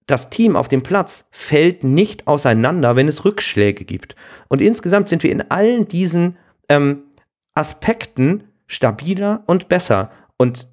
Das 0.06 0.30
Team 0.30 0.56
auf 0.56 0.68
dem 0.68 0.84
Platz 0.84 1.26
fällt 1.32 1.84
nicht 1.84 2.28
auseinander, 2.28 2.96
wenn 2.96 3.08
es 3.08 3.26
Rückschläge 3.26 3.86
gibt. 3.86 4.16
Und 4.48 4.62
insgesamt 4.62 5.10
sind 5.10 5.24
wir 5.24 5.32
in 5.32 5.50
allen 5.50 5.88
diesen 5.88 6.38
ähm, 6.70 7.04
Aspekten 7.54 8.44
stabiler 8.68 9.44
und 9.48 9.70
besser. 9.70 10.12
Und 10.38 10.68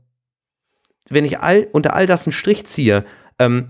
wenn 1.09 1.25
ich 1.25 1.41
all, 1.41 1.69
unter 1.73 1.95
all 1.95 2.07
das 2.07 2.27
einen 2.27 2.33
Strich 2.33 2.67
ziehe, 2.67 3.05
ähm, 3.39 3.69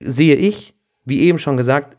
sehe 0.00 0.34
ich, 0.34 0.74
wie 1.04 1.20
eben 1.20 1.38
schon 1.38 1.56
gesagt, 1.56 1.96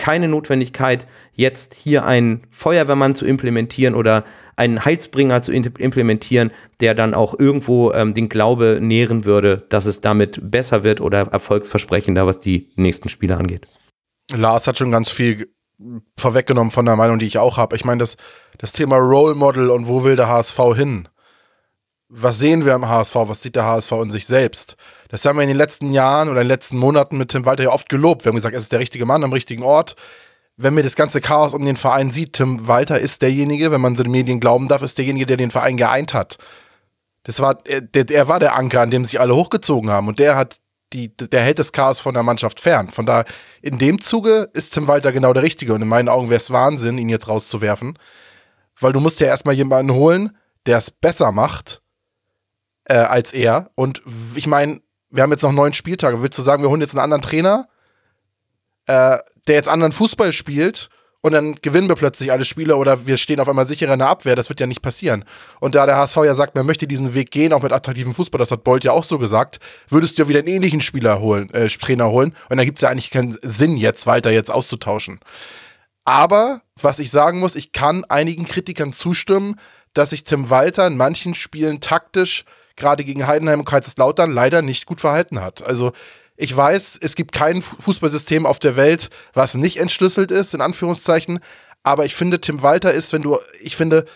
keine 0.00 0.28
Notwendigkeit, 0.28 1.06
jetzt 1.34 1.74
hier 1.74 2.06
einen 2.06 2.46
Feuerwehrmann 2.50 3.14
zu 3.14 3.26
implementieren 3.26 3.94
oder 3.94 4.24
einen 4.56 4.82
Heizbringer 4.82 5.42
zu 5.42 5.52
implementieren, 5.52 6.52
der 6.80 6.94
dann 6.94 7.12
auch 7.12 7.38
irgendwo 7.38 7.92
ähm, 7.92 8.14
den 8.14 8.30
Glaube 8.30 8.78
nähren 8.80 9.26
würde, 9.26 9.66
dass 9.68 9.84
es 9.84 10.00
damit 10.00 10.40
besser 10.42 10.84
wird 10.84 11.02
oder 11.02 11.28
erfolgsversprechender, 11.30 12.26
was 12.26 12.40
die 12.40 12.70
nächsten 12.76 13.10
Spiele 13.10 13.36
angeht. 13.36 13.68
Lars 14.32 14.66
hat 14.66 14.78
schon 14.78 14.90
ganz 14.90 15.10
viel 15.10 15.50
vorweggenommen 16.18 16.70
von 16.70 16.86
der 16.86 16.96
Meinung, 16.96 17.18
die 17.18 17.26
ich 17.26 17.36
auch 17.36 17.58
habe. 17.58 17.76
Ich 17.76 17.84
meine, 17.84 17.98
das, 17.98 18.16
das 18.56 18.72
Thema 18.72 18.96
Role 18.96 19.34
Model 19.34 19.68
und 19.68 19.86
wo 19.86 20.02
will 20.02 20.16
der 20.16 20.28
HSV 20.28 20.58
hin? 20.76 21.08
Was 22.10 22.40
sehen 22.40 22.64
wir 22.64 22.74
am 22.74 22.88
HSV, 22.88 23.14
was 23.14 23.40
sieht 23.40 23.54
der 23.54 23.64
HSV 23.64 23.92
in 23.92 24.10
sich 24.10 24.26
selbst? 24.26 24.76
Das 25.08 25.24
haben 25.24 25.36
wir 25.36 25.44
in 25.44 25.48
den 25.48 25.56
letzten 25.56 25.92
Jahren 25.92 26.28
oder 26.28 26.40
in 26.40 26.46
den 26.46 26.52
letzten 26.52 26.76
Monaten 26.76 27.16
mit 27.16 27.30
Tim 27.30 27.46
Walter 27.46 27.62
ja 27.62 27.70
oft 27.70 27.88
gelobt. 27.88 28.24
Wir 28.24 28.30
haben 28.30 28.36
gesagt, 28.36 28.54
er 28.54 28.60
ist 28.60 28.72
der 28.72 28.80
richtige 28.80 29.06
Mann 29.06 29.22
am 29.22 29.32
richtigen 29.32 29.62
Ort. 29.62 29.94
Wenn 30.56 30.74
mir 30.74 30.82
das 30.82 30.96
ganze 30.96 31.20
Chaos 31.20 31.54
um 31.54 31.64
den 31.64 31.76
Verein 31.76 32.10
sieht, 32.10 32.34
Tim 32.34 32.66
Walter 32.66 32.98
ist 32.98 33.22
derjenige, 33.22 33.70
wenn 33.70 33.80
man 33.80 33.94
den 33.94 34.10
Medien 34.10 34.40
glauben 34.40 34.66
darf, 34.66 34.82
ist 34.82 34.98
derjenige, 34.98 35.24
der 35.24 35.36
den 35.36 35.52
Verein 35.52 35.76
geeint 35.76 36.12
hat. 36.12 36.36
Das 37.22 37.38
war, 37.40 37.58
er, 37.64 37.80
der, 37.80 38.10
er 38.10 38.26
war 38.26 38.40
der 38.40 38.56
Anker, 38.56 38.80
an 38.80 38.90
dem 38.90 39.04
sich 39.04 39.20
alle 39.20 39.36
hochgezogen 39.36 39.88
haben 39.88 40.08
und 40.08 40.18
der 40.18 40.36
hat 40.36 40.56
die, 40.92 41.16
der 41.16 41.42
hält 41.42 41.60
das 41.60 41.70
Chaos 41.70 42.00
von 42.00 42.14
der 42.14 42.24
Mannschaft 42.24 42.58
fern. 42.58 42.88
Von 42.88 43.06
daher, 43.06 43.24
in 43.62 43.78
dem 43.78 44.00
Zuge 44.00 44.50
ist 44.52 44.74
Tim 44.74 44.88
Walter 44.88 45.12
genau 45.12 45.32
der 45.32 45.44
Richtige 45.44 45.72
und 45.72 45.82
in 45.82 45.88
meinen 45.88 46.08
Augen 46.08 46.28
wäre 46.28 46.40
es 46.40 46.50
Wahnsinn, 46.50 46.98
ihn 46.98 47.08
jetzt 47.08 47.28
rauszuwerfen, 47.28 47.96
weil 48.80 48.92
du 48.92 48.98
musst 48.98 49.20
ja 49.20 49.28
erstmal 49.28 49.54
jemanden 49.54 49.94
holen, 49.94 50.36
der 50.66 50.78
es 50.78 50.90
besser 50.90 51.30
macht 51.30 51.80
äh, 52.90 52.94
als 52.94 53.32
er. 53.32 53.70
Und 53.76 54.02
ich 54.34 54.48
meine, 54.48 54.80
wir 55.10 55.22
haben 55.22 55.30
jetzt 55.30 55.42
noch 55.42 55.52
neun 55.52 55.72
Spieltage. 55.72 56.22
Willst 56.22 56.36
du 56.38 56.42
sagen, 56.42 56.62
wir 56.62 56.70
holen 56.70 56.80
jetzt 56.80 56.94
einen 56.94 57.04
anderen 57.04 57.22
Trainer, 57.22 57.68
äh, 58.86 59.16
der 59.46 59.54
jetzt 59.54 59.68
anderen 59.68 59.92
Fußball 59.92 60.32
spielt 60.32 60.90
und 61.20 61.32
dann 61.32 61.54
gewinnen 61.56 61.88
wir 61.88 61.94
plötzlich 61.94 62.32
alle 62.32 62.44
Spiele 62.44 62.76
oder 62.76 63.06
wir 63.06 63.16
stehen 63.16 63.38
auf 63.38 63.48
einmal 63.48 63.68
sicherer 63.68 63.92
in 63.92 64.00
der 64.00 64.08
Abwehr? 64.08 64.34
Das 64.34 64.48
wird 64.48 64.58
ja 64.58 64.66
nicht 64.66 64.82
passieren. 64.82 65.24
Und 65.60 65.76
da 65.76 65.86
der 65.86 65.98
HSV 65.98 66.16
ja 66.16 66.34
sagt, 66.34 66.56
man 66.56 66.66
möchte 66.66 66.88
diesen 66.88 67.14
Weg 67.14 67.30
gehen, 67.30 67.52
auch 67.52 67.62
mit 67.62 67.72
attraktivem 67.72 68.12
Fußball, 68.12 68.40
das 68.40 68.50
hat 68.50 68.64
Bolt 68.64 68.82
ja 68.82 68.90
auch 68.90 69.04
so 69.04 69.18
gesagt, 69.18 69.60
würdest 69.88 70.18
du 70.18 70.22
ja 70.22 70.28
wieder 70.28 70.40
einen 70.40 70.48
ähnlichen 70.48 70.80
Spieler 70.80 71.20
holen, 71.20 71.48
äh, 71.54 71.68
Trainer 71.68 72.10
holen 72.10 72.34
und 72.48 72.56
da 72.56 72.64
gibt 72.64 72.78
es 72.78 72.82
ja 72.82 72.88
eigentlich 72.88 73.10
keinen 73.10 73.38
Sinn, 73.40 73.76
jetzt 73.76 74.08
weiter 74.08 74.32
jetzt 74.32 74.50
auszutauschen. 74.50 75.20
Aber 76.04 76.62
was 76.80 76.98
ich 76.98 77.12
sagen 77.12 77.38
muss, 77.38 77.54
ich 77.54 77.70
kann 77.70 78.04
einigen 78.06 78.46
Kritikern 78.46 78.92
zustimmen, 78.92 79.60
dass 79.94 80.10
sich 80.10 80.24
Tim 80.24 80.50
Walter 80.50 80.88
in 80.88 80.96
manchen 80.96 81.36
Spielen 81.36 81.80
taktisch, 81.80 82.44
gerade 82.80 83.04
gegen 83.04 83.26
Heidenheim 83.26 83.60
und 83.60 83.64
Kaiserslautern, 83.64 84.32
leider 84.32 84.62
nicht 84.62 84.86
gut 84.86 85.00
verhalten 85.00 85.40
hat. 85.40 85.62
Also 85.62 85.92
ich 86.36 86.56
weiß, 86.56 86.98
es 87.02 87.14
gibt 87.16 87.32
kein 87.32 87.60
Fußballsystem 87.62 88.46
auf 88.46 88.58
der 88.58 88.74
Welt, 88.74 89.10
was 89.34 89.54
nicht 89.54 89.76
entschlüsselt 89.76 90.30
ist, 90.30 90.54
in 90.54 90.62
Anführungszeichen. 90.62 91.40
Aber 91.82 92.06
ich 92.06 92.14
finde, 92.14 92.40
Tim 92.40 92.62
Walter 92.62 92.92
ist, 92.92 93.12
wenn 93.12 93.22
du, 93.22 93.38
ich 93.60 93.76
finde, 93.76 94.06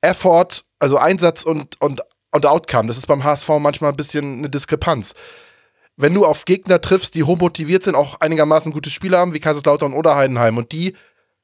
Effort, 0.00 0.64
also 0.78 0.96
Einsatz 0.96 1.42
und, 1.42 1.80
und, 1.80 2.02
und 2.30 2.46
Outcome, 2.46 2.86
das 2.86 2.98
ist 2.98 3.06
beim 3.06 3.24
HSV 3.24 3.48
manchmal 3.58 3.90
ein 3.90 3.96
bisschen 3.96 4.38
eine 4.38 4.48
Diskrepanz. 4.50 5.14
Wenn 5.96 6.14
du 6.14 6.24
auf 6.24 6.44
Gegner 6.44 6.80
triffst, 6.80 7.14
die 7.14 7.24
hochmotiviert 7.24 7.82
sind, 7.82 7.96
auch 7.96 8.20
einigermaßen 8.20 8.72
gute 8.72 8.90
Spieler 8.90 9.18
haben, 9.18 9.34
wie 9.34 9.40
Kaiserslautern 9.40 9.92
oder 9.92 10.14
Heidenheim, 10.14 10.58
und 10.58 10.72
die 10.72 10.94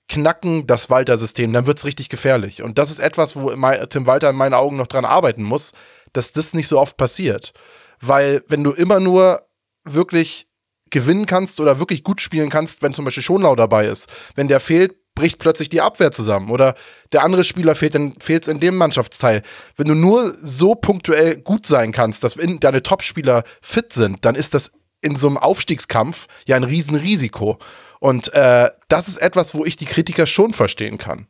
knacken 0.09 0.67
das 0.67 0.91
Walter-System, 0.91 1.53
dann 1.53 1.67
wird 1.67 1.79
es 1.79 1.85
richtig 1.85 2.09
gefährlich. 2.09 2.63
Und 2.63 2.79
das 2.79 2.91
ist 2.91 2.99
etwas, 2.99 3.35
wo 3.35 3.51
Tim 3.87 4.07
Walter 4.07 4.31
in 4.31 4.37
meinen 4.37 4.55
Augen 4.55 4.77
noch 4.77 4.87
dran 4.87 5.05
arbeiten 5.05 5.43
muss, 5.43 5.73
dass 6.13 6.33
das 6.33 6.55
nicht 6.55 6.69
so 6.69 6.79
oft 6.79 6.97
passiert. 6.97 7.53
Weil, 8.01 8.43
wenn 8.49 8.65
du 8.65 8.73
immer 8.73 9.01
nur 9.01 9.43
wirklich 9.85 10.49
gewinnen 10.91 11.27
kannst 11.27 11.61
oder 11.61 11.79
wirklich 11.79 12.05
gut 12.05 12.21
spielen 12.21 12.51
kannst, 12.51 12.83
wenn 12.83 12.95
zum 12.95 13.05
Beispiel 13.05 13.23
Schonlau 13.23 13.57
dabei 13.57 13.87
ist, 13.87 14.09
wenn 14.35 14.49
der 14.49 14.61
fehlt, 14.61 14.97
bricht 15.15 15.39
plötzlich 15.39 15.69
die 15.69 15.81
Abwehr 15.81 16.11
zusammen 16.11 16.51
oder 16.51 16.75
der 17.13 17.23
andere 17.23 17.45
Spieler 17.45 17.75
fehlt, 17.75 17.95
dann 17.95 18.15
fehlt 18.19 18.43
es 18.43 18.49
in 18.49 18.61
dem 18.61 18.77
Mannschaftsteil. 18.77 19.43
Wenn 19.77 19.89
du 19.89 19.95
nur 19.95 20.35
so 20.43 20.75
punktuell 20.75 21.37
gut 21.37 21.67
sein 21.67 21.93
kannst, 21.93 22.25
dass 22.25 22.39
deine 22.61 22.83
Topspieler 22.83 23.45
fit 23.61 23.93
sind, 23.93 24.25
dann 24.25 24.35
ist 24.35 24.55
das 24.55 24.73
in 25.03 25.17
so 25.17 25.27
einem 25.27 25.37
Aufstiegskampf 25.37 26.29
ja 26.47 26.57
ein 26.57 26.65
Riesenrisiko. 26.65 27.59
Und 28.01 28.33
äh, 28.33 28.71
das 28.89 29.09
ist 29.09 29.19
etwas, 29.19 29.55
wo 29.55 29.65
ich 29.65 29.77
die 29.77 29.85
Kritiker 29.85 30.27
schon 30.27 30.55
verstehen 30.55 30.97
kann. 30.97 31.27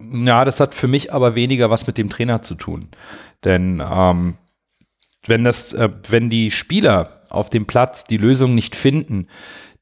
Ja, 0.00 0.44
das 0.44 0.60
hat 0.60 0.74
für 0.74 0.88
mich 0.88 1.12
aber 1.12 1.34
weniger 1.34 1.70
was 1.70 1.86
mit 1.86 1.98
dem 1.98 2.10
Trainer 2.10 2.42
zu 2.42 2.54
tun. 2.54 2.88
Denn 3.44 3.82
ähm, 3.88 4.36
wenn 5.26 5.44
das, 5.44 5.72
äh, 5.72 5.88
wenn 6.08 6.30
die 6.30 6.50
Spieler 6.50 7.22
auf 7.30 7.50
dem 7.50 7.66
Platz 7.66 8.04
die 8.04 8.16
Lösung 8.16 8.54
nicht 8.54 8.76
finden, 8.76 9.28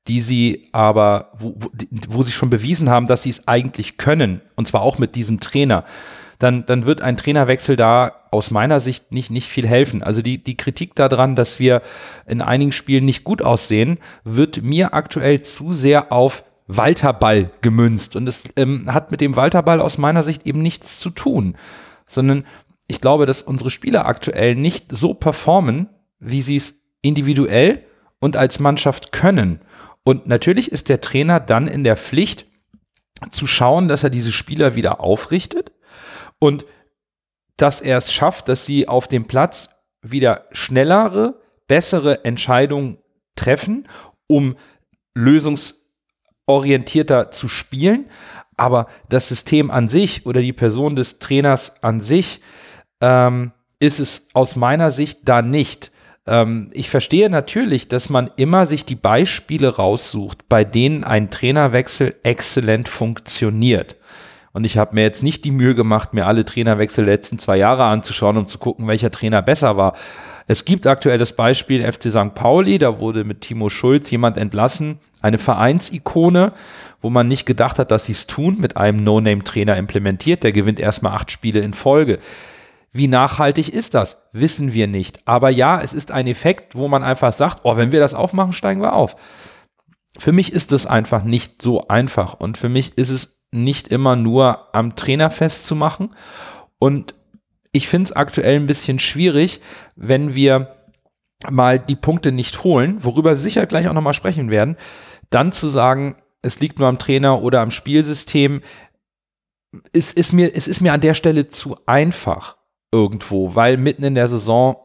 die 0.09 0.21
sie 0.21 0.69
aber, 0.73 1.31
wo, 1.39 1.55
wo, 1.59 1.71
wo 2.09 2.23
sie 2.23 2.33
schon 2.33 2.51
bewiesen 2.51 2.91
haben, 2.91 3.07
dass 3.07 3.23
sie 3.23 3.31
es 3.31 3.47
eigentlich 3.47 3.99
können, 3.99 4.41
und 4.57 4.67
zwar 4.67 4.83
auch 4.83 4.99
mit 4.99 5.15
diesem 5.15 5.41
Trainer, 5.41 5.85
dann, 6.39 6.67
dann 6.67 6.87
wird 6.87 7.03
ein 7.03 7.17
Trainerwechsel 7.17 7.77
da 7.77 8.23
aus 8.33 8.51
meiner 8.51 8.81
Sicht 8.81 9.13
nicht, 9.13 9.31
nicht 9.31 9.49
viel 9.49 9.67
helfen. 9.67 10.03
Also 10.03 10.23
die, 10.23 10.43
die 10.43 10.57
Kritik 10.57 10.97
daran, 10.97 11.37
dass 11.37 11.61
wir 11.61 11.83
in 12.27 12.43
einigen 12.43 12.73
Spielen 12.73 13.05
nicht 13.05 13.23
gut 13.23 13.43
aussehen, 13.43 13.99
wird 14.25 14.61
mir 14.63 14.93
aktuell 14.93 15.43
zu 15.43 15.73
sehr 15.73 16.11
auf 16.11 16.43
Walterball 16.77 17.51
gemünzt. 17.61 18.17
Und 18.17 18.27
es 18.29 18.45
ähm, 18.57 18.93
hat 18.93 19.11
mit 19.11 19.21
dem 19.21 19.37
Walterball 19.37 19.81
aus 19.81 19.99
meiner 19.99 20.23
Sicht 20.23 20.47
eben 20.47 20.63
nichts 20.63 21.01
zu 21.01 21.11
tun, 21.11 21.57
sondern 22.07 22.45
ich 22.87 23.01
glaube, 23.01 23.27
dass 23.27 23.43
unsere 23.43 23.71
Spieler 23.71 24.07
aktuell 24.07 24.55
nicht 24.55 24.87
so 24.91 25.15
performen, 25.15 25.89
wie 26.19 26.43
sie 26.43 26.57
es 26.57 26.83
individuell 27.01 27.85
und 28.21 28.37
als 28.37 28.59
Mannschaft 28.59 29.13
können. 29.13 29.61
Und 30.05 30.27
natürlich 30.27 30.71
ist 30.73 30.89
der 30.89 31.01
Trainer 31.01 31.41
dann 31.41 31.69
in 31.69 31.85
der 31.85 31.97
Pflicht 31.97 32.47
zu 33.31 33.47
schauen, 33.47 33.89
dass 33.89 34.03
er 34.03 34.11
diese 34.11 34.33
Spieler 34.33 34.75
wieder 34.75 35.01
aufrichtet 35.01 35.73
und 36.39 36.65
dass 37.57 37.81
er 37.81 37.99
es 37.99 38.13
schafft, 38.13 38.49
dass 38.49 38.67
sie 38.67 38.89
auf 38.89 39.07
dem 39.07 39.27
Platz 39.27 39.71
wieder 40.03 40.47
schnellere, 40.51 41.41
bessere 41.69 42.25
Entscheidungen 42.25 42.99
treffen, 43.37 43.89
um 44.27 44.57
lösungsorientierter 46.53 47.31
zu 47.31 47.49
spielen. 47.49 48.07
Aber 48.57 48.87
das 49.09 49.29
System 49.29 49.71
an 49.71 49.89
sich 49.89 50.27
oder 50.27 50.41
die 50.41 50.53
Person 50.53 50.95
des 50.95 51.19
Trainers 51.19 51.83
an 51.83 52.01
sich 52.01 52.41
ähm, 53.01 53.53
ist 53.81 53.99
es 53.99 54.29
aus 54.35 54.57
meiner 54.57 54.91
Sicht 54.91 55.21
da 55.25 55.43
nicht. 55.43 55.91
Ähm, 56.27 56.69
ich 56.73 56.91
verstehe 56.91 57.31
natürlich, 57.31 57.89
dass 57.89 58.11
man 58.11 58.31
immer 58.37 58.67
sich 58.67 58.85
die 58.85 58.95
Beispiele 58.95 59.77
raussucht, 59.77 60.49
bei 60.49 60.65
denen 60.65 61.03
ein 61.03 61.31
Trainerwechsel 61.31 62.15
exzellent 62.23 62.89
funktioniert. 62.89 63.97
Und 64.53 64.65
ich 64.65 64.77
habe 64.77 64.95
mir 64.95 65.03
jetzt 65.03 65.23
nicht 65.23 65.47
die 65.47 65.51
Mühe 65.51 65.75
gemacht, 65.75 66.13
mir 66.13 66.27
alle 66.27 66.45
Trainerwechsel 66.45 67.07
der 67.07 67.15
letzten 67.15 67.39
zwei 67.39 67.57
Jahre 67.57 67.85
anzuschauen, 67.85 68.37
um 68.37 68.47
zu 68.47 68.59
gucken, 68.59 68.87
welcher 68.87 69.11
Trainer 69.11 69.41
besser 69.41 69.79
war. 69.79 69.95
Es 70.53 70.67
gibt 70.67 70.87
aktuell 70.87 71.17
das 71.17 71.35
Beispiel 71.35 71.91
FC 71.91 72.13
St. 72.13 72.35
Pauli, 72.35 72.77
da 72.77 72.99
wurde 72.99 73.25
mit 73.25 73.41
Timo 73.41 73.71
Schulz 73.71 74.11
jemand 74.11 74.37
entlassen, 74.37 74.99
eine 75.23 75.39
Vereinsikone, 75.39 76.53
wo 77.01 77.09
man 77.09 77.27
nicht 77.27 77.47
gedacht 77.47 77.79
hat, 77.79 77.91
dass 77.91 78.05
sie 78.05 78.13
es 78.13 78.27
tun, 78.27 78.59
mit 78.61 78.77
einem 78.77 79.03
No-Name-Trainer 79.03 79.79
implementiert. 79.79 80.43
Der 80.43 80.53
gewinnt 80.53 80.79
erstmal 80.79 81.15
acht 81.15 81.31
Spiele 81.31 81.61
in 81.61 81.73
Folge. 81.73 82.19
Wie 82.93 83.09
nachhaltig 83.09 83.71
ist 83.71 83.95
das? 83.95 84.29
Wissen 84.35 84.75
wir 84.75 84.89
nicht. 84.89 85.27
Aber 85.27 85.49
ja, 85.49 85.81
es 85.81 85.95
ist 85.95 86.11
ein 86.11 86.27
Effekt, 86.27 86.77
wo 86.77 86.87
man 86.87 87.03
einfach 87.03 87.33
sagt, 87.33 87.61
oh, 87.63 87.79
wenn 87.79 87.91
wir 87.91 88.01
das 88.01 88.13
aufmachen, 88.13 88.53
steigen 88.53 88.83
wir 88.83 88.93
auf. 88.93 89.17
Für 90.19 90.33
mich 90.33 90.53
ist 90.53 90.71
es 90.71 90.85
einfach 90.85 91.25
nicht 91.25 91.63
so 91.63 91.89
einfach 91.89 92.35
und 92.35 92.59
für 92.59 92.69
mich 92.69 92.99
ist 92.99 93.09
es 93.09 93.43
nicht 93.53 93.89
immer 93.89 94.17
nur 94.17 94.69
am 94.75 94.97
Trainer 94.97 95.31
festzumachen 95.31 96.15
und 96.79 97.15
ich 97.73 97.89
finde 97.89 98.11
es 98.11 98.17
aktuell 98.17 98.57
ein 98.57 98.67
bisschen 98.67 98.99
schwierig, 98.99 99.61
wenn 99.97 100.35
wir 100.35 100.77
mal 101.51 101.79
die 101.79 101.97
Punkte 101.97 102.31
nicht 102.31 102.63
holen, 102.63 103.03
worüber 103.03 103.31
wir 103.31 103.37
sicher 103.37 103.67
gleich 103.67 103.89
auch 103.89 103.95
nochmal 103.95 104.15
sprechen 104.15 104.51
werden, 104.51 104.77
dann 105.31 105.53
zu 105.53 105.69
sagen, 105.69 106.17
es 106.43 106.61
liegt 106.61 106.79
nur 106.79 106.89
am 106.89 106.99
Trainer 106.99 107.43
oder 107.43 107.61
am 107.61 107.71
Spielsystem, 107.71 108.63
es 109.93 110.13
ist 110.13 110.33
mir, 110.33 110.55
es 110.55 110.69
ist 110.69 110.81
mir 110.81 110.93
an 110.93 111.01
der 111.01 111.15
Stelle 111.15 111.49
zu 111.49 111.77
einfach 111.87 112.57
irgendwo, 112.93 113.55
weil 113.55 113.79
mitten 113.79 114.05
in 114.05 114.15
der 114.15 114.29
Saison 114.29 114.77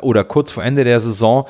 oder 0.00 0.24
kurz 0.24 0.52
vor 0.52 0.62
Ende 0.62 0.84
der 0.84 1.00
Saison, 1.00 1.46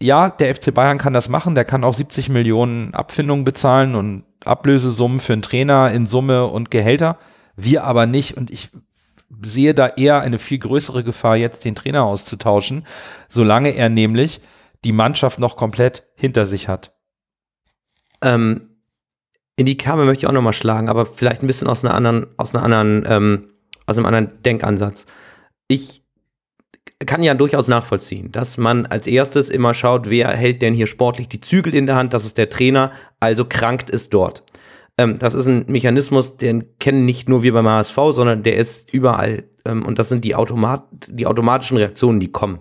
ja, 0.00 0.30
der 0.30 0.54
FC 0.54 0.74
Bayern 0.74 0.98
kann 0.98 1.12
das 1.12 1.28
machen, 1.28 1.54
der 1.54 1.64
kann 1.64 1.84
auch 1.84 1.94
70 1.94 2.28
Millionen 2.28 2.92
Abfindungen 2.92 3.44
bezahlen 3.44 3.94
und 3.94 4.24
Ablösesummen 4.44 5.20
für 5.20 5.32
einen 5.32 5.42
Trainer 5.42 5.92
in 5.92 6.06
Summe 6.06 6.46
und 6.46 6.72
Gehälter, 6.72 7.18
wir 7.54 7.84
aber 7.84 8.06
nicht 8.06 8.36
und 8.36 8.50
ich 8.50 8.70
sehe 9.42 9.74
da 9.74 9.88
eher 9.88 10.20
eine 10.20 10.38
viel 10.38 10.58
größere 10.58 11.04
Gefahr, 11.04 11.36
jetzt 11.36 11.64
den 11.64 11.74
Trainer 11.74 12.04
auszutauschen, 12.04 12.86
solange 13.28 13.70
er 13.70 13.88
nämlich 13.88 14.40
die 14.84 14.92
Mannschaft 14.92 15.38
noch 15.38 15.56
komplett 15.56 16.06
hinter 16.14 16.46
sich 16.46 16.68
hat. 16.68 16.92
Ähm, 18.20 18.62
in 19.56 19.66
die 19.66 19.76
Kerbe 19.76 20.04
möchte 20.04 20.24
ich 20.24 20.28
auch 20.28 20.32
nochmal 20.32 20.52
schlagen, 20.52 20.88
aber 20.88 21.06
vielleicht 21.06 21.42
ein 21.42 21.46
bisschen 21.46 21.68
aus 21.68 21.84
einer 21.84 21.94
anderen, 21.94 22.26
aus 22.36 22.54
einer 22.54 22.64
anderen 22.64 23.04
ähm, 23.06 23.48
aus 23.86 23.96
einem 23.96 24.06
anderen 24.06 24.42
Denkansatz. 24.42 25.06
Ich 25.68 26.02
kann 27.06 27.22
ja 27.22 27.34
durchaus 27.34 27.68
nachvollziehen, 27.68 28.32
dass 28.32 28.58
man 28.58 28.86
als 28.86 29.06
erstes 29.06 29.48
immer 29.48 29.74
schaut, 29.74 30.08
wer 30.08 30.28
hält 30.28 30.62
denn 30.62 30.74
hier 30.74 30.86
sportlich 30.86 31.28
die 31.28 31.40
Zügel 31.40 31.74
in 31.74 31.86
der 31.86 31.96
Hand, 31.96 32.12
das 32.12 32.24
ist 32.24 32.38
der 32.38 32.48
Trainer, 32.48 32.92
also 33.20 33.44
krankt 33.44 33.90
ist 33.90 34.14
dort. 34.14 34.44
Ähm, 35.02 35.18
das 35.18 35.34
ist 35.34 35.46
ein 35.46 35.64
Mechanismus, 35.66 36.36
den 36.36 36.78
kennen 36.78 37.04
nicht 37.04 37.28
nur 37.28 37.42
wir 37.42 37.52
beim 37.52 37.66
HSV, 37.66 37.96
sondern 38.10 38.42
der 38.42 38.56
ist 38.56 38.92
überall. 38.92 39.44
Ähm, 39.64 39.84
und 39.84 39.98
das 39.98 40.08
sind 40.08 40.24
die, 40.24 40.34
Automat 40.34 40.84
die 41.08 41.26
automatischen 41.26 41.76
Reaktionen, 41.76 42.20
die 42.20 42.30
kommen. 42.30 42.60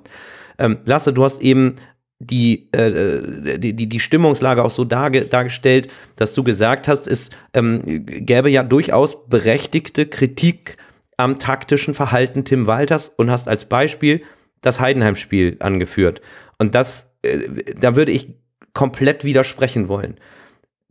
Ähm, 0.58 0.80
Lasse, 0.86 1.14
du 1.14 1.24
hast 1.24 1.42
eben 1.42 1.76
die, 2.20 2.72
äh, 2.72 3.60
die, 3.60 3.74
die, 3.76 3.88
die 3.88 4.00
Stimmungslage 4.00 4.64
auch 4.64 4.70
so 4.72 4.86
darge 4.86 5.26
dargestellt, 5.26 5.88
dass 6.16 6.34
du 6.34 6.44
gesagt 6.44 6.88
hast, 6.88 7.08
es 7.08 7.30
ähm, 7.54 7.82
gäbe 8.06 8.50
ja 8.50 8.64
durchaus 8.64 9.28
berechtigte 9.28 10.08
Kritik 10.08 10.78
am 11.18 11.38
taktischen 11.38 11.94
Verhalten 11.94 12.44
Tim 12.44 12.66
Walters 12.66 13.10
und 13.10 13.30
hast 13.30 13.48
als 13.48 13.66
Beispiel 13.66 14.24
das 14.62 14.80
Heidenheim-Spiel 14.80 15.58
angeführt. 15.60 16.22
Und 16.58 16.74
das, 16.74 17.12
äh, 17.22 17.40
da 17.80 17.96
würde 17.96 18.12
ich 18.12 18.34
komplett 18.74 19.26
widersprechen 19.26 19.88
wollen. 19.90 20.16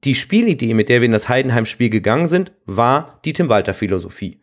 Die 0.05 0.15
Spielidee, 0.15 0.75
mit 0.75 0.89
der 0.89 1.01
wir 1.01 1.07
in 1.07 1.13
das 1.13 1.29
Heidenheim-Spiel 1.29 1.91
gegangen 1.91 2.27
sind, 2.27 2.53
war 2.65 3.21
die 3.25 3.33
Tim 3.33 3.49
Walter-Philosophie. 3.49 4.41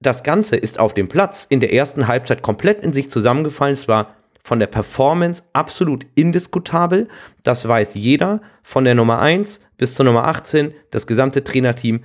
Das 0.00 0.22
Ganze 0.22 0.56
ist 0.56 0.78
auf 0.78 0.94
dem 0.94 1.08
Platz 1.08 1.46
in 1.48 1.60
der 1.60 1.72
ersten 1.72 2.06
Halbzeit 2.06 2.42
komplett 2.42 2.82
in 2.82 2.92
sich 2.92 3.10
zusammengefallen. 3.10 3.72
Es 3.72 3.88
war 3.88 4.14
von 4.44 4.60
der 4.60 4.68
Performance 4.68 5.42
absolut 5.52 6.06
indiskutabel. 6.14 7.08
Das 7.42 7.66
weiß 7.66 7.94
jeder. 7.94 8.40
Von 8.62 8.84
der 8.84 8.94
Nummer 8.94 9.18
1 9.18 9.60
bis 9.76 9.94
zur 9.94 10.04
Nummer 10.04 10.26
18, 10.26 10.72
das 10.90 11.08
gesamte 11.08 11.42
Trainerteam 11.42 12.04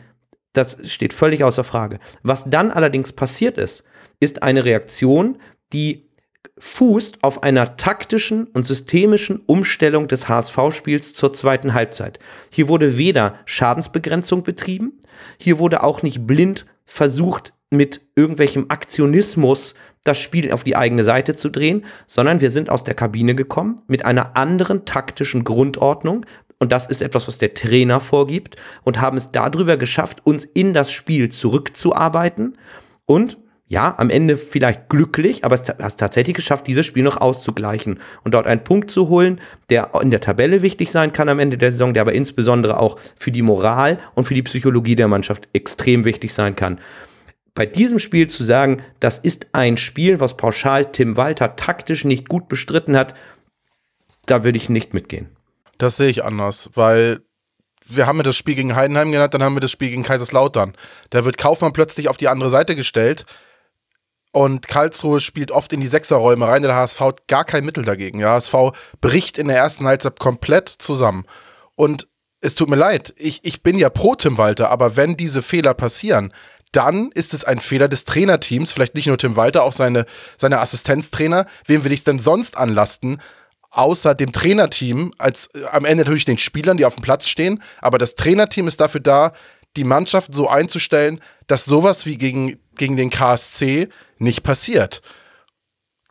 das 0.54 0.78
steht 0.84 1.14
völlig 1.14 1.44
außer 1.44 1.64
Frage. 1.64 2.00
Was 2.22 2.50
dann 2.50 2.72
allerdings 2.72 3.12
passiert 3.12 3.58
ist, 3.58 3.84
ist 4.20 4.44
eine 4.44 4.64
Reaktion, 4.64 5.40
die 5.74 6.08
fußt 6.58 7.24
auf 7.24 7.44
einer 7.44 7.78
taktischen 7.78 8.46
und 8.46 8.66
systemischen 8.66 9.42
Umstellung 9.46 10.08
des 10.08 10.30
HSV-Spiels 10.30 11.14
zur 11.14 11.34
zweiten 11.34 11.74
Halbzeit. 11.74 12.20
Hier 12.52 12.68
wurde 12.68 12.98
weder 12.98 13.36
Schadensbegrenzung 13.46 14.44
betrieben, 14.44 15.00
hier 15.40 15.60
wurde 15.60 15.84
auch 15.84 16.04
nicht 16.04 16.28
blind 16.28 16.66
versucht, 16.86 17.54
mit 17.74 18.02
irgendwelchem 18.16 18.66
Aktionismus 18.70 19.74
das 20.04 20.20
Spiel 20.20 20.52
auf 20.52 20.64
die 20.64 20.76
eigene 20.76 21.04
Seite 21.04 21.36
zu 21.36 21.50
drehen, 21.50 21.86
sondern 22.06 22.40
wir 22.40 22.52
sind 22.52 22.70
aus 22.70 22.84
der 22.84 22.94
Kabine 22.94 23.36
gekommen 23.36 23.78
mit 23.88 24.06
einer 24.06 24.38
anderen 24.38 24.86
taktischen 24.86 25.44
Grundordnung 25.44 26.26
Und 26.60 26.72
das 26.72 26.88
ist 26.88 27.02
etwas, 27.02 27.28
was 27.28 27.40
der 27.40 27.54
Trainer 27.56 28.00
vorgibt 28.00 28.58
und 28.84 29.02
haben 29.02 29.18
es 29.18 29.32
darüber 29.32 29.76
geschafft, 29.76 30.26
uns 30.26 30.46
in 30.46 30.74
das 30.74 30.92
Spiel 30.92 31.30
zurückzuarbeiten 31.30 32.58
und 33.06 33.38
ja, 33.68 33.96
am 33.98 34.10
Ende 34.10 34.38
vielleicht 34.38 34.90
glücklich, 34.90 35.46
aber 35.46 35.56
es 35.56 35.64
hat 35.68 35.98
tatsächlich 35.98 36.36
geschafft, 36.36 36.68
dieses 36.68 36.86
Spiel 36.86 37.04
noch 37.04 37.18
auszugleichen 37.18 38.00
und 38.24 38.34
dort 38.34 38.46
einen 38.46 38.64
Punkt 38.64 38.92
zu 38.92 39.08
holen, 39.08 39.40
der 39.70 39.92
in 40.02 40.12
der 40.12 40.20
Tabelle 40.20 40.62
wichtig 40.62 40.92
sein 40.92 41.14
kann 41.14 41.30
am 41.30 41.40
Ende 41.40 41.58
der 41.58 41.72
Saison, 41.72 41.94
der 41.94 42.02
aber 42.02 42.14
insbesondere 42.14 42.78
auch 42.78 43.00
für 43.16 43.32
die 43.32 43.42
Moral 43.42 44.00
und 44.16 44.26
für 44.26 44.34
die 44.34 44.44
Psychologie 44.44 44.96
der 44.96 45.08
Mannschaft 45.08 45.48
extrem 45.54 46.06
wichtig 46.06 46.34
sein 46.34 46.56
kann. 46.56 46.80
Bei 47.56 47.66
diesem 47.66 48.00
Spiel 48.00 48.28
zu 48.28 48.44
sagen, 48.44 48.84
das 49.00 49.18
ist 49.18 49.48
ein 49.54 49.78
Spiel, 49.78 50.20
was 50.20 50.38
pauschal 50.38 50.92
Tim 50.92 51.18
Walter 51.18 51.56
taktisch 51.56 52.04
nicht 52.04 52.28
gut 52.28 52.50
bestritten 52.50 52.98
hat, 52.98 53.16
da 54.26 54.44
würde 54.44 54.58
ich 54.58 54.70
nicht 54.70 54.94
mitgehen. 54.94 55.30
Das 55.78 55.98
sehe 55.98 56.10
ich 56.10 56.24
anders, 56.24 56.70
weil 56.74 57.22
wir 57.88 58.08
haben 58.08 58.18
ja 58.18 58.24
das 58.24 58.36
Spiel 58.36 58.56
gegen 58.56 58.76
Heidenheim 58.76 59.12
genannt, 59.12 59.34
dann 59.34 59.44
haben 59.44 59.56
wir 59.56 59.62
das 59.62 59.72
Spiel 59.72 59.90
gegen 59.90 60.04
Kaiserslautern. 60.04 60.74
Da 61.10 61.26
wird 61.26 61.38
Kaufmann 61.38 61.74
plötzlich 61.74 62.10
auf 62.10 62.18
die 62.18 62.28
andere 62.28 62.50
Seite 62.50 62.76
gestellt 62.76 63.26
und 64.34 64.68
Karlsruhe 64.68 65.20
spielt 65.20 65.52
oft 65.52 65.72
in 65.74 65.80
die 65.80 65.88
Sechserräume 65.88 66.48
rein. 66.48 66.64
Der 66.64 66.76
HSV 66.76 67.00
hat 67.00 67.28
gar 67.28 67.46
kein 67.46 67.66
Mittel 67.66 67.86
dagegen. 67.86 68.18
Der 68.18 68.30
HSV 68.30 68.56
bricht 69.00 69.38
in 69.38 69.48
der 69.48 69.58
ersten 69.58 69.86
Halbzeit 69.86 70.20
komplett 70.20 70.70
zusammen. 70.70 71.26
Und 71.76 72.08
es 72.42 72.56
tut 72.56 72.68
mir 72.68 72.76
leid, 72.76 73.14
ich, 73.16 73.42
ich 73.44 73.62
bin 73.62 73.78
ja 73.78 73.90
pro 73.90 74.16
Tim 74.16 74.40
Walter, 74.40 74.72
aber 74.72 74.96
wenn 74.96 75.16
diese 75.16 75.44
Fehler 75.44 75.76
passieren, 75.76 76.34
dann 76.72 77.12
ist 77.14 77.36
es 77.36 77.44
ein 77.44 77.60
Fehler 77.60 77.88
des 77.88 78.06
Trainerteams, 78.06 78.72
vielleicht 78.72 78.96
nicht 78.96 79.06
nur 79.06 79.20
Tim 79.20 79.36
Walter, 79.36 79.64
auch 79.64 79.72
seine, 79.72 80.06
seine 80.38 80.60
Assistenztrainer. 80.60 81.46
Wem 81.68 81.84
will 81.86 81.92
ich 81.92 82.04
denn 82.04 82.18
sonst 82.18 82.58
anlasten? 82.58 83.22
Außer 83.70 84.16
dem 84.16 84.32
Trainerteam, 84.32 85.14
als 85.20 85.50
äh, 85.54 85.64
am 85.72 85.86
Ende 85.86 86.04
natürlich 86.04 86.26
den 86.26 86.40
Spielern, 86.40 86.78
die 86.78 86.86
auf 86.86 86.96
dem 86.96 87.04
Platz 87.04 87.28
stehen. 87.28 87.62
Aber 87.82 88.00
das 88.00 88.16
Trainerteam 88.16 88.68
ist 88.68 88.82
dafür 88.82 89.02
da, 89.02 89.34
die 89.78 89.84
Mannschaft 89.84 90.34
so 90.34 90.48
einzustellen, 90.48 91.22
dass 91.46 91.66
sowas 91.66 92.08
wie 92.08 92.18
gegen, 92.18 92.60
gegen 92.76 92.98
den 92.98 93.12
KSC 93.12 93.90
nicht 94.24 94.44
passiert. 94.44 95.02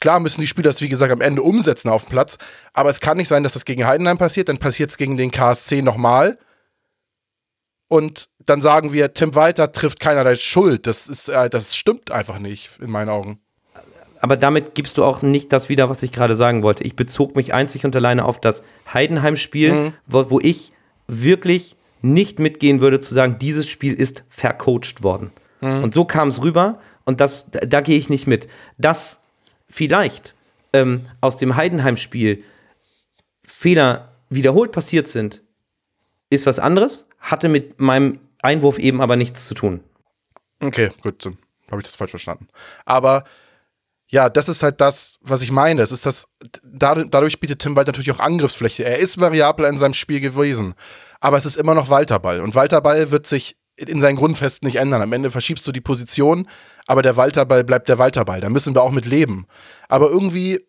Klar 0.01 0.21
müssen 0.21 0.41
die 0.41 0.47
Spieler 0.47 0.71
das, 0.71 0.81
wie 0.81 0.89
gesagt, 0.89 1.13
am 1.13 1.21
Ende 1.21 1.43
umsetzen 1.43 1.89
auf 1.89 2.05
dem 2.05 2.11
Platz, 2.11 2.37
aber 2.73 2.91
es 2.91 3.01
kann 3.01 3.17
nicht 3.17 3.29
sein, 3.29 3.45
dass 3.45 3.53
das 3.53 3.65
gegen 3.65 3.87
Heidenheim 3.87 4.19
passiert, 4.19 4.49
dann 4.49 4.59
passiert 4.59 4.91
es 4.91 4.99
gegen 4.99 5.17
den 5.17 5.31
KSC 5.31 5.83
nochmal. 5.83 6.39
Und 7.89 8.29
dann 8.41 8.63
sagen 8.63 8.93
wir, 8.93 9.13
Tim 9.13 9.35
Walter 9.35 9.71
trifft 9.71 10.01
keinerlei 10.01 10.37
Schuld. 10.37 10.87
Das, 10.87 11.09
ist, 11.09 11.29
äh, 11.29 11.51
das 11.51 11.77
stimmt 11.77 12.11
einfach 12.11 12.39
nicht, 12.39 12.71
in 12.81 12.91
meinen 12.91 13.11
Augen. 13.11 13.39
Aber 14.21 14.37
damit 14.37 14.75
gibst 14.75 14.99
du 14.99 15.05
auch 15.05 15.23
nicht 15.23 15.53
das 15.53 15.69
wieder, 15.69 15.91
was 15.91 16.03
ich 16.03 16.11
gerade 16.11 16.37
sagen 16.37 16.63
wollte. 16.63 16.85
Ich 16.85 16.97
bezog 16.97 17.37
mich 17.37 17.55
einzig 17.55 17.85
und 17.85 17.95
alleine 17.95 18.25
auf 18.25 18.41
das 18.41 18.63
Heidenheim-Spiel, 18.93 19.73
mhm. 19.73 19.93
wo, 20.07 20.31
wo 20.31 20.41
ich 20.41 20.73
wirklich 21.07 21.77
nicht 22.03 22.39
mitgehen 22.39 22.81
würde, 22.81 23.01
zu 23.01 23.15
sagen, 23.15 23.37
dieses 23.41 23.69
Spiel 23.69 23.95
ist 23.95 24.25
vercoacht 24.29 25.03
worden. 25.03 25.33
Mhm. 25.61 25.85
Und 25.85 25.95
so 25.95 26.05
kam 26.05 26.29
es 26.29 26.43
rüber 26.43 26.79
und 27.05 27.21
das, 27.21 27.47
da, 27.51 27.81
gehe 27.81 27.99
ich 27.99 28.09
nicht 28.09 28.27
mit. 28.27 28.49
Dass 28.79 29.21
vielleicht 29.69 30.35
ähm, 30.73 31.07
aus 31.21 31.39
dem 31.39 31.57
Heidenheim-Spiel 31.57 32.45
Fehler 33.45 34.13
wiederholt 34.29 34.73
passiert 34.73 35.09
sind, 35.09 35.43
ist 36.31 36.47
was 36.47 36.59
anderes, 36.59 37.07
hatte 37.19 37.49
mit 37.49 37.81
meinem 37.81 38.21
Einwurf 38.43 38.79
eben 38.79 39.01
aber 39.01 39.17
nichts 39.17 39.47
zu 39.47 39.55
tun. 39.55 39.81
Okay, 40.65 40.91
gut, 41.03 41.25
dann 41.25 41.39
habe 41.71 41.81
ich 41.81 41.87
das 41.87 41.97
falsch 41.97 42.11
verstanden. 42.11 42.49
Aber 42.85 43.25
ja, 44.09 44.29
das 44.29 44.49
ist 44.49 44.63
halt 44.63 44.81
das, 44.81 45.19
was 45.23 45.43
ich 45.43 45.51
meine. 45.51 45.81
Es 45.81 45.91
ist 45.91 46.05
das, 46.05 46.27
dadurch 46.63 47.41
bietet 47.41 47.61
Tim 47.61 47.77
Wald 47.77 47.87
natürlich 47.87 48.13
auch 48.13 48.21
Angriffsfläche. 48.21 48.85
Er 48.85 48.99
ist 48.99 49.19
variabler 49.19 49.69
in 49.69 49.79
seinem 49.79 49.95
Spiel 49.95 50.21
gewesen. 50.21 50.75
Aber 51.21 51.39
es 51.39 51.47
ist 51.47 51.57
immer 51.57 51.75
noch 51.75 51.89
Walterball. 51.89 52.41
Und 52.43 52.55
Walterball 52.55 53.11
wird 53.11 53.27
sich 53.27 53.57
in 53.77 54.03
seinen 54.03 54.17
Grundfesten 54.17 54.67
nicht 54.67 54.77
ändern. 54.77 55.01
Am 55.01 55.13
Ende 55.13 55.31
verschiebst 55.31 55.67
du 55.67 55.73
die 55.73 55.81
Position, 55.81 56.47
aber 56.87 57.03
der 57.03 57.17
Walterball 57.17 57.65
bleibt 57.65 57.89
der 57.89 57.99
Walterball. 57.99 58.41
Da 58.41 58.51
müssen 58.51 58.75
wir 58.75 58.83
auch 58.83 58.91
mit 58.91 59.07
leben. 59.07 59.47
Aber 59.89 60.09
irgendwie 60.09 60.61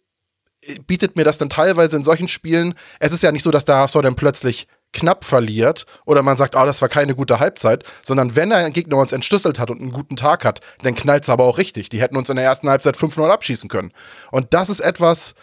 bietet 0.88 1.16
mir 1.16 1.24
das 1.24 1.38
dann 1.38 1.50
teilweise 1.50 1.98
in 1.98 2.04
solchen 2.04 2.28
Spielen, 2.28 2.76
es 3.00 3.14
ist 3.14 3.24
ja 3.24 3.32
nicht 3.32 3.44
so, 3.44 3.52
dass 3.52 3.66
der 3.66 3.78
HSV 3.78 3.96
dann 4.02 4.16
plötzlich 4.16 4.68
knapp 4.94 5.26
verliert 5.26 5.86
oder 6.06 6.22
man 6.22 6.38
sagt, 6.38 6.56
oh, 6.56 6.66
das 6.66 6.82
war 6.82 6.90
keine 6.90 7.16
gute 7.16 7.40
Halbzeit, 7.40 7.84
sondern 8.04 8.36
wenn 8.36 8.52
ein 8.52 8.74
Gegner 8.74 8.98
uns 8.98 9.12
entschlüsselt 9.12 9.60
hat 9.60 9.72
und 9.72 9.82
einen 9.82 9.92
guten 9.92 10.16
Tag 10.16 10.46
hat, 10.46 10.60
dann 10.84 10.96
knallt 10.96 11.24
es 11.24 11.30
aber 11.30 11.44
auch 11.44 11.58
richtig. 11.58 11.90
Die 11.90 12.00
hätten 12.00 12.16
uns 12.16 12.30
in 12.30 12.36
der 12.36 12.46
ersten 12.46 12.70
Halbzeit 12.70 12.96
5-0 12.96 13.28
abschießen 13.28 13.70
können. 13.70 13.92
Und 14.32 14.54
das 14.54 14.70
ist 14.70 14.80
etwas, 14.80 15.34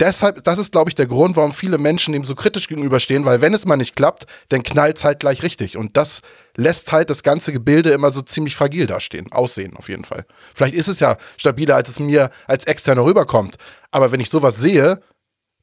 deshalb, 0.00 0.44
das 0.44 0.58
ist, 0.58 0.72
glaube 0.72 0.90
ich, 0.90 0.94
der 0.94 1.06
Grund, 1.06 1.36
warum 1.36 1.52
viele 1.52 1.78
Menschen 1.78 2.14
ihm 2.14 2.24
so 2.24 2.34
kritisch 2.34 2.68
gegenüberstehen, 2.68 3.24
weil 3.24 3.40
wenn 3.40 3.54
es 3.54 3.66
mal 3.66 3.76
nicht 3.76 3.96
klappt, 3.96 4.26
dann 4.48 4.62
knallt 4.62 4.98
es 4.98 5.04
halt 5.04 5.20
gleich 5.20 5.42
richtig. 5.42 5.76
Und 5.76 5.96
das 5.96 6.22
lässt 6.56 6.92
halt 6.92 7.10
das 7.10 7.22
ganze 7.22 7.52
Gebilde 7.52 7.90
immer 7.90 8.10
so 8.10 8.22
ziemlich 8.22 8.56
fragil 8.56 8.86
dastehen, 8.86 9.30
aussehen 9.32 9.76
auf 9.76 9.88
jeden 9.88 10.04
Fall. 10.04 10.26
Vielleicht 10.54 10.74
ist 10.74 10.88
es 10.88 11.00
ja 11.00 11.16
stabiler, 11.36 11.76
als 11.76 11.88
es 11.88 12.00
mir 12.00 12.30
als 12.46 12.64
Externer 12.66 13.04
rüberkommt. 13.04 13.56
Aber 13.90 14.12
wenn 14.12 14.20
ich 14.20 14.30
sowas 14.30 14.56
sehe, 14.56 15.00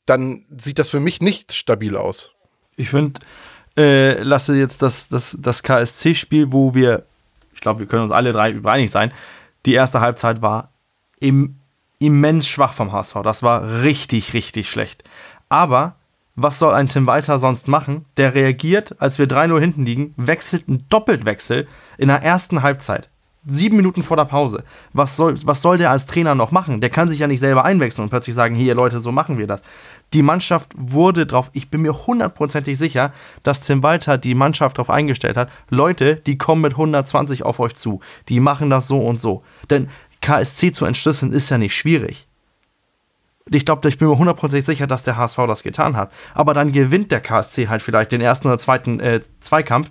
dann 0.06 0.46
sieht 0.58 0.80
das 0.80 0.89
für 0.89 1.00
mich 1.00 1.22
nicht 1.22 1.54
stabil 1.54 1.96
aus. 1.96 2.34
Ich 2.76 2.89
finde, 2.89 3.20
äh, 3.78 4.22
lasse 4.24 4.56
jetzt 4.56 4.82
das, 4.82 5.10
das, 5.10 5.38
das 5.39 5.63
KSC-Spiel, 5.63 6.52
wo 6.52 6.74
wir, 6.74 7.06
ich 7.54 7.62
glaube, 7.62 7.80
wir 7.80 7.88
können 7.88 8.04
uns 8.04 8.12
alle 8.12 8.32
drei 8.32 8.56
einig 8.63 8.92
sein, 8.92 9.13
die 9.65 9.74
erste 9.74 10.02
Halbzeit 10.02 10.42
war 10.42 10.72
im 11.20 11.59
immens 12.00 12.48
schwach 12.48 12.74
vom 12.74 12.92
HSV. 12.92 13.18
Das 13.24 13.44
war 13.44 13.84
richtig, 13.84 14.34
richtig 14.34 14.70
schlecht. 14.70 15.04
Aber 15.50 15.96
was 16.36 16.58
soll 16.58 16.74
ein 16.74 16.88
Tim 16.88 17.06
Walter 17.06 17.38
sonst 17.38 17.68
machen? 17.68 18.06
Der 18.16 18.34
reagiert, 18.34 18.96
als 19.02 19.20
wir 19.20 19.28
3-0 19.28 19.60
hinten 19.60 19.86
liegen, 19.86 20.14
wechselt 20.16 20.70
einen 20.70 20.86
Doppeltwechsel 20.90 21.68
in 21.98 22.08
der 22.08 22.24
ersten 22.24 22.62
Halbzeit. 22.62 23.10
Sieben 23.46 23.78
Minuten 23.78 24.04
vor 24.04 24.18
der 24.18 24.26
Pause. 24.26 24.64
Was 24.94 25.16
soll, 25.16 25.36
was 25.46 25.62
soll 25.62 25.78
der 25.78 25.92
als 25.92 26.06
Trainer 26.06 26.36
noch 26.36 26.52
machen? 26.52 26.82
Der 26.82 26.90
kann 26.90 27.10
sich 27.10 27.20
ja 27.20 27.28
nicht 27.28 27.40
selber 27.40 27.66
einwechseln 27.66 28.04
und 28.04 28.10
plötzlich 28.10 28.36
sagen, 28.36 28.54
hier 28.54 28.76
Leute, 28.76 29.00
so 29.00 29.12
machen 29.12 29.38
wir 29.38 29.48
das. 29.48 29.64
Die 30.14 30.22
Mannschaft 30.22 30.72
wurde 30.78 31.26
drauf, 31.26 31.50
ich 31.54 31.70
bin 31.70 31.82
mir 31.82 32.06
hundertprozentig 32.06 32.78
sicher, 32.78 33.14
dass 33.44 33.62
Tim 33.62 33.82
Walter 33.82 34.18
die 34.18 34.36
Mannschaft 34.36 34.78
darauf 34.78 34.90
eingestellt 34.90 35.38
hat, 35.38 35.50
Leute, 35.70 36.18
die 36.18 36.38
kommen 36.38 36.62
mit 36.62 36.74
120 36.74 37.44
auf 37.44 37.60
euch 37.60 37.76
zu. 37.76 38.02
Die 38.28 38.40
machen 38.40 38.70
das 38.70 38.88
so 38.88 39.00
und 39.00 39.22
so. 39.22 39.44
Denn 39.70 39.88
KSC 40.21 40.71
zu 40.71 40.86
entschlüsseln 40.86 41.32
ist 41.32 41.49
ja 41.49 41.58
nicht 41.58 41.75
schwierig. 41.75 42.27
Ich 43.51 43.65
glaube, 43.65 43.88
ich 43.89 43.97
bin 43.97 44.08
mir 44.08 44.17
hundertprozentig 44.17 44.65
sicher, 44.65 44.86
dass 44.86 45.03
der 45.03 45.17
HSV 45.17 45.38
das 45.47 45.63
getan 45.63 45.95
hat. 45.95 46.12
Aber 46.36 46.53
dann 46.53 46.71
gewinnt 46.71 47.12
der 47.12 47.21
KSC 47.21 47.67
halt 47.67 47.82
vielleicht 47.82 48.12
den 48.12 48.21
ersten 48.21 48.47
oder 48.47 48.60
zweiten 48.60 48.99
äh, 48.99 49.21
Zweikampf 49.39 49.89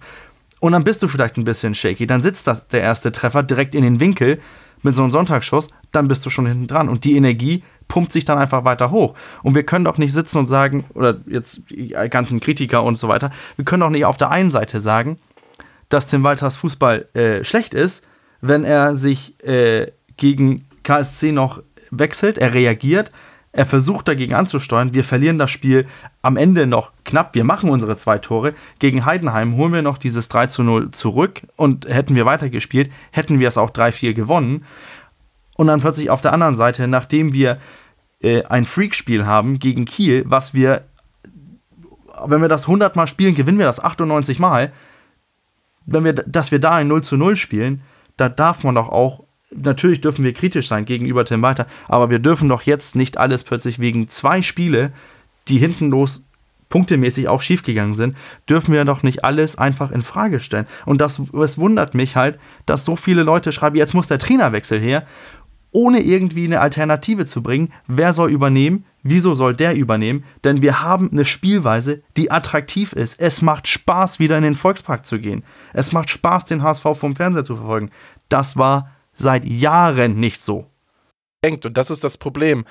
und 0.61 0.73
dann 0.73 0.85
bist 0.85 1.03
du 1.03 1.09
vielleicht 1.09 1.37
ein 1.37 1.45
bisschen 1.45 1.75
shaky. 1.75 2.07
Dann 2.07 2.23
sitzt 2.23 2.47
das, 2.47 2.69
der 2.69 2.83
erste 2.83 3.13
Treffer 3.13 3.43
direkt 3.43 3.75
in 3.75 3.83
den 3.83 4.01
Winkel 4.01 4.41
mit 4.83 4.95
so 4.95 5.03
einem 5.03 5.11
Sonntagsschuss, 5.11 5.69
dann 5.93 6.09
bist 6.09 6.25
du 6.25 6.31
schon 6.31 6.47
hinten 6.47 6.67
dran. 6.67 6.89
Und 6.89 7.05
die 7.05 7.17
Energie 7.17 7.65
pumpt 7.89 8.13
sich 8.13 8.25
dann 8.25 8.39
einfach 8.39 8.65
weiter 8.65 8.91
hoch. 8.91 9.15
Und 9.43 9.55
wir 9.55 9.65
können 9.65 9.85
doch 9.85 9.99
nicht 9.99 10.13
sitzen 10.13 10.39
und 10.39 10.47
sagen, 10.47 10.85
oder 10.95 11.19
jetzt 11.27 11.63
die 11.71 11.89
ganzen 12.11 12.41
Kritiker 12.41 12.85
und 12.85 12.97
so 12.97 13.09
weiter, 13.09 13.31
wir 13.57 13.65
können 13.65 13.81
doch 13.81 13.91
nicht 13.91 14.05
auf 14.05 14.17
der 14.17 14.31
einen 14.31 14.51
Seite 14.51 14.81
sagen, 14.81 15.19
dass 15.89 16.07
Tim 16.07 16.23
Walters 16.23 16.57
Fußball 16.57 17.09
äh, 17.15 17.45
schlecht 17.45 17.75
ist, 17.75 18.07
wenn 18.41 18.65
er 18.65 18.95
sich 18.95 19.43
äh, 19.45 19.91
gegen 20.19 20.67
KSC 20.83 21.33
noch 21.33 21.63
wechselt, 21.91 22.37
er 22.37 22.53
reagiert, 22.53 23.11
er 23.53 23.67
versucht 23.67 24.09
dagegen 24.09 24.35
anzusteuern. 24.35 24.95
Wir 24.95 25.05
verlieren 25.05 25.39
das 25.39 25.51
Spiel 25.51 25.87
am 26.23 26.37
Ende 26.37 26.67
noch 26.67 26.93
knapp. 27.05 27.35
Wir 27.35 27.45
machen 27.45 27.71
unsere 27.71 27.97
zwei 27.97 28.19
Tore. 28.19 28.55
Gegen 28.79 29.07
Heidenheim 29.07 29.57
holen 29.57 29.73
wir 29.73 29.83
noch 29.83 29.99
dieses 29.99 30.29
3 30.29 30.49
zu 30.49 30.63
0 30.63 30.91
zurück 30.91 31.43
und 31.57 31.89
hätten 31.89 32.15
wir 32.15 32.27
weitergespielt, 32.27 32.91
hätten 33.11 33.39
wir 33.39 33.49
es 33.49 33.59
auch 33.59 33.71
3-4 33.71 34.13
gewonnen. 34.13 34.65
Und 35.57 35.67
dann 35.67 35.81
plötzlich 35.81 36.11
auf 36.11 36.21
der 36.21 36.35
anderen 36.35 36.57
Seite, 36.57 36.87
nachdem 36.87 37.33
wir 37.33 37.59
äh, 38.21 38.45
ein 38.45 38.65
Freakspiel 38.65 39.27
haben 39.27 39.59
gegen 39.59 39.87
Kiel, 39.87 40.25
was 40.27 40.53
wir, 40.53 40.85
wenn 42.27 42.43
wir 42.43 42.49
das 42.49 42.65
100 42.65 42.97
Mal 42.97 43.07
spielen, 43.07 43.35
gewinnen 43.35 43.59
wir 43.59 43.67
das 43.67 43.83
98 43.83 44.39
Mal. 44.39 44.73
Wenn 45.87 46.05
wir, 46.05 46.13
dass 46.13 46.53
wir 46.53 46.61
da 46.61 46.73
ein 46.73 46.89
0 46.89 47.03
zu 47.03 47.17
0 47.17 47.35
spielen, 47.35 47.83
da 48.19 48.29
darf 48.29 48.63
man 48.63 48.75
doch 48.75 48.91
auch 48.91 49.25
natürlich 49.51 50.01
dürfen 50.01 50.25
wir 50.25 50.33
kritisch 50.33 50.69
sein 50.69 50.85
gegenüber 50.85 51.25
Tim 51.25 51.43
Walter, 51.43 51.67
aber 51.89 52.11
wir 52.11 52.19
dürfen 52.19 52.49
doch 52.49 52.63
jetzt 52.63 52.97
nicht 52.97 53.19
alles 53.19 53.45
plötzlich 53.45 53.79
wegen 53.79 54.09
zwei 54.09 54.43
Spiele, 54.43 54.93
die 55.49 55.59
hintenlos 55.59 56.25
punktemäßig 56.69 57.29
auch 57.29 57.41
schiefgegangen 57.41 57.95
sind, 57.95 58.17
dürfen 58.49 58.75
wir 58.75 58.85
doch 58.85 59.03
nicht 59.03 59.25
alles 59.25 59.57
einfach 59.57 59.91
in 59.91 60.03
Frage 60.03 60.41
stellen. 60.41 60.67
Und 60.85 61.01
das, 61.01 61.21
es 61.43 61.59
wundert 61.59 61.95
mich 61.95 62.17
halt, 62.17 62.39
dass 62.67 62.85
so 62.85 62.97
viele 62.97 63.23
Leute 63.23 63.53
schreiben, 63.53 63.77
jetzt 63.77 63.95
muss 63.95 64.07
der 64.07 64.19
Trainerwechsel 64.19 64.79
her, 64.79 65.07
ohne 65.71 66.01
irgendwie 66.01 66.45
eine 66.45 66.61
Alternative 66.61 67.27
zu 67.27 67.43
bringen. 67.43 67.73
Wer 67.87 68.13
soll 68.15 68.31
übernehmen? 68.31 68.85
Wieso 69.03 69.35
soll 69.35 69.55
der 69.55 69.77
übernehmen? 69.77 70.25
Denn 70.45 70.63
wir 70.63 70.83
haben 70.83 71.11
eine 71.11 71.25
Spielweise, 71.25 72.03
die 72.17 72.31
attraktiv 72.31 72.93
ist. 72.93 73.21
Es 73.21 73.43
macht 73.43 73.69
Spaß, 73.69 74.19
wieder 74.19 74.37
in 74.37 74.45
den 74.45 74.55
Volkspark 74.55 75.05
zu 75.05 75.19
gehen. 75.19 75.45
Es 75.73 75.93
macht 75.93 76.11
Spaß, 76.11 76.47
den 76.47 76.63
HSV 76.63 76.85
vom 76.95 77.17
Fernseher 77.17 77.45
zu 77.45 77.57
verfolgen. 77.57 77.91
Das 78.29 78.57
war 78.57 78.91
seit 79.19 79.45
Jahren 79.45 80.19
nicht 80.19 80.43
so. 80.43 80.67
Und 81.45 81.77
das 81.77 81.91
ist 81.91 82.03
das 82.05 82.19
Problem. 82.19 82.65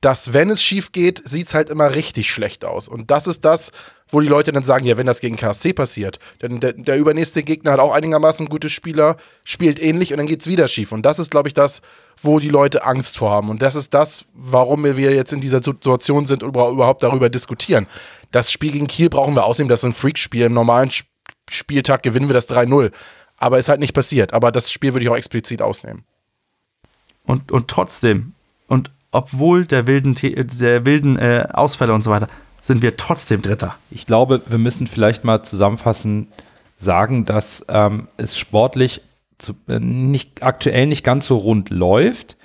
dass 0.00 0.32
wenn 0.32 0.48
es 0.50 0.62
schief 0.62 0.92
geht, 0.92 1.20
sieht 1.28 1.48
es 1.48 1.54
halt 1.54 1.68
immer 1.68 1.94
richtig 1.94 2.30
schlecht 2.30 2.64
aus. 2.64 2.88
Und 2.88 3.10
das 3.10 3.26
ist 3.26 3.44
das, 3.44 3.70
wo 4.08 4.20
die 4.20 4.28
Leute 4.28 4.50
dann 4.50 4.64
sagen, 4.64 4.86
ja, 4.86 4.96
wenn 4.96 5.06
das 5.06 5.20
gegen 5.20 5.36
KSC 5.36 5.74
passiert, 5.74 6.18
denn 6.40 6.58
der, 6.58 6.72
der 6.72 6.96
übernächste 6.96 7.42
Gegner 7.42 7.72
hat 7.72 7.80
auch 7.80 7.92
einigermaßen 7.92 8.48
gute 8.48 8.70
Spieler, 8.70 9.16
spielt 9.44 9.80
ähnlich 9.80 10.12
und 10.12 10.16
dann 10.16 10.26
geht 10.26 10.40
es 10.40 10.46
wieder 10.46 10.68
schief. 10.68 10.92
Und 10.92 11.04
das 11.04 11.18
ist, 11.18 11.30
glaube 11.30 11.48
ich, 11.48 11.54
das, 11.54 11.82
wo 12.22 12.40
die 12.40 12.48
Leute 12.48 12.84
Angst 12.84 13.18
vor 13.18 13.30
haben. 13.30 13.50
Und 13.50 13.60
das 13.60 13.74
ist 13.74 13.92
das, 13.92 14.24
warum 14.32 14.84
wir 14.84 15.12
jetzt 15.12 15.34
in 15.34 15.42
dieser 15.42 15.62
Situation 15.62 16.24
sind 16.24 16.42
und 16.42 16.48
überhaupt 16.48 17.02
darüber 17.02 17.28
diskutieren. 17.28 17.86
Das 18.30 18.50
Spiel 18.50 18.72
gegen 18.72 18.86
Kiel 18.86 19.10
brauchen 19.10 19.34
wir 19.34 19.44
außerdem, 19.44 19.68
das 19.68 19.80
ist 19.80 19.84
ein 19.84 19.92
Freakspiel. 19.92 20.46
Im 20.46 20.54
normalen 20.54 20.90
Spieltag 21.50 22.02
gewinnen 22.02 22.28
wir 22.28 22.34
das 22.34 22.48
3-0. 22.48 22.90
Aber 23.40 23.58
ist 23.58 23.68
halt 23.68 23.80
nicht 23.80 23.94
passiert. 23.94 24.32
Aber 24.32 24.52
das 24.52 24.70
Spiel 24.70 24.92
würde 24.92 25.04
ich 25.04 25.10
auch 25.10 25.16
explizit 25.16 25.62
ausnehmen. 25.62 26.04
Und, 27.24 27.50
und 27.50 27.68
trotzdem, 27.68 28.34
und 28.68 28.90
obwohl 29.10 29.66
der 29.66 29.86
wilden, 29.88 30.14
der 30.14 30.86
wilden 30.86 31.18
äh, 31.18 31.48
Ausfälle 31.52 31.92
und 31.92 32.02
so 32.02 32.10
weiter, 32.10 32.28
sind 32.62 32.82
wir 32.82 32.96
trotzdem 32.96 33.42
Dritter. 33.42 33.74
Ich 33.90 34.06
glaube, 34.06 34.42
wir 34.46 34.58
müssen 34.58 34.86
vielleicht 34.86 35.24
mal 35.24 35.42
zusammenfassend 35.42 36.28
sagen, 36.76 37.24
dass 37.24 37.64
ähm, 37.68 38.08
es 38.16 38.38
sportlich 38.38 39.00
zu, 39.38 39.54
äh, 39.68 39.80
nicht, 39.80 40.42
aktuell 40.42 40.86
nicht 40.86 41.02
ganz 41.04 41.26
so 41.26 41.38
rund 41.38 41.70
läuft. 41.70 42.36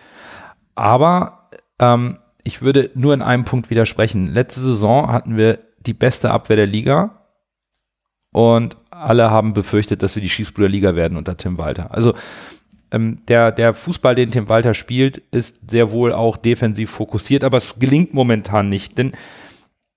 Aber 0.75 1.49
ähm, 1.79 2.19
ich 2.43 2.61
würde 2.61 2.91
nur 2.95 3.13
in 3.13 3.21
einem 3.21 3.43
Punkt 3.43 3.69
widersprechen. 3.69 4.27
Letzte 4.27 4.61
Saison 4.61 5.11
hatten 5.11 5.35
wir 5.35 5.59
die 5.79 5.93
beste 5.93 6.31
Abwehr 6.31 6.55
der 6.55 6.67
Liga 6.67 7.21
und 8.31 8.77
alle 9.05 9.31
haben 9.31 9.53
befürchtet, 9.53 10.03
dass 10.03 10.15
wir 10.15 10.21
die 10.21 10.29
Schießbruderliga 10.29 10.95
werden 10.95 11.17
unter 11.17 11.37
Tim 11.37 11.57
Walter. 11.57 11.93
Also 11.93 12.13
ähm, 12.91 13.19
der, 13.27 13.51
der 13.51 13.73
Fußball, 13.73 14.15
den 14.15 14.31
Tim 14.31 14.49
Walter 14.49 14.73
spielt, 14.73 15.17
ist 15.31 15.69
sehr 15.69 15.91
wohl 15.91 16.13
auch 16.13 16.37
defensiv 16.37 16.91
fokussiert, 16.91 17.43
aber 17.43 17.57
es 17.57 17.79
gelingt 17.79 18.13
momentan 18.13 18.69
nicht. 18.69 18.97
Denn 18.97 19.13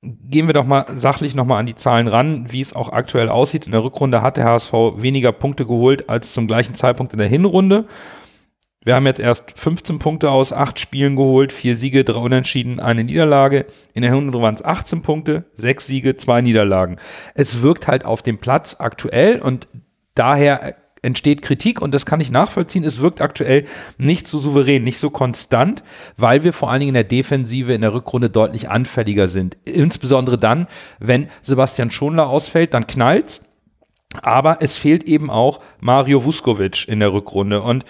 gehen 0.02 0.46
wir 0.46 0.54
doch 0.54 0.64
mal 0.64 0.86
sachlich 0.96 1.34
nochmal 1.34 1.60
an 1.60 1.66
die 1.66 1.74
Zahlen 1.74 2.08
ran, 2.08 2.46
wie 2.50 2.60
es 2.60 2.74
auch 2.74 2.90
aktuell 2.90 3.28
aussieht. 3.28 3.66
In 3.66 3.72
der 3.72 3.82
Rückrunde 3.82 4.22
hat 4.22 4.36
der 4.36 4.44
HSV 4.44 4.72
weniger 4.96 5.32
Punkte 5.32 5.66
geholt 5.66 6.08
als 6.08 6.32
zum 6.32 6.46
gleichen 6.46 6.74
Zeitpunkt 6.74 7.12
in 7.12 7.18
der 7.18 7.28
Hinrunde. 7.28 7.84
Wir 8.88 8.94
haben 8.94 9.04
jetzt 9.04 9.20
erst 9.20 9.52
15 9.54 9.98
Punkte 9.98 10.30
aus 10.30 10.50
acht 10.50 10.80
Spielen 10.80 11.14
geholt, 11.14 11.52
vier 11.52 11.76
Siege, 11.76 12.04
drei 12.04 12.20
Unentschieden, 12.20 12.80
eine 12.80 13.04
Niederlage. 13.04 13.66
In 13.92 14.00
der 14.00 14.10
Hinrunde 14.10 14.40
waren 14.40 14.54
es 14.54 14.64
18 14.64 15.02
Punkte, 15.02 15.44
sechs 15.52 15.86
Siege, 15.86 16.16
zwei 16.16 16.40
Niederlagen. 16.40 16.96
Es 17.34 17.60
wirkt 17.60 17.86
halt 17.86 18.06
auf 18.06 18.22
dem 18.22 18.38
Platz 18.38 18.76
aktuell 18.78 19.42
und 19.42 19.68
daher 20.14 20.74
entsteht 21.02 21.42
Kritik 21.42 21.82
und 21.82 21.92
das 21.92 22.06
kann 22.06 22.22
ich 22.22 22.30
nachvollziehen. 22.30 22.82
Es 22.82 22.98
wirkt 22.98 23.20
aktuell 23.20 23.66
nicht 23.98 24.26
so 24.26 24.38
souverän, 24.38 24.84
nicht 24.84 25.00
so 25.00 25.10
konstant, 25.10 25.82
weil 26.16 26.42
wir 26.42 26.54
vor 26.54 26.70
allen 26.70 26.80
Dingen 26.80 26.88
in 26.88 26.94
der 26.94 27.04
Defensive 27.04 27.74
in 27.74 27.82
der 27.82 27.92
Rückrunde 27.92 28.30
deutlich 28.30 28.70
anfälliger 28.70 29.28
sind. 29.28 29.58
Insbesondere 29.64 30.38
dann, 30.38 30.66
wenn 30.98 31.28
Sebastian 31.42 31.90
Schonler 31.90 32.30
ausfällt, 32.30 32.72
dann 32.72 32.86
knallt's. 32.86 33.44
Aber 34.22 34.62
es 34.62 34.78
fehlt 34.78 35.04
eben 35.04 35.28
auch 35.28 35.60
Mario 35.78 36.24
Vuskovic 36.24 36.88
in 36.88 37.00
der 37.00 37.12
Rückrunde. 37.12 37.60
Und 37.60 37.84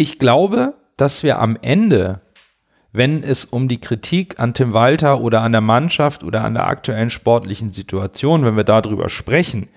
ich 0.00 0.18
glaube, 0.18 0.74
dass 0.96 1.22
wir 1.22 1.40
am 1.40 1.58
Ende, 1.60 2.22
wenn 2.90 3.22
es 3.22 3.44
um 3.44 3.68
die 3.68 3.82
Kritik 3.82 4.40
an 4.40 4.54
Tim 4.54 4.72
Walter 4.72 5.20
oder 5.20 5.42
an 5.42 5.52
der 5.52 5.60
Mannschaft 5.60 6.24
oder 6.24 6.42
an 6.42 6.54
der 6.54 6.66
aktuellen 6.66 7.10
sportlichen 7.10 7.70
Situation, 7.70 8.44
wenn 8.46 8.56
wir 8.56 8.64
darüber 8.64 9.10
sprechen, 9.10 9.68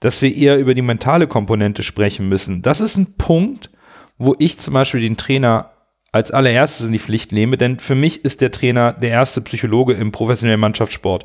dass 0.00 0.22
wir 0.22 0.34
eher 0.34 0.58
über 0.58 0.72
die 0.72 0.80
mentale 0.80 1.26
Komponente 1.26 1.82
sprechen 1.82 2.30
müssen. 2.30 2.62
Das 2.62 2.80
ist 2.80 2.96
ein 2.96 3.16
Punkt, 3.18 3.70
wo 4.16 4.34
ich 4.38 4.58
zum 4.58 4.72
Beispiel 4.72 5.02
den 5.02 5.18
Trainer 5.18 5.70
als 6.12 6.30
allererstes 6.30 6.86
in 6.86 6.92
die 6.92 6.98
Pflicht 6.98 7.32
nehme, 7.32 7.58
denn 7.58 7.78
für 7.78 7.94
mich 7.94 8.24
ist 8.24 8.40
der 8.40 8.50
Trainer 8.50 8.94
der 8.94 9.10
erste 9.10 9.42
Psychologe 9.42 9.92
im 9.92 10.12
professionellen 10.12 10.60
Mannschaftssport. 10.60 11.24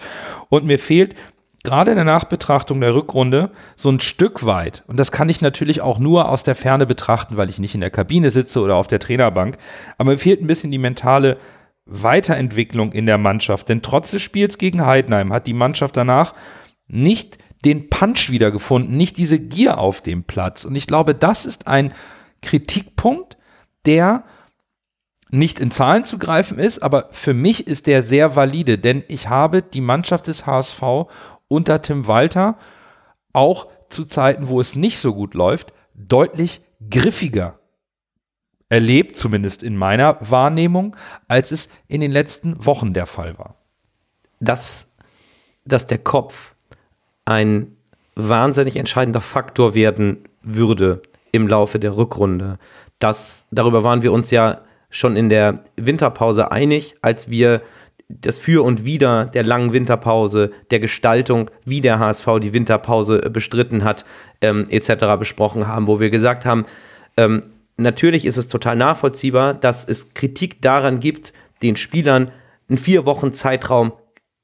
Und 0.49 0.65
mir 0.65 0.79
fehlt 0.79 1.15
gerade 1.63 1.91
in 1.91 1.97
der 1.97 2.06
Nachbetrachtung 2.06 2.82
der 2.82 2.93
Rückrunde 2.93 3.52
so 3.76 3.89
ein 3.89 3.99
Stück 3.99 4.45
weit, 4.45 4.84
und 4.88 4.97
das 4.97 5.12
kann 5.12 5.30
ich 5.30 5.41
natürlich 5.41 5.82
auch 5.82 5.97
nur 5.97 6.30
aus 6.30 6.43
der 6.43 6.56
Ferne 6.56 6.86
betrachten, 6.86 7.38
weil 7.38 7.49
ich 7.49 7.60
nicht 7.60 7.76
in 7.76 7.82
der 7.82 7.89
Kabine 7.89 8.30
sitze 8.30 8.62
oder 8.62 8.76
auf 8.76 8.88
der 8.88 8.99
Trainerbank, 8.99 9.58
aber 9.97 10.12
mir 10.12 10.17
fehlt 10.17 10.41
ein 10.41 10.47
bisschen 10.47 10.71
die 10.71 10.78
mentale 10.78 11.38
Weiterentwicklung 11.86 12.91
in 12.91 13.06
der 13.06 13.17
Mannschaft, 13.17 13.69
denn 13.69 13.82
trotz 13.82 14.12
des 14.12 14.21
Spiels 14.21 14.58
gegen 14.58 14.86
Heidenheim 14.86 15.34
hat 15.34 15.47
die 15.47 15.54
Mannschaft 15.54 15.97
danach 15.97 16.34
nicht 16.88 17.38
den 17.65 17.89
Punch 17.89 18.30
wiedergefunden, 18.30 18.95
nicht 18.95 19.17
diese 19.17 19.39
Gier 19.39 19.78
auf 19.78 20.02
dem 20.02 20.23
Platz. 20.23 20.65
Und 20.65 20.76
ich 20.76 20.88
glaube, 20.88 21.15
das 21.15 21.45
ist 21.45 21.67
ein 21.67 21.93
Kritikpunkt, 22.41 23.38
der 23.86 24.26
nicht 25.30 25.60
in 25.60 25.71
Zahlen 25.71 26.06
zu 26.06 26.19
greifen 26.19 26.60
ist, 26.60 26.84
aber 26.84 27.08
für 27.12 27.34
mich 27.34 27.65
ist 27.65 27.88
der 27.88 28.04
sehr 28.04 28.36
valide, 28.36 28.78
denn 28.78 29.04
ich 29.08 29.30
habe 29.30 29.63
die 29.63 29.82
Mannschaft 29.82 30.28
des 30.28 30.45
HSV 30.45 31.08
unter 31.53 31.81
Tim 31.81 32.07
Walter 32.07 32.57
auch 33.31 33.67
zu 33.89 34.05
Zeiten, 34.05 34.47
wo 34.47 34.59
es 34.59 34.75
nicht 34.75 34.97
so 34.97 35.13
gut 35.13 35.35
läuft, 35.35 35.71
deutlich 35.93 36.61
griffiger 36.89 37.59
erlebt, 38.69 39.15
zumindest 39.15 39.61
in 39.61 39.77
meiner 39.77 40.17
Wahrnehmung, 40.19 40.95
als 41.27 41.51
es 41.51 41.69
in 41.87 42.01
den 42.01 42.11
letzten 42.11 42.65
Wochen 42.65 42.93
der 42.93 43.05
Fall 43.05 43.37
war. 43.37 43.55
Dass, 44.39 44.91
dass 45.63 45.85
der 45.85 45.99
Kopf 45.99 46.55
ein 47.25 47.77
wahnsinnig 48.15 48.75
entscheidender 48.75 49.21
Faktor 49.21 49.75
werden 49.75 50.27
würde 50.41 51.03
im 51.31 51.47
Laufe 51.47 51.77
der 51.77 51.95
Rückrunde. 51.95 52.57
Das, 52.97 53.47
darüber 53.51 53.83
waren 53.83 54.01
wir 54.01 54.11
uns 54.11 54.31
ja 54.31 54.61
schon 54.89 55.15
in 55.15 55.29
der 55.29 55.63
Winterpause 55.75 56.51
einig, 56.51 56.95
als 57.01 57.29
wir 57.29 57.61
das 58.21 58.38
Für 58.38 58.63
und 58.63 58.86
Wider 58.86 59.26
der 59.26 59.43
langen 59.43 59.73
Winterpause, 59.73 60.52
der 60.71 60.80
Gestaltung, 60.80 61.49
wie 61.65 61.82
der 61.82 61.99
HSV 61.99 62.28
die 62.41 62.54
Winterpause 62.54 63.19
bestritten 63.30 63.84
hat, 63.84 64.06
ähm, 64.41 64.67
etc. 64.69 65.17
besprochen 65.19 65.67
haben, 65.67 65.88
wo 65.88 65.99
wir 65.99 66.10
gesagt 66.10 66.45
haben, 66.45 66.65
ähm, 67.17 67.41
natürlich 67.78 68.26
ist 68.26 68.38
es 68.38 68.47
total 68.47 68.76
nachvollziehbar, 68.76 69.54
dass 69.54 69.86
es 69.86 70.13
Kritik 70.13 70.62
daran 70.62 70.99
gibt, 70.99 71.34
den 71.62 71.76
Spielern 71.76 72.32
einen 72.69 72.78
vier 72.78 73.06
Wochen 73.06 73.34
Zeitraum 73.34 73.93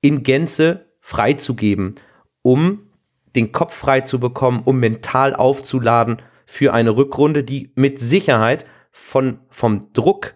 in 0.02 0.24
Gänze 0.24 0.86
freizugeben 1.00 1.96
um 2.42 2.90
den 3.36 3.52
Kopf 3.52 3.74
frei 3.74 4.02
zu 4.02 4.20
bekommen, 4.20 4.62
um 4.66 4.80
mental 4.80 5.36
aufzuladen 5.36 6.22
für 6.46 6.74
eine 6.74 6.96
Rückrunde, 6.98 7.44
die 7.44 7.72
mit 7.76 8.00
Sicherheit 8.00 8.66
von, 8.92 9.40
vom 9.50 9.94
Druck 9.94 10.36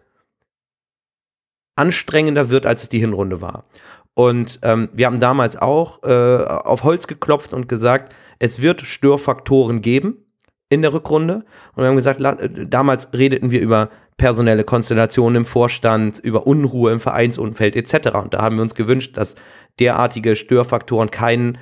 anstrengender 1.75 2.49
wird, 2.49 2.65
als 2.65 2.83
es 2.83 2.89
die 2.89 2.99
Hinrunde 2.99 3.41
war. 3.41 3.65
Und 4.13 4.59
ähm, 4.61 4.89
wir 4.93 5.07
haben 5.07 5.19
damals 5.19 5.55
auch 5.55 6.03
äh, 6.03 6.43
auf 6.43 6.83
Holz 6.83 7.07
geklopft 7.07 7.53
und 7.53 7.67
gesagt, 7.67 8.13
es 8.39 8.61
wird 8.61 8.81
Störfaktoren 8.81 9.81
geben 9.81 10.17
in 10.69 10.81
der 10.81 10.93
Rückrunde. 10.93 11.45
Und 11.75 11.83
wir 11.83 11.87
haben 11.87 11.95
gesagt, 11.95 12.21
äh, 12.21 12.67
damals 12.67 13.11
redeten 13.13 13.51
wir 13.51 13.61
über 13.61 13.89
personelle 14.17 14.63
Konstellationen 14.63 15.37
im 15.37 15.45
Vorstand, 15.45 16.19
über 16.19 16.45
Unruhe 16.45 16.91
im 16.91 16.99
Vereinsumfeld 16.99 17.75
etc. 17.75 18.09
Und 18.15 18.33
da 18.35 18.41
haben 18.41 18.57
wir 18.57 18.61
uns 18.61 18.75
gewünscht, 18.75 19.17
dass 19.17 19.35
derartige 19.79 20.35
Störfaktoren 20.35 21.09
keinen 21.09 21.57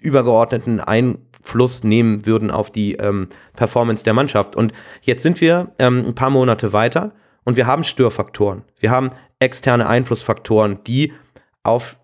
übergeordneten 0.00 0.80
Einfluss 0.80 1.82
nehmen 1.82 2.24
würden 2.26 2.50
auf 2.50 2.70
die 2.70 2.94
ähm, 2.94 3.28
Performance 3.54 4.04
der 4.04 4.14
Mannschaft. 4.14 4.54
Und 4.54 4.72
jetzt 5.02 5.22
sind 5.22 5.40
wir 5.40 5.72
ähm, 5.78 6.04
ein 6.06 6.14
paar 6.14 6.30
Monate 6.30 6.72
weiter 6.72 7.12
und 7.44 7.56
wir 7.56 7.66
haben 7.66 7.84
Störfaktoren. 7.84 8.62
Wir 8.78 8.90
haben 8.90 9.08
externe 9.40 9.88
Einflussfaktoren, 9.88 10.84
die 10.84 11.12
auf 11.62 11.98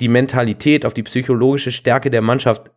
die 0.00 0.08
Mentalität, 0.08 0.84
auf 0.84 0.94
die 0.94 1.02
psychologische 1.02 1.72
Stärke 1.72 2.10
der 2.10 2.22
Mannschaft 2.22 2.70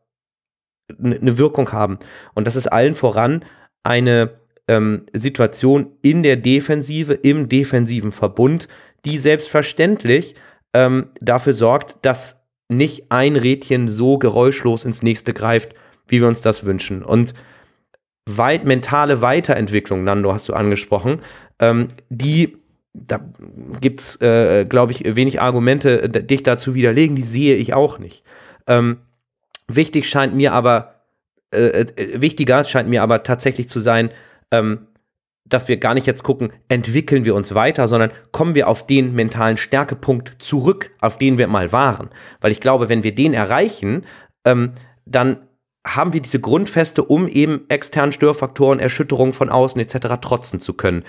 eine 1.00 1.38
Wirkung 1.38 1.72
haben. 1.72 2.00
Und 2.34 2.48
das 2.48 2.56
ist 2.56 2.67
allen 2.67 2.96
voran 2.96 3.46
eine 3.84 4.39
ähm, 4.67 5.06
Situation 5.13 5.91
in 6.02 6.24
der 6.24 6.38
Defensive, 6.38 7.13
im 7.13 7.50
defensiven 7.50 8.12
Verbund, 8.12 8.67
die 9.06 9.17
selbstverständlich 9.17 10.36
ähm, 10.74 11.10
dafür 11.20 11.54
sorgt, 11.54 11.98
dass 12.06 12.44
nicht 12.70 13.12
ein 13.12 13.36
Rädchen 13.36 13.89
so 13.89 14.17
geräuschlos 14.17 14.86
ins 14.86 15.04
nächste 15.04 15.34
greift, 15.34 15.74
wie 16.08 16.22
wir 16.22 16.28
uns 16.28 16.41
das 16.41 16.65
wünschen. 16.65 17.04
Und 17.04 17.34
weit, 18.26 18.65
mentale 18.65 19.22
Weiterentwicklung, 19.22 20.04
Nando, 20.04 20.34
hast 20.34 20.47
du 20.47 20.53
angesprochen, 20.53 21.22
ähm, 21.60 21.89
die, 22.10 22.58
da 22.94 23.20
gibt 23.80 24.02
es, 24.02 24.22
äh, 24.22 24.66
glaube 24.66 24.92
ich, 24.92 25.04
wenig 25.16 25.42
Argumente, 25.42 26.10
dich 26.10 26.44
dazu 26.44 26.76
widerlegen, 26.76 27.16
die 27.16 27.22
sehe 27.22 27.56
ich 27.56 27.74
auch 27.74 28.00
nicht. 28.00 28.24
Ähm, 28.68 28.98
wichtig 29.68 30.10
scheint 30.10 30.36
mir 30.36 30.54
aber, 30.54 31.02
äh, 31.54 31.82
äh, 31.82 32.22
wichtiger 32.22 32.64
scheint 32.64 32.89
mir 32.89 33.02
aber 33.02 33.24
tatsächlich 33.24 33.70
zu 33.70 33.80
sein, 33.80 34.12
ähm, 34.52 34.88
dass 35.46 35.68
wir 35.68 35.78
gar 35.78 35.94
nicht 35.94 36.08
jetzt 36.08 36.24
gucken, 36.24 36.54
entwickeln 36.70 37.26
wir 37.26 37.36
uns 37.36 37.54
weiter, 37.54 37.88
sondern 37.88 38.12
kommen 38.32 38.56
wir 38.56 38.68
auf 38.68 38.86
den 38.86 39.14
mentalen 39.14 39.58
Stärkepunkt 39.58 40.42
zurück, 40.42 40.92
auf 41.02 41.18
den 41.18 41.38
wir 41.38 41.48
mal 41.48 41.72
waren. 41.72 42.10
Weil 42.39 42.52
ich 42.52 42.62
glaube, 42.62 42.89
wenn 42.89 43.04
wir 43.04 43.14
den 43.14 43.34
erreichen, 43.34 44.04
ähm, 44.46 44.74
dann 45.06 45.48
haben 45.86 46.14
wir 46.14 46.22
diese 46.22 46.39
Grundfeste, 46.39 47.04
um 47.04 47.28
eben 47.28 47.66
externen 47.70 48.12
Störfaktoren, 48.12 48.80
Erschütterungen 48.80 49.34
von 49.34 49.50
außen 49.50 49.82
etc. 49.82 50.20
trotzen 50.22 50.60
zu 50.60 50.74
können. 50.74 51.04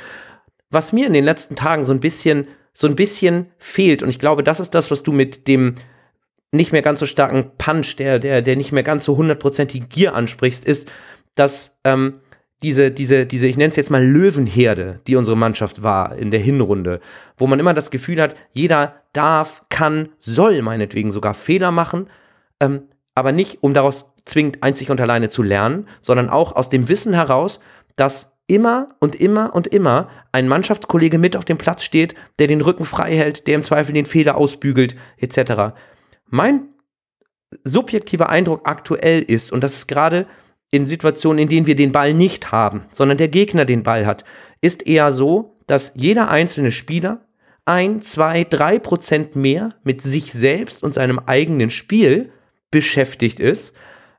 Was 0.72 0.92
mir 0.92 1.06
in 1.06 1.12
den 1.12 1.24
letzten 1.24 1.54
Tagen 1.54 1.84
so 1.84 1.92
ein 1.92 2.00
bisschen, 2.00 2.48
so 2.72 2.86
ein 2.86 2.96
bisschen 2.96 3.46
fehlt, 3.58 4.02
und 4.02 4.08
ich 4.08 4.18
glaube, 4.18 4.42
das 4.42 4.60
ist 4.60 4.70
das, 4.70 4.90
was 4.90 5.02
du 5.02 5.12
mit 5.12 5.46
dem 5.46 5.74
nicht 6.50 6.72
mehr 6.72 6.82
ganz 6.82 7.00
so 7.00 7.06
starken 7.06 7.52
Punch, 7.56 7.96
der, 7.96 8.18
der, 8.18 8.42
der 8.42 8.56
nicht 8.56 8.72
mehr 8.72 8.82
ganz 8.82 9.04
so 9.04 9.16
hundertprozentige 9.16 9.86
Gier 9.86 10.14
ansprichst, 10.14 10.64
ist, 10.64 10.90
dass 11.34 11.78
ähm, 11.84 12.20
diese, 12.62 12.90
diese, 12.90 13.26
diese, 13.26 13.46
ich 13.46 13.56
nenne 13.56 13.70
es 13.70 13.76
jetzt 13.76 13.90
mal 13.90 14.04
Löwenherde, 14.04 15.00
die 15.06 15.16
unsere 15.16 15.36
Mannschaft 15.36 15.82
war 15.82 16.16
in 16.16 16.30
der 16.30 16.40
Hinrunde, 16.40 17.00
wo 17.36 17.46
man 17.46 17.58
immer 17.58 17.74
das 17.74 17.90
Gefühl 17.90 18.20
hat, 18.20 18.36
jeder 18.52 19.02
darf, 19.12 19.64
kann, 19.68 20.10
soll 20.18 20.62
meinetwegen 20.62 21.10
sogar 21.10 21.34
Fehler 21.34 21.70
machen, 21.70 22.08
ähm, 22.60 22.82
aber 23.14 23.32
nicht, 23.32 23.62
um 23.62 23.74
daraus 23.74 24.12
zwingend 24.24 24.62
einzig 24.62 24.90
und 24.90 25.00
alleine 25.00 25.28
zu 25.28 25.42
lernen, 25.42 25.88
sondern 26.00 26.30
auch 26.30 26.54
aus 26.54 26.68
dem 26.68 26.88
Wissen 26.88 27.14
heraus, 27.14 27.60
dass 27.96 28.31
immer 28.52 28.90
und 29.00 29.14
immer 29.14 29.54
und 29.54 29.66
immer 29.66 30.08
ein 30.30 30.46
Mannschaftskollege 30.46 31.16
mit 31.16 31.36
auf 31.38 31.46
dem 31.46 31.56
Platz 31.56 31.82
steht, 31.84 32.14
der 32.38 32.48
den 32.48 32.60
Rücken 32.60 32.84
frei 32.84 33.16
hält, 33.16 33.46
der 33.46 33.54
im 33.54 33.64
Zweifel 33.64 33.94
den 33.94 34.04
Fehler 34.04 34.36
ausbügelt, 34.36 34.94
etc. 35.16 35.74
Mein 36.26 36.68
subjektiver 37.64 38.28
Eindruck 38.28 38.68
aktuell 38.68 39.22
ist, 39.22 39.52
und 39.52 39.64
das 39.64 39.74
ist 39.74 39.88
gerade 39.88 40.26
in 40.70 40.86
Situationen, 40.86 41.38
in 41.38 41.48
denen 41.48 41.66
wir 41.66 41.76
den 41.76 41.92
Ball 41.92 42.12
nicht 42.12 42.52
haben, 42.52 42.84
sondern 42.92 43.16
der 43.16 43.28
Gegner 43.28 43.64
den 43.64 43.82
Ball 43.82 44.04
hat, 44.04 44.24
ist 44.60 44.86
eher 44.86 45.12
so, 45.12 45.56
dass 45.66 45.92
jeder 45.94 46.28
einzelne 46.28 46.72
Spieler 46.72 47.24
ein, 47.64 48.02
zwei, 48.02 48.44
drei 48.44 48.78
Prozent 48.78 49.34
mehr 49.34 49.70
mit 49.82 50.02
sich 50.02 50.32
selbst 50.32 50.82
und 50.82 50.92
seinem 50.92 51.20
eigenen 51.20 51.70
Spiel 51.70 52.32
beschäftigt 52.70 53.40
ist 53.40 53.74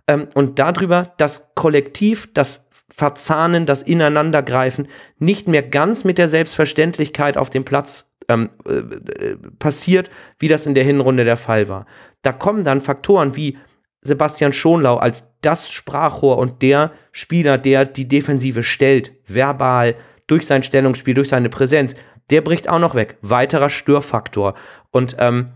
ähm, 0.08 0.28
und 0.34 0.58
darüber 0.58 1.14
das 1.18 1.50
Kollektiv, 1.54 2.30
das 2.34 2.63
Verzahnen, 2.96 3.66
das 3.66 3.82
Ineinandergreifen 3.82 4.88
nicht 5.18 5.48
mehr 5.48 5.64
ganz 5.64 6.04
mit 6.04 6.20
der 6.20 6.28
Selbstverständlichkeit 6.28 7.38
auf 7.38 7.50
dem 7.50 7.66
Platz 7.66 8.12
ähm, 8.30 8.52
äh, 8.66 9.36
passiert, 9.58 10.12
wie 10.38 10.48
das 10.48 10.68
in 10.68 10.76
der 10.76 10.84
Hinrunde 10.84 11.26
der 11.26 11.38
Fall 11.38 11.68
war. 11.70 11.88
Da 12.22 12.32
kommen 12.32 12.64
dann 12.64 12.82
Faktoren 12.82 13.36
wie 13.36 13.58
Sebastian 14.02 14.54
Schonlau 14.54 14.98
als 14.98 15.32
das 15.42 15.72
Sprachrohr 15.72 16.38
und 16.38 16.62
der 16.62 16.92
Spieler, 17.12 17.58
der 17.58 17.86
die 17.86 18.08
Defensive 18.08 18.62
stellt, 18.62 19.12
verbal, 19.26 19.96
durch 20.28 20.46
sein 20.46 20.64
Stellungsspiel, 20.64 21.16
durch 21.16 21.30
seine 21.30 21.50
Präsenz, 21.50 21.96
der 22.30 22.42
bricht 22.42 22.70
auch 22.70 22.80
noch 22.80 22.96
weg. 22.96 23.18
Weiterer 23.22 23.70
Störfaktor. 23.70 24.54
Und 24.92 25.16
ähm, 25.20 25.50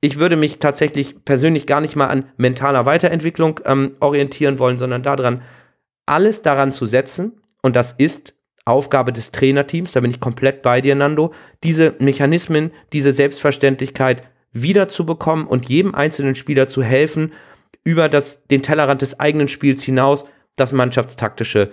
ich 0.00 0.18
würde 0.18 0.36
mich 0.36 0.58
tatsächlich 0.60 1.24
persönlich 1.24 1.66
gar 1.66 1.80
nicht 1.80 1.96
mal 1.96 2.06
an 2.06 2.26
mentaler 2.36 2.86
Weiterentwicklung 2.86 3.60
ähm, 3.64 3.96
orientieren 4.00 4.58
wollen, 4.58 4.78
sondern 4.78 5.02
daran, 5.02 5.42
alles 6.06 6.42
daran 6.42 6.72
zu 6.72 6.86
setzen, 6.86 7.40
und 7.62 7.76
das 7.76 7.92
ist 7.92 8.34
Aufgabe 8.64 9.12
des 9.12 9.32
Trainerteams, 9.32 9.92
da 9.92 10.00
bin 10.00 10.10
ich 10.10 10.20
komplett 10.20 10.62
bei 10.62 10.80
dir, 10.80 10.94
Nando, 10.94 11.32
diese 11.62 11.94
Mechanismen, 11.98 12.70
diese 12.92 13.12
Selbstverständlichkeit 13.12 14.22
wiederzubekommen 14.52 15.46
und 15.46 15.68
jedem 15.68 15.94
einzelnen 15.94 16.34
Spieler 16.34 16.68
zu 16.68 16.82
helfen, 16.82 17.32
über 17.84 18.08
das, 18.08 18.46
den 18.46 18.62
Tellerrand 18.62 19.02
des 19.02 19.20
eigenen 19.20 19.48
Spiels 19.48 19.82
hinaus 19.82 20.24
das 20.56 20.72
Mannschaftstaktische 20.72 21.72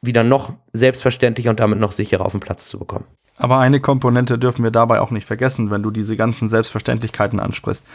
wieder 0.00 0.22
noch 0.22 0.52
selbstverständlicher 0.72 1.50
und 1.50 1.58
damit 1.58 1.80
noch 1.80 1.92
sicherer 1.92 2.24
auf 2.24 2.32
den 2.32 2.40
Platz 2.40 2.68
zu 2.68 2.78
bekommen. 2.78 3.04
Aber 3.36 3.58
eine 3.58 3.80
Komponente 3.80 4.38
dürfen 4.38 4.62
wir 4.62 4.70
dabei 4.70 5.00
auch 5.00 5.10
nicht 5.10 5.26
vergessen, 5.26 5.70
wenn 5.70 5.82
du 5.82 5.90
diese 5.90 6.16
ganzen 6.16 6.48
Selbstverständlichkeiten 6.48 7.40
ansprichst. 7.40 7.86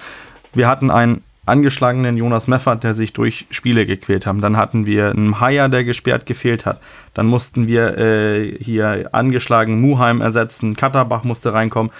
Wir 0.53 0.67
hatten 0.67 0.89
einen 0.91 1.23
angeschlagenen 1.46 2.16
Jonas 2.16 2.48
Meffert, 2.48 2.84
der 2.84 2.94
sich 2.94 3.14
durch 3.14 3.46
Spiele 3.50 3.86
gequält 3.86 4.26
haben. 4.26 4.41
Dann 4.41 4.58
hatten 4.58 4.86
wir 4.86 5.12
einen 5.12 5.39
Haier, 5.39 5.70
der 5.70 5.84
gesperrt 5.84 6.26
gefehlt 6.26 6.66
hat. 6.66 6.80
Dann 7.14 7.26
mussten 7.26 7.68
wir 7.68 7.98
äh, 7.98 8.58
hier 8.60 9.10
angeschlagen 9.12 9.82
Muheim 9.82 10.22
ersetzen. 10.22 10.76
Katterbach 10.76 11.24
musste 11.24 11.54
reinkommen. 11.54 11.91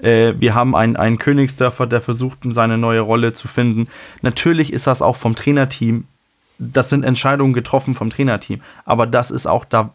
Äh, 0.00 0.34
wir 0.38 0.54
haben 0.54 0.76
einen, 0.76 0.96
einen 0.96 1.18
Königsdörfer, 1.18 1.86
der 1.86 2.00
versucht, 2.00 2.38
seine 2.44 2.78
neue 2.78 3.00
Rolle 3.00 3.32
zu 3.32 3.48
finden. 3.48 3.88
Natürlich 4.20 4.72
ist 4.72 4.86
das 4.86 5.02
auch 5.02 5.16
vom 5.16 5.34
Trainerteam. 5.34 6.04
Das 6.58 6.90
sind 6.90 7.04
Entscheidungen 7.04 7.54
getroffen 7.54 7.94
vom 7.94 8.10
Trainerteam. 8.10 8.60
Aber 8.84 9.06
das 9.06 9.32
ist 9.32 9.46
auch 9.46 9.64
da 9.64 9.90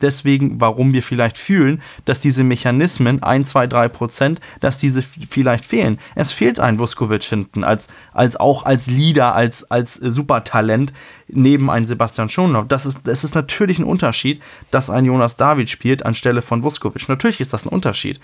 deswegen, 0.00 0.60
warum 0.60 0.92
wir 0.92 1.02
vielleicht 1.02 1.38
fühlen, 1.38 1.82
dass 2.04 2.20
diese 2.20 2.44
Mechanismen, 2.44 3.22
1, 3.22 3.50
2, 3.50 3.66
3 3.66 3.88
Prozent, 3.88 4.40
dass 4.60 4.78
diese 4.78 5.02
vielleicht 5.02 5.64
fehlen. 5.64 5.98
Es 6.14 6.32
fehlt 6.32 6.60
ein 6.60 6.78
Vuskovic 6.78 7.24
hinten, 7.24 7.64
als, 7.64 7.88
als 8.12 8.36
auch 8.36 8.64
als 8.64 8.86
Leader, 8.88 9.34
als, 9.34 9.70
als 9.70 9.94
Supertalent 9.94 10.92
neben 11.28 11.70
einem 11.70 11.86
Sebastian 11.86 12.28
Schonlauf. 12.28 12.66
Das 12.68 12.86
ist, 12.86 13.06
das 13.06 13.24
ist 13.24 13.34
natürlich 13.34 13.78
ein 13.78 13.84
Unterschied, 13.84 14.40
dass 14.70 14.90
ein 14.90 15.04
Jonas 15.04 15.36
David 15.36 15.70
spielt 15.70 16.04
anstelle 16.04 16.42
von 16.42 16.62
Vuskovic. 16.62 17.08
Natürlich 17.08 17.40
ist 17.40 17.52
das 17.52 17.66
ein 17.66 17.70
Unterschied. 17.70 18.20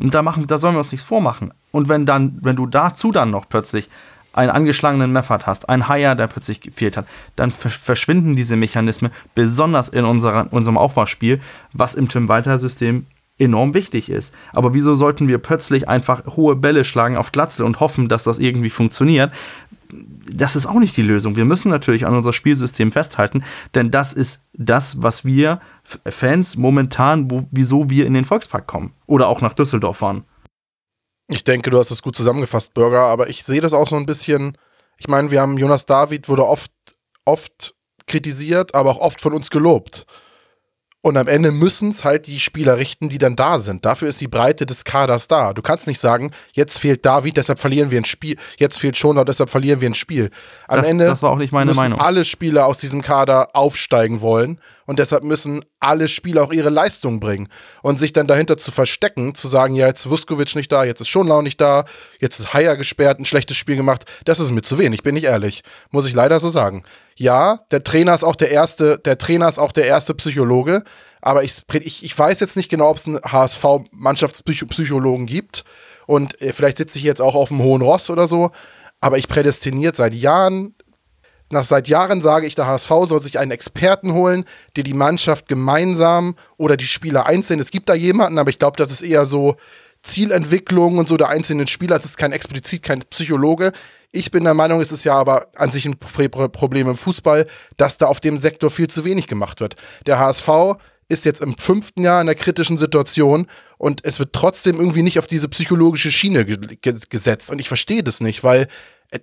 Und 0.00 0.14
da, 0.14 0.22
machen, 0.22 0.46
da 0.46 0.58
sollen 0.58 0.74
wir 0.74 0.78
uns 0.78 0.92
nichts 0.92 1.06
vormachen. 1.06 1.52
Und 1.72 1.88
wenn 1.88 2.06
dann, 2.06 2.38
wenn 2.40 2.56
du 2.56 2.66
dazu 2.66 3.10
dann 3.10 3.30
noch 3.30 3.48
plötzlich 3.48 3.88
einen 4.38 4.50
angeschlagenen 4.50 5.12
Meffert 5.12 5.46
hast, 5.46 5.68
einen 5.68 5.88
Haier, 5.88 6.14
der 6.14 6.28
plötzlich 6.28 6.60
gefehlt 6.60 6.96
hat, 6.96 7.06
dann 7.36 7.50
verschwinden 7.50 8.36
diese 8.36 8.56
Mechanismen, 8.56 9.10
besonders 9.34 9.88
in 9.88 10.04
unserer, 10.04 10.46
unserem 10.52 10.78
Aufbauspiel, 10.78 11.40
was 11.72 11.94
im 11.94 12.08
Tim 12.08 12.28
Walter-System 12.28 13.06
enorm 13.38 13.74
wichtig 13.74 14.10
ist. 14.10 14.34
Aber 14.52 14.74
wieso 14.74 14.94
sollten 14.94 15.26
wir 15.28 15.38
plötzlich 15.38 15.88
einfach 15.88 16.24
hohe 16.36 16.54
Bälle 16.56 16.84
schlagen 16.84 17.16
auf 17.16 17.32
Glatzel 17.32 17.64
und 17.64 17.80
hoffen, 17.80 18.08
dass 18.08 18.24
das 18.24 18.38
irgendwie 18.38 18.70
funktioniert? 18.70 19.32
Das 20.30 20.54
ist 20.54 20.66
auch 20.66 20.78
nicht 20.78 20.96
die 20.96 21.02
Lösung. 21.02 21.34
Wir 21.34 21.44
müssen 21.44 21.70
natürlich 21.70 22.06
an 22.06 22.14
unser 22.14 22.32
Spielsystem 22.32 22.92
festhalten, 22.92 23.42
denn 23.74 23.90
das 23.90 24.12
ist 24.12 24.44
das, 24.52 25.02
was 25.02 25.24
wir 25.24 25.60
Fans 26.06 26.56
momentan, 26.56 27.30
wo, 27.30 27.48
wieso 27.50 27.90
wir 27.90 28.06
in 28.06 28.14
den 28.14 28.24
Volkspark 28.24 28.66
kommen 28.66 28.92
oder 29.06 29.28
auch 29.28 29.40
nach 29.40 29.54
Düsseldorf 29.54 29.98
fahren. 29.98 30.24
Ich 31.28 31.44
denke, 31.44 31.70
du 31.70 31.78
hast 31.78 31.90
es 31.90 32.02
gut 32.02 32.16
zusammengefasst, 32.16 32.74
Bürger, 32.74 33.02
aber 33.02 33.28
ich 33.28 33.44
sehe 33.44 33.60
das 33.60 33.74
auch 33.74 33.86
so 33.88 33.96
ein 33.96 34.06
bisschen. 34.06 34.56
Ich 34.96 35.08
meine, 35.08 35.30
wir 35.30 35.40
haben 35.40 35.58
Jonas 35.58 35.86
David, 35.86 36.28
wurde 36.28 36.46
oft, 36.46 36.72
oft 37.24 37.74
kritisiert, 38.06 38.74
aber 38.74 38.90
auch 38.90 39.00
oft 39.00 39.20
von 39.20 39.34
uns 39.34 39.50
gelobt. 39.50 40.06
Und 41.00 41.16
am 41.16 41.28
Ende 41.28 41.52
müssen 41.52 41.90
es 41.90 42.04
halt 42.04 42.26
die 42.26 42.40
Spieler 42.40 42.76
richten, 42.76 43.08
die 43.08 43.18
dann 43.18 43.36
da 43.36 43.60
sind. 43.60 43.84
Dafür 43.84 44.08
ist 44.08 44.20
die 44.20 44.26
Breite 44.26 44.66
des 44.66 44.82
Kaders 44.82 45.28
da. 45.28 45.52
Du 45.52 45.62
kannst 45.62 45.86
nicht 45.86 46.00
sagen, 46.00 46.32
jetzt 46.52 46.80
fehlt 46.80 47.06
David, 47.06 47.36
deshalb 47.36 47.60
verlieren 47.60 47.92
wir 47.92 48.00
ein 48.00 48.04
Spiel. 48.04 48.36
Jetzt 48.58 48.80
fehlt 48.80 48.96
Schoner, 48.96 49.24
deshalb 49.24 49.48
verlieren 49.48 49.80
wir 49.80 49.88
ein 49.88 49.94
Spiel. 49.94 50.30
Am 50.66 50.78
das, 50.78 50.88
Ende 50.88 51.06
das 51.06 51.22
war 51.22 51.30
auch 51.30 51.36
nicht 51.36 51.52
meine 51.52 51.70
müssen 51.70 51.80
Meinung. 51.80 52.00
alle 52.00 52.24
Spieler 52.24 52.66
aus 52.66 52.78
diesem 52.78 53.02
Kader 53.02 53.50
aufsteigen 53.54 54.20
wollen. 54.20 54.60
Und 54.88 54.98
deshalb 54.98 55.22
müssen 55.22 55.62
alle 55.80 56.08
Spieler 56.08 56.42
auch 56.42 56.50
ihre 56.50 56.70
Leistung 56.70 57.20
bringen. 57.20 57.50
Und 57.82 57.98
sich 57.98 58.14
dann 58.14 58.26
dahinter 58.26 58.56
zu 58.56 58.72
verstecken, 58.72 59.34
zu 59.34 59.46
sagen, 59.46 59.74
ja, 59.74 59.86
jetzt 59.86 60.06
ist 60.06 60.10
Vuskovic 60.10 60.56
nicht 60.56 60.72
da, 60.72 60.82
jetzt 60.82 61.02
ist 61.02 61.08
Schonlau 61.08 61.42
nicht 61.42 61.60
da, 61.60 61.84
jetzt 62.20 62.38
ist 62.38 62.54
Haier 62.54 62.74
gesperrt, 62.74 63.20
ein 63.20 63.26
schlechtes 63.26 63.58
Spiel 63.58 63.76
gemacht, 63.76 64.06
das 64.24 64.40
ist 64.40 64.50
mir 64.50 64.62
zu 64.62 64.78
wenig, 64.78 65.02
bin 65.02 65.14
ich 65.14 65.24
ehrlich. 65.24 65.62
Muss 65.90 66.06
ich 66.06 66.14
leider 66.14 66.40
so 66.40 66.48
sagen. 66.48 66.84
Ja, 67.16 67.60
der 67.70 67.84
Trainer 67.84 68.14
ist 68.14 68.24
auch 68.24 68.34
der 68.34 68.50
erste, 68.50 68.98
der 68.98 69.18
Trainer 69.18 69.46
ist 69.46 69.58
auch 69.58 69.72
der 69.72 69.84
erste 69.84 70.14
Psychologe, 70.14 70.82
aber 71.20 71.44
ich, 71.44 71.60
ich, 71.74 72.02
ich 72.02 72.18
weiß 72.18 72.40
jetzt 72.40 72.56
nicht 72.56 72.70
genau, 72.70 72.88
ob 72.88 72.96
es 72.96 73.04
einen 73.04 73.20
HSV-Mannschaftspsychologen 73.20 75.26
gibt. 75.26 75.64
Und 76.06 76.40
äh, 76.40 76.54
vielleicht 76.54 76.78
sitze 76.78 76.96
ich 76.96 77.04
jetzt 77.04 77.20
auch 77.20 77.34
auf 77.34 77.48
dem 77.48 77.62
hohen 77.62 77.82
Ross 77.82 78.08
oder 78.08 78.26
so. 78.26 78.52
Aber 79.00 79.18
ich 79.18 79.28
prädestiniert 79.28 79.96
seit 79.96 80.14
Jahren, 80.14 80.74
nach 81.50 81.64
seit 81.64 81.88
Jahren 81.88 82.22
sage 82.22 82.46
ich, 82.46 82.54
der 82.54 82.66
HSV 82.66 82.90
soll 83.04 83.22
sich 83.22 83.38
einen 83.38 83.50
Experten 83.50 84.12
holen, 84.12 84.44
der 84.76 84.84
die 84.84 84.94
Mannschaft 84.94 85.48
gemeinsam 85.48 86.36
oder 86.56 86.76
die 86.76 86.86
Spieler 86.86 87.26
einzeln. 87.26 87.60
Es 87.60 87.70
gibt 87.70 87.88
da 87.88 87.94
jemanden, 87.94 88.38
aber 88.38 88.50
ich 88.50 88.58
glaube, 88.58 88.76
das 88.76 88.90
ist 88.90 89.02
eher 89.02 89.24
so 89.24 89.56
Zielentwicklung 90.02 90.98
und 90.98 91.08
so 91.08 91.16
der 91.16 91.28
einzelnen 91.28 91.66
Spieler. 91.66 91.96
Das 91.96 92.06
ist 92.06 92.18
kein 92.18 92.32
explizit 92.32 92.82
kein 92.82 93.00
Psychologe. 93.10 93.72
Ich 94.10 94.30
bin 94.30 94.44
der 94.44 94.54
Meinung, 94.54 94.80
es 94.80 94.92
ist 94.92 95.04
ja 95.04 95.14
aber 95.14 95.48
an 95.56 95.70
sich 95.70 95.84
ein 95.86 95.98
Problem 95.98 96.88
im 96.88 96.96
Fußball, 96.96 97.46
dass 97.76 97.98
da 97.98 98.06
auf 98.06 98.20
dem 98.20 98.38
Sektor 98.38 98.70
viel 98.70 98.88
zu 98.88 99.04
wenig 99.04 99.26
gemacht 99.26 99.60
wird. 99.60 99.76
Der 100.06 100.18
HSV 100.18 100.48
ist 101.08 101.24
jetzt 101.24 101.40
im 101.40 101.56
fünften 101.56 102.02
Jahr 102.02 102.20
in 102.20 102.28
einer 102.28 102.34
kritischen 102.34 102.78
Situation 102.78 103.46
und 103.78 104.04
es 104.04 104.18
wird 104.18 104.34
trotzdem 104.34 104.78
irgendwie 104.78 105.02
nicht 105.02 105.18
auf 105.18 105.26
diese 105.26 105.48
psychologische 105.48 106.10
Schiene 106.10 106.44
ge 106.44 106.58
ge 106.80 106.94
gesetzt. 107.08 107.50
Und 107.50 107.58
ich 107.58 107.68
verstehe 107.68 108.02
das 108.02 108.20
nicht, 108.20 108.44
weil 108.44 108.68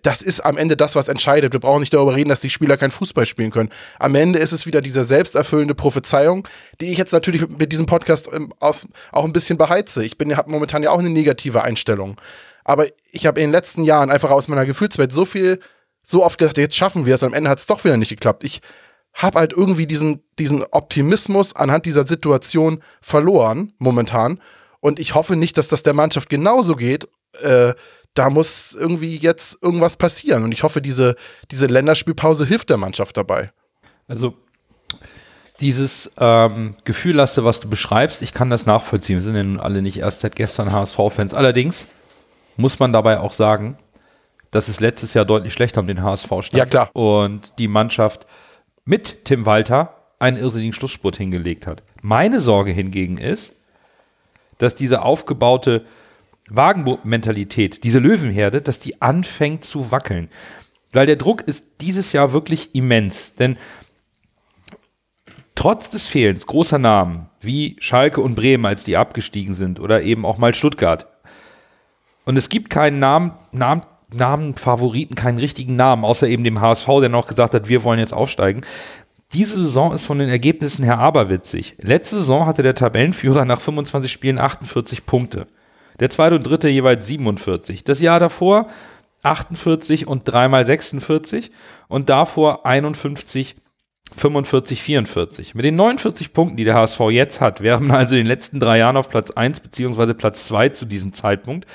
das 0.02 0.22
ist 0.24 0.40
am 0.40 0.58
Ende 0.58 0.76
das, 0.76 0.96
was 0.96 1.08
entscheidet. 1.08 1.54
Wir 1.54 1.60
brauchen 1.60 1.82
nicht 1.82 1.94
darüber 1.94 2.16
reden, 2.16 2.30
dass 2.30 2.42
die 2.42 2.50
Spieler 2.50 2.76
kein 2.76 2.90
Fußball 2.90 3.26
spielen 3.26 3.52
können. 3.52 3.70
Am 4.00 4.16
Ende 4.16 4.40
ist 4.40 4.52
es 4.52 4.66
wieder 4.66 4.82
diese 4.82 5.04
selbsterfüllende 5.04 5.76
Prophezeiung, 5.76 6.48
die 6.82 6.88
ich 6.88 6.98
jetzt 6.98 7.14
natürlich 7.14 7.48
mit 7.48 7.72
diesem 7.72 7.86
Podcast 7.86 8.28
ähm, 8.34 8.52
auch 8.60 9.24
ein 9.24 9.34
bisschen 9.34 9.58
beheize. 9.58 10.04
Ich 10.04 10.16
habe 10.20 10.50
momentan 10.50 10.82
ja 10.82 10.90
auch 10.90 11.00
eine 11.00 11.12
negative 11.12 11.64
Einstellung. 11.64 12.20
Aber 12.64 12.88
ich 13.12 13.28
habe 13.28 13.40
in 13.40 13.48
den 13.48 13.52
letzten 13.52 13.84
Jahren 13.84 14.10
einfach 14.10 14.32
aus 14.32 14.48
meiner 14.48 14.66
Gefühlswelt 14.66 15.12
so 15.12 15.24
viel, 15.24 15.60
so 16.02 16.24
oft 16.24 16.40
gedacht, 16.40 16.58
jetzt 16.58 16.76
schaffen 16.76 17.06
wir 17.06 17.14
es. 17.14 17.24
Am 17.24 17.34
Ende 17.34 17.50
hat 17.50 17.60
es 17.60 17.68
doch 17.68 17.84
wieder 17.84 17.98
nicht 17.98 18.10
geklappt. 18.10 18.44
Ich 18.44 18.62
habe 19.14 19.40
halt 19.40 19.54
irgendwie 19.54 19.86
diesen, 19.86 20.24
diesen 20.40 20.64
Optimismus 20.72 21.56
anhand 21.56 21.86
dieser 21.86 22.08
Situation 22.08 22.82
verloren, 23.02 23.74
momentan. 23.78 24.42
Und 24.80 25.00
ich 25.00 25.14
hoffe 25.14 25.36
nicht, 25.36 25.60
dass 25.60 25.68
das 25.68 25.84
der 25.84 25.94
Mannschaft 25.94 26.30
genauso 26.30 26.76
geht. 26.76 27.08
Äh, 27.42 27.74
da 28.16 28.30
muss 28.30 28.74
irgendwie 28.74 29.18
jetzt 29.18 29.62
irgendwas 29.62 29.98
passieren. 29.98 30.44
Und 30.44 30.52
ich 30.52 30.64
hoffe, 30.64 30.82
diese, 30.82 31.16
diese 31.52 31.68
Länderspielpause 31.68 32.46
hilft 32.46 32.70
der 32.70 32.78
Mannschaft 32.78 33.16
dabei. 33.18 33.52
Also, 34.08 34.36
Dieses 35.62 36.12
ähm, 36.18 36.76
Gefühl 36.84 37.22
hast 37.22 37.38
du, 37.38 37.46
was 37.46 37.60
du 37.60 37.70
beschreibst, 37.70 38.22
ich 38.22 38.34
kann 38.34 38.50
das 38.50 38.66
nachvollziehen. 38.66 39.18
Wir 39.18 39.24
sind 39.24 39.36
ja 39.36 39.44
nun 39.44 39.60
alle 39.60 39.82
nicht 39.82 39.98
erst 39.98 40.22
seit 40.22 40.36
gestern 40.36 40.72
HSV-Fans. 40.72 41.34
Allerdings 41.34 41.88
muss 42.58 42.80
man 42.80 42.92
dabei 42.92 43.20
auch 43.20 43.32
sagen, 43.32 43.78
dass 44.52 44.68
es 44.68 44.80
letztes 44.80 45.14
Jahr 45.14 45.26
deutlich 45.26 45.54
schlechter 45.54 45.82
um 45.82 45.88
den 45.88 46.02
HSV 46.02 46.28
stand. 46.28 46.54
Ja, 46.54 46.66
klar. 46.66 46.90
Und 46.94 47.54
die 47.58 47.68
Mannschaft 47.68 48.26
mit 48.86 49.26
Tim 49.26 49.46
Walter 49.46 49.96
einen 50.20 50.38
irrsinnigen 50.38 50.74
Schlussspurt 50.74 51.18
hingelegt 51.18 51.68
hat. 51.68 51.84
Meine 52.02 52.40
Sorge 52.40 52.72
hingegen 52.72 53.18
ist, 53.18 53.54
dass 54.58 54.76
diese 54.76 55.02
aufgebaute 55.02 55.86
Wagenmentalität, 56.50 57.84
diese 57.84 58.00
Löwenherde, 58.00 58.62
dass 58.62 58.80
die 58.80 59.02
anfängt 59.02 59.64
zu 59.64 59.92
wackeln. 59.92 60.30
Weil 60.92 61.08
der 61.08 61.16
Druck 61.16 61.42
ist 61.42 61.82
dieses 61.82 62.14
Jahr 62.14 62.32
wirklich 62.34 62.76
immens. 62.76 63.36
Denn 63.36 63.58
trotz 65.56 65.90
des 65.90 66.08
Fehlens 66.08 66.46
großer 66.46 66.78
Namen 66.78 67.30
wie 67.42 67.76
Schalke 67.80 68.22
und 68.22 68.36
Bremen, 68.36 68.66
als 68.66 68.84
die 68.84 68.98
abgestiegen 68.98 69.56
sind, 69.56 69.80
oder 69.80 70.04
eben 70.04 70.26
auch 70.26 70.38
mal 70.38 70.54
Stuttgart. 70.54 71.08
Und 72.26 72.38
es 72.38 72.50
gibt 72.50 72.70
keinen 72.70 73.00
Namen, 73.00 73.34
Namen, 73.52 73.82
Namen, 74.14 74.56
Favoriten, 74.56 75.16
keinen 75.16 75.40
richtigen 75.40 75.76
Namen, 75.76 76.06
außer 76.06 76.28
eben 76.28 76.44
dem 76.44 76.62
HSV, 76.62 76.88
der 77.00 77.10
noch 77.10 77.28
gesagt 77.28 77.54
hat, 77.54 77.68
wir 77.70 77.84
wollen 77.84 78.00
jetzt 78.00 78.14
aufsteigen. 78.14 78.62
Diese 79.34 79.62
Saison 79.62 79.92
ist 79.92 80.06
von 80.06 80.20
den 80.20 80.30
Ergebnissen 80.30 80.84
her 80.84 81.00
aberwitzig. 81.00 81.76
Letzte 81.82 82.18
Saison 82.18 82.46
hatte 82.46 82.64
der 82.64 82.76
Tabellenführer 82.76 83.46
nach 83.46 83.60
25 83.60 84.12
Spielen 84.12 84.40
48 84.40 85.06
Punkte. 85.06 85.48
Der 86.00 86.10
zweite 86.10 86.36
und 86.36 86.44
dritte 86.44 86.70
jeweils 86.70 87.08
47. 87.08 87.84
Das 87.84 88.00
Jahr 88.00 88.20
davor 88.20 88.68
48 89.24 90.08
und 90.08 90.24
dreimal 90.26 90.66
46 90.66 91.52
und 91.88 92.10
davor 92.10 92.66
51 92.66 93.56
45, 94.14 94.82
44. 94.84 95.56
Mit 95.56 95.66
den 95.66 95.76
49 95.76 96.32
Punkten, 96.32 96.58
die 96.58 96.64
der 96.64 96.76
HSV 96.76 97.00
jetzt 97.10 97.42
hat, 97.42 97.62
wäre 97.62 97.82
man 97.82 97.98
also 97.98 98.16
in 98.16 98.22
den 98.22 98.28
letzten 98.28 98.60
drei 98.60 98.78
Jahren 98.78 98.98
auf 98.98 99.10
Platz 99.10 99.32
1 99.32 99.62
beziehungsweise 99.62 100.14
Platz 100.14 100.46
2 100.48 100.70
zu 100.70 100.86
diesem 100.86 101.12
Zeitpunkt. 101.12 101.66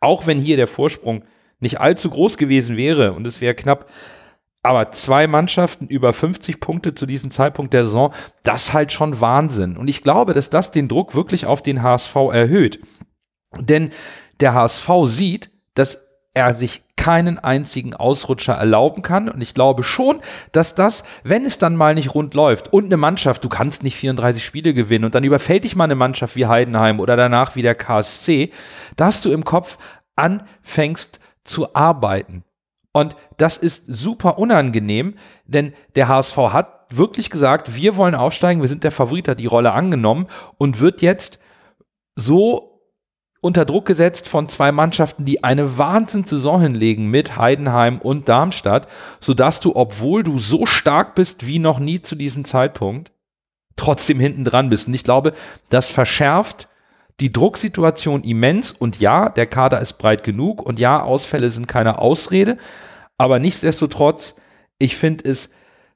Auch 0.00 0.26
wenn 0.26 0.38
hier 0.38 0.56
der 0.56 0.68
Vorsprung 0.68 1.24
nicht 1.58 1.80
allzu 1.80 2.10
groß 2.10 2.38
gewesen 2.38 2.76
wäre 2.76 3.12
und 3.12 3.26
es 3.26 3.40
wäre 3.40 3.54
knapp, 3.54 3.90
aber 4.62 4.92
zwei 4.92 5.26
Mannschaften 5.26 5.88
über 5.88 6.12
50 6.12 6.60
Punkte 6.60 6.94
zu 6.94 7.04
diesem 7.04 7.30
Zeitpunkt 7.32 7.72
der 7.72 7.84
Saison, 7.84 8.12
das 8.44 8.72
halt 8.72 8.92
schon 8.92 9.20
Wahnsinn. 9.20 9.76
Und 9.76 9.88
ich 9.88 10.02
glaube, 10.02 10.34
dass 10.34 10.50
das 10.50 10.70
den 10.70 10.86
Druck 10.86 11.16
wirklich 11.16 11.46
auf 11.46 11.62
den 11.62 11.82
HSV 11.82 12.14
erhöht. 12.32 12.78
Denn 13.58 13.90
der 14.40 14.54
HSV 14.54 14.88
sieht, 15.04 15.50
dass 15.74 16.08
er 16.34 16.54
sich 16.54 16.82
keinen 16.96 17.38
einzigen 17.38 17.94
Ausrutscher 17.94 18.54
erlauben 18.54 19.02
kann. 19.02 19.28
Und 19.28 19.40
ich 19.40 19.54
glaube 19.54 19.82
schon, 19.82 20.20
dass 20.52 20.74
das, 20.74 21.02
wenn 21.24 21.44
es 21.44 21.58
dann 21.58 21.74
mal 21.74 21.94
nicht 21.94 22.14
rund 22.14 22.34
läuft 22.34 22.72
und 22.72 22.84
eine 22.84 22.96
Mannschaft, 22.96 23.42
du 23.42 23.48
kannst 23.48 23.82
nicht 23.82 23.96
34 23.96 24.44
Spiele 24.44 24.72
gewinnen 24.72 25.04
und 25.04 25.14
dann 25.14 25.24
überfällt 25.24 25.64
dich 25.64 25.74
mal 25.74 25.84
eine 25.84 25.96
Mannschaft 25.96 26.36
wie 26.36 26.46
Heidenheim 26.46 27.00
oder 27.00 27.16
danach 27.16 27.56
wie 27.56 27.62
der 27.62 27.74
KSC, 27.74 28.52
dass 28.96 29.20
du 29.20 29.32
im 29.32 29.44
Kopf 29.44 29.78
anfängst 30.14 31.18
zu 31.42 31.74
arbeiten. 31.74 32.44
Und 32.92 33.16
das 33.36 33.56
ist 33.56 33.86
super 33.88 34.38
unangenehm, 34.38 35.14
denn 35.44 35.72
der 35.96 36.08
HSV 36.08 36.36
hat 36.36 36.86
wirklich 36.90 37.30
gesagt, 37.30 37.74
wir 37.74 37.96
wollen 37.96 38.14
aufsteigen, 38.14 38.60
wir 38.60 38.68
sind 38.68 38.84
der 38.84 38.92
Favorit, 38.92 39.26
hat 39.26 39.40
die 39.40 39.46
Rolle 39.46 39.72
angenommen 39.72 40.28
und 40.56 40.78
wird 40.78 41.02
jetzt 41.02 41.40
so 42.14 42.71
unter 43.42 43.64
Druck 43.64 43.86
gesetzt 43.86 44.28
von 44.28 44.48
zwei 44.48 44.70
Mannschaften, 44.70 45.24
die 45.24 45.42
eine 45.42 45.76
Wahnsinnssaison 45.76 46.60
hinlegen 46.60 47.10
mit 47.10 47.36
Heidenheim 47.36 47.98
und 47.98 48.28
Darmstadt, 48.28 48.86
sodass 49.18 49.58
du, 49.58 49.74
obwohl 49.74 50.22
du 50.22 50.38
so 50.38 50.64
stark 50.64 51.16
bist 51.16 51.44
wie 51.44 51.58
noch 51.58 51.80
nie 51.80 52.00
zu 52.00 52.14
diesem 52.14 52.44
Zeitpunkt, 52.44 53.10
trotzdem 53.74 54.20
hinten 54.20 54.44
dran 54.44 54.70
bist. 54.70 54.86
Und 54.86 54.94
ich 54.94 55.02
glaube, 55.02 55.32
das 55.70 55.88
verschärft 55.88 56.68
die 57.18 57.32
Drucksituation 57.32 58.22
immens. 58.22 58.70
Und 58.70 59.00
ja, 59.00 59.28
der 59.28 59.46
Kader 59.46 59.80
ist 59.80 59.94
breit 59.94 60.22
genug 60.22 60.62
und 60.62 60.78
ja, 60.78 61.02
Ausfälle 61.02 61.50
sind 61.50 61.66
keine 61.66 61.98
Ausrede. 61.98 62.58
Aber 63.18 63.40
nichtsdestotrotz, 63.40 64.36
ich 64.78 64.96
finde 64.96 65.28
es 65.28 65.50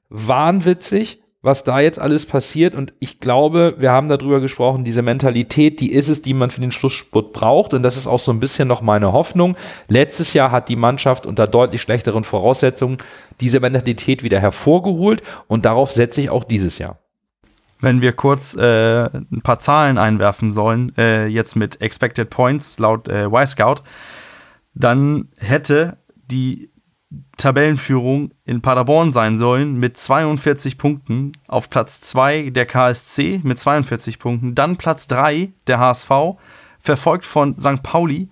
wahnwitzig, 0.09 1.23
was 1.47 1.63
da 1.63 1.79
jetzt 1.79 1.97
alles 1.97 2.27
passiert. 2.27 2.75
Und 2.75 2.93
ich 2.99 3.19
glaube, 3.19 3.75
wir 3.79 3.91
haben 3.91 4.09
darüber 4.09 4.39
gesprochen, 4.39 4.83
diese 4.83 5.01
Mentalität, 5.01 5.79
die 5.79 5.91
ist 5.91 6.09
es, 6.09 6.21
die 6.21 6.35
man 6.35 6.51
für 6.51 6.61
den 6.61 6.71
Schlussspurt 6.71 7.33
braucht. 7.33 7.73
Und 7.73 7.81
das 7.81 7.97
ist 7.97 8.05
auch 8.05 8.19
so 8.19 8.31
ein 8.31 8.39
bisschen 8.39 8.67
noch 8.67 8.81
meine 8.81 9.13
Hoffnung. 9.13 9.55
Letztes 9.87 10.33
Jahr 10.33 10.51
hat 10.51 10.69
die 10.69 10.75
Mannschaft 10.75 11.25
unter 11.25 11.47
deutlich 11.47 11.81
schlechteren 11.81 12.23
Voraussetzungen 12.23 12.97
diese 13.41 13.59
Mentalität 13.59 14.21
wieder 14.21 14.39
hervorgeholt. 14.39 15.23
Und 15.47 15.65
darauf 15.65 15.91
setze 15.91 16.21
ich 16.21 16.29
auch 16.29 16.43
dieses 16.43 16.77
Jahr. 16.77 16.99
Wenn 17.79 18.01
wir 18.01 18.11
kurz 18.11 18.55
äh, 18.55 19.05
ein 19.05 19.41
paar 19.41 19.59
Zahlen 19.59 19.97
einwerfen 19.97 20.51
sollen, 20.51 20.91
äh, 20.97 21.27
jetzt 21.27 21.55
mit 21.55 21.81
Expected 21.81 22.29
Points 22.29 22.77
laut 22.77 23.07
äh, 23.07 23.25
Y-Scout, 23.25 23.83
dann 24.73 25.29
hätte 25.37 25.97
die 26.29 26.71
Tabellenführung 27.37 28.31
in 28.45 28.61
Paderborn 28.61 29.13
sein 29.13 29.37
sollen 29.37 29.79
mit 29.79 29.97
42 29.97 30.77
Punkten. 30.77 31.31
Auf 31.47 31.69
Platz 31.69 32.01
2 32.01 32.49
der 32.49 32.65
KSC 32.65 33.41
mit 33.43 33.59
42 33.59 34.19
Punkten. 34.19 34.55
Dann 34.55 34.77
Platz 34.77 35.07
3 35.07 35.49
der 35.67 35.79
HSV, 35.79 36.11
verfolgt 36.79 37.25
von 37.25 37.59
St. 37.59 37.83
Pauli. 37.83 38.29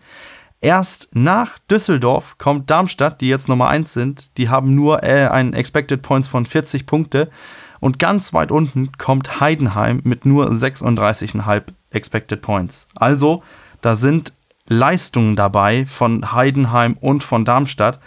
Erst 0.62 1.10
nach 1.14 1.60
Düsseldorf 1.70 2.38
kommt 2.38 2.70
Darmstadt, 2.70 3.22
die 3.22 3.30
jetzt 3.30 3.48
Nummer 3.48 3.68
1 3.68 3.94
sind. 3.94 4.38
Die 4.38 4.50
haben 4.50 4.74
nur 4.74 5.04
äh, 5.04 5.28
einen 5.28 5.54
Expected 5.54 6.02
Points 6.02 6.28
von 6.28 6.46
40 6.46 6.86
Punkte. 6.86 7.30
Und 7.80 8.00
ganz 8.00 8.34
weit 8.34 8.52
unten 8.52 8.92
kommt 8.98 9.40
Heidenheim 9.40 10.02
mit 10.04 10.26
nur 10.26 10.50
36,5 10.52 11.64
Expected 11.92 12.42
Points. 12.42 12.88
Also, 12.96 13.44
da 13.82 13.96
sind 13.96 14.34
Leistungen 14.68 15.36
dabei 15.36 15.86
von 15.86 16.34
Heidenheim 16.34 16.98
und 17.00 17.24
von 17.24 17.46
Darmstadt 17.46 18.00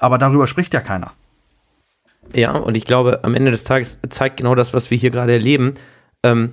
aber 0.00 0.18
darüber 0.18 0.46
spricht 0.46 0.74
ja 0.74 0.80
keiner. 0.80 1.12
Ja, 2.34 2.52
und 2.52 2.76
ich 2.76 2.84
glaube, 2.84 3.20
am 3.22 3.34
Ende 3.34 3.50
des 3.50 3.64
Tages 3.64 3.98
zeigt 4.08 4.38
genau 4.38 4.54
das, 4.54 4.74
was 4.74 4.90
wir 4.90 4.98
hier 4.98 5.10
gerade 5.10 5.32
erleben, 5.32 5.74
ähm, 6.22 6.52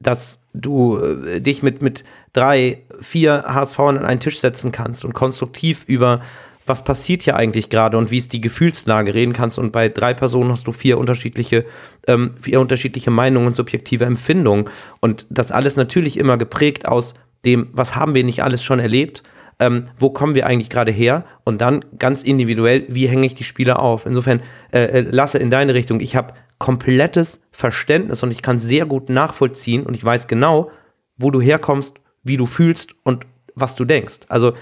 dass 0.00 0.40
du 0.52 0.98
äh, 0.98 1.40
dich 1.40 1.62
mit, 1.62 1.80
mit 1.80 2.04
drei, 2.32 2.82
vier 3.00 3.44
HSV 3.46 3.78
an 3.80 3.98
einen 3.98 4.20
Tisch 4.20 4.40
setzen 4.40 4.72
kannst 4.72 5.04
und 5.04 5.12
konstruktiv 5.12 5.84
über 5.86 6.20
was 6.66 6.84
passiert 6.84 7.22
hier 7.22 7.36
eigentlich 7.36 7.70
gerade 7.70 7.98
und 7.98 8.10
wie 8.10 8.18
ist 8.18 8.32
die 8.32 8.40
Gefühlslage 8.40 9.14
reden 9.14 9.32
kannst. 9.32 9.58
Und 9.58 9.72
bei 9.72 9.88
drei 9.88 10.14
Personen 10.14 10.50
hast 10.50 10.66
du 10.66 10.72
vier 10.72 10.98
unterschiedliche, 10.98 11.64
ähm, 12.06 12.36
vier 12.40 12.60
unterschiedliche 12.60 13.10
Meinungen 13.10 13.48
und 13.48 13.56
subjektive 13.56 14.04
Empfindungen. 14.04 14.66
Und 15.00 15.26
das 15.28 15.50
alles 15.50 15.76
natürlich 15.76 16.18
immer 16.18 16.36
geprägt 16.36 16.86
aus 16.86 17.14
dem, 17.44 17.68
was 17.72 17.96
haben 17.96 18.14
wir 18.14 18.22
nicht 18.22 18.44
alles 18.44 18.62
schon 18.62 18.78
erlebt, 18.78 19.24
ähm, 19.62 19.84
wo 19.96 20.10
kommen 20.10 20.34
wir 20.34 20.46
eigentlich 20.46 20.70
gerade 20.70 20.90
her 20.90 21.24
und 21.44 21.60
dann 21.60 21.84
ganz 21.96 22.24
individuell, 22.24 22.84
wie 22.88 23.06
hänge 23.06 23.26
ich 23.26 23.36
die 23.36 23.44
Spieler 23.44 23.78
auf. 23.78 24.06
Insofern, 24.06 24.40
äh, 24.72 24.80
äh 24.80 25.00
Lasse, 25.02 25.38
in 25.38 25.50
deine 25.50 25.72
Richtung, 25.74 26.00
ich 26.00 26.16
habe 26.16 26.34
komplettes 26.58 27.40
Verständnis 27.52 28.24
und 28.24 28.32
ich 28.32 28.42
kann 28.42 28.58
sehr 28.58 28.86
gut 28.86 29.08
nachvollziehen 29.08 29.86
und 29.86 29.94
ich 29.94 30.04
weiß 30.04 30.26
genau, 30.26 30.72
wo 31.16 31.30
du 31.30 31.40
herkommst, 31.40 32.00
wie 32.24 32.36
du 32.36 32.44
fühlst 32.44 32.96
und 33.04 33.24
was 33.54 33.76
du 33.76 33.84
denkst. 33.84 34.20
Also 34.26 34.54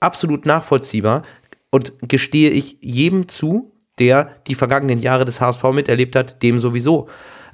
absolut 0.00 0.46
nachvollziehbar 0.46 1.22
und 1.68 1.92
gestehe 2.00 2.48
ich 2.48 2.78
jedem 2.80 3.28
zu, 3.28 3.72
der 3.98 4.36
die 4.46 4.54
vergangenen 4.54 5.00
Jahre 5.00 5.26
des 5.26 5.42
HSV 5.42 5.64
miterlebt 5.64 6.16
hat, 6.16 6.42
dem 6.42 6.58
sowieso. 6.58 7.10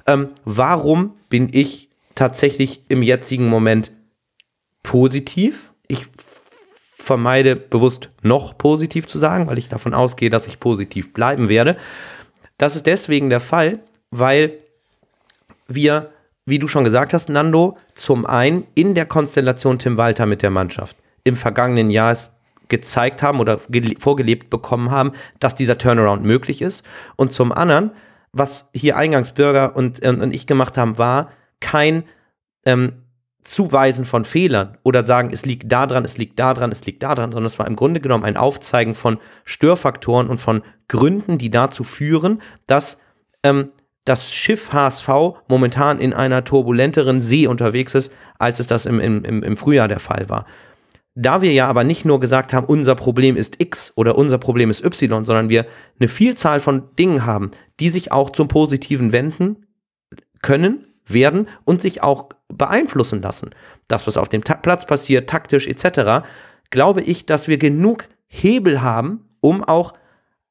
Ähm, 0.07 0.29
warum 0.45 1.15
bin 1.27 1.49
ich 1.51 1.89
tatsächlich 2.15 2.85
im 2.87 3.01
jetzigen 3.01 3.49
Moment 3.49 3.91
positiv? 4.83 5.73
Ich 5.91 6.05
vermeide 7.09 7.55
bewusst 7.55 8.09
noch 8.21 8.55
positiv 8.55 9.07
zu 9.07 9.17
sagen, 9.17 9.47
weil 9.47 9.57
ich 9.57 9.67
davon 9.67 9.95
ausgehe, 9.95 10.29
dass 10.29 10.45
ich 10.45 10.59
positiv 10.59 11.11
bleiben 11.11 11.49
werde. 11.49 11.75
Das 12.59 12.75
ist 12.75 12.85
deswegen 12.85 13.31
der 13.31 13.39
Fall, 13.39 13.79
weil 14.11 14.59
wir, 15.67 16.11
wie 16.45 16.59
du 16.59 16.67
schon 16.67 16.83
gesagt 16.83 17.15
hast, 17.15 17.27
Nando, 17.27 17.77
zum 17.95 18.27
einen 18.27 18.67
in 18.75 18.93
der 18.93 19.07
Konstellation 19.07 19.79
Tim 19.79 19.97
Walter 19.97 20.27
mit 20.27 20.43
der 20.43 20.51
Mannschaft 20.51 20.97
im 21.23 21.35
vergangenen 21.35 21.89
Jahr 21.89 22.11
es 22.11 22.35
gezeigt 22.67 23.23
haben 23.23 23.39
oder 23.39 23.57
vorgelebt 23.97 24.51
bekommen 24.51 24.91
haben, 24.91 25.13
dass 25.39 25.55
dieser 25.55 25.79
Turnaround 25.79 26.23
möglich 26.23 26.61
ist. 26.61 26.85
Und 27.15 27.33
zum 27.33 27.51
anderen, 27.51 27.89
was 28.33 28.69
hier 28.71 28.97
Eingangsbürger 28.97 29.75
und, 29.75 30.05
und 30.05 30.31
ich 30.31 30.45
gemacht 30.45 30.77
haben, 30.77 30.99
war 30.99 31.31
kein 31.59 32.03
ähm, 32.67 33.01
Zuweisen 33.49 34.05
von 34.05 34.25
Fehlern 34.25 34.77
oder 34.83 35.03
sagen, 35.03 35.31
es 35.33 35.43
liegt 35.43 35.71
da 35.71 35.87
dran, 35.87 36.05
es 36.05 36.19
liegt 36.19 36.39
da 36.39 36.53
dran, 36.53 36.71
es 36.71 36.85
liegt 36.85 37.01
da 37.01 37.15
dran, 37.15 37.31
sondern 37.31 37.47
es 37.47 37.57
war 37.57 37.65
im 37.65 37.75
Grunde 37.75 37.99
genommen 37.99 38.23
ein 38.23 38.37
Aufzeigen 38.37 38.93
von 38.93 39.17
Störfaktoren 39.43 40.27
und 40.27 40.39
von 40.39 40.61
Gründen, 40.87 41.39
die 41.39 41.49
dazu 41.49 41.83
führen, 41.83 42.43
dass 42.67 43.01
ähm, 43.41 43.69
das 44.05 44.31
Schiff 44.31 44.71
HSV 44.71 45.09
momentan 45.47 45.97
in 45.97 46.13
einer 46.13 46.43
turbulenteren 46.43 47.21
See 47.21 47.47
unterwegs 47.47 47.95
ist, 47.95 48.13
als 48.37 48.59
es 48.59 48.67
das 48.67 48.85
im, 48.85 48.99
im, 48.99 49.23
im 49.23 49.57
Frühjahr 49.57 49.87
der 49.87 49.99
Fall 49.99 50.29
war. 50.29 50.45
Da 51.15 51.41
wir 51.41 51.51
ja 51.51 51.67
aber 51.67 51.83
nicht 51.83 52.05
nur 52.05 52.19
gesagt 52.19 52.53
haben, 52.53 52.67
unser 52.67 52.93
Problem 52.93 53.35
ist 53.35 53.59
X 53.59 53.93
oder 53.95 54.15
unser 54.15 54.37
Problem 54.37 54.69
ist 54.69 54.85
Y, 54.85 55.25
sondern 55.25 55.49
wir 55.49 55.65
eine 55.99 56.07
Vielzahl 56.07 56.59
von 56.59 56.83
Dingen 56.99 57.25
haben, 57.25 57.49
die 57.79 57.89
sich 57.89 58.11
auch 58.11 58.29
zum 58.29 58.47
Positiven 58.47 59.11
wenden 59.11 59.65
können, 60.43 60.85
werden 61.07 61.47
und 61.65 61.81
sich 61.81 62.03
auch 62.03 62.29
beeinflussen 62.53 63.21
lassen. 63.21 63.51
Das, 63.87 64.07
was 64.07 64.17
auf 64.17 64.29
dem 64.29 64.43
Ta 64.43 64.55
Platz 64.55 64.85
passiert, 64.85 65.29
taktisch 65.29 65.67
etc., 65.67 66.27
glaube 66.69 67.01
ich, 67.01 67.25
dass 67.25 67.47
wir 67.47 67.57
genug 67.57 68.07
Hebel 68.27 68.81
haben, 68.81 69.29
um 69.41 69.63
auch 69.63 69.93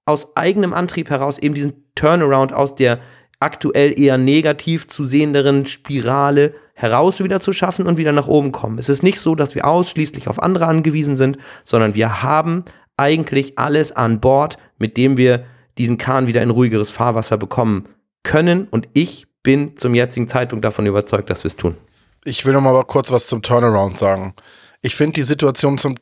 aus 0.04 0.36
eigenem 0.36 0.72
Antrieb 0.72 1.10
heraus 1.10 1.38
eben 1.38 1.54
diesen 1.54 1.84
Turnaround 1.94 2.52
aus 2.52 2.74
der 2.74 2.98
aktuell 3.40 3.98
eher 3.98 4.18
negativ 4.18 4.88
zu 4.88 5.04
sehenderen 5.04 5.66
Spirale 5.66 6.54
heraus 6.74 7.22
wieder 7.22 7.40
zu 7.40 7.52
schaffen 7.52 7.86
und 7.86 7.98
wieder 7.98 8.12
nach 8.12 8.26
oben 8.26 8.52
kommen. 8.52 8.78
Es 8.78 8.88
ist 8.88 9.02
nicht 9.02 9.20
so, 9.20 9.34
dass 9.34 9.54
wir 9.54 9.66
ausschließlich 9.66 10.28
auf 10.28 10.42
andere 10.42 10.66
angewiesen 10.66 11.16
sind, 11.16 11.38
sondern 11.62 11.94
wir 11.94 12.22
haben 12.22 12.64
eigentlich 12.96 13.58
alles 13.58 13.92
an 13.92 14.20
Bord, 14.20 14.58
mit 14.78 14.96
dem 14.96 15.16
wir 15.16 15.44
diesen 15.76 15.98
Kahn 15.98 16.26
wieder 16.26 16.42
in 16.42 16.50
ruhigeres 16.50 16.90
Fahrwasser 16.90 17.36
bekommen 17.36 17.84
können. 18.24 18.66
Und 18.70 18.88
ich 18.94 19.26
bin 19.42 19.76
zum 19.76 19.94
jetzigen 19.94 20.26
Zeitpunkt 20.26 20.64
davon 20.64 20.86
überzeugt, 20.86 21.30
dass 21.30 21.44
wir 21.44 21.48
es 21.48 21.56
tun. 21.56 21.76
Ich 22.24 22.44
will 22.44 22.52
noch 22.52 22.60
mal 22.60 22.82
kurz 22.84 23.10
was 23.10 23.26
zum 23.26 23.42
Turnaround 23.42 23.98
sagen. 23.98 24.34
Ich 24.80 24.94
finde, 24.94 25.14
die 25.14 25.22
Situation 25.22 25.78
zum, 25.78 25.96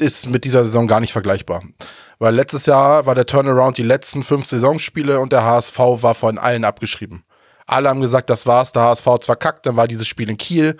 ist 0.00 0.28
mit 0.28 0.44
dieser 0.44 0.64
Saison 0.64 0.86
gar 0.86 1.00
nicht 1.00 1.12
vergleichbar. 1.12 1.62
Weil 2.18 2.34
letztes 2.34 2.66
Jahr 2.66 3.06
war 3.06 3.14
der 3.14 3.26
Turnaround 3.26 3.78
die 3.78 3.82
letzten 3.82 4.22
fünf 4.22 4.46
Saisonspiele 4.46 5.20
und 5.20 5.32
der 5.32 5.44
HSV 5.44 5.78
war 5.78 6.14
von 6.14 6.38
allen 6.38 6.64
abgeschrieben. 6.64 7.24
Alle 7.66 7.88
haben 7.88 8.00
gesagt, 8.00 8.30
das 8.30 8.46
war's, 8.46 8.72
der 8.72 8.82
HSV 8.82 9.06
hat 9.06 9.24
verkackt, 9.24 9.66
dann 9.66 9.76
war 9.76 9.86
dieses 9.86 10.06
Spiel 10.06 10.28
in 10.28 10.36
Kiel, 10.36 10.76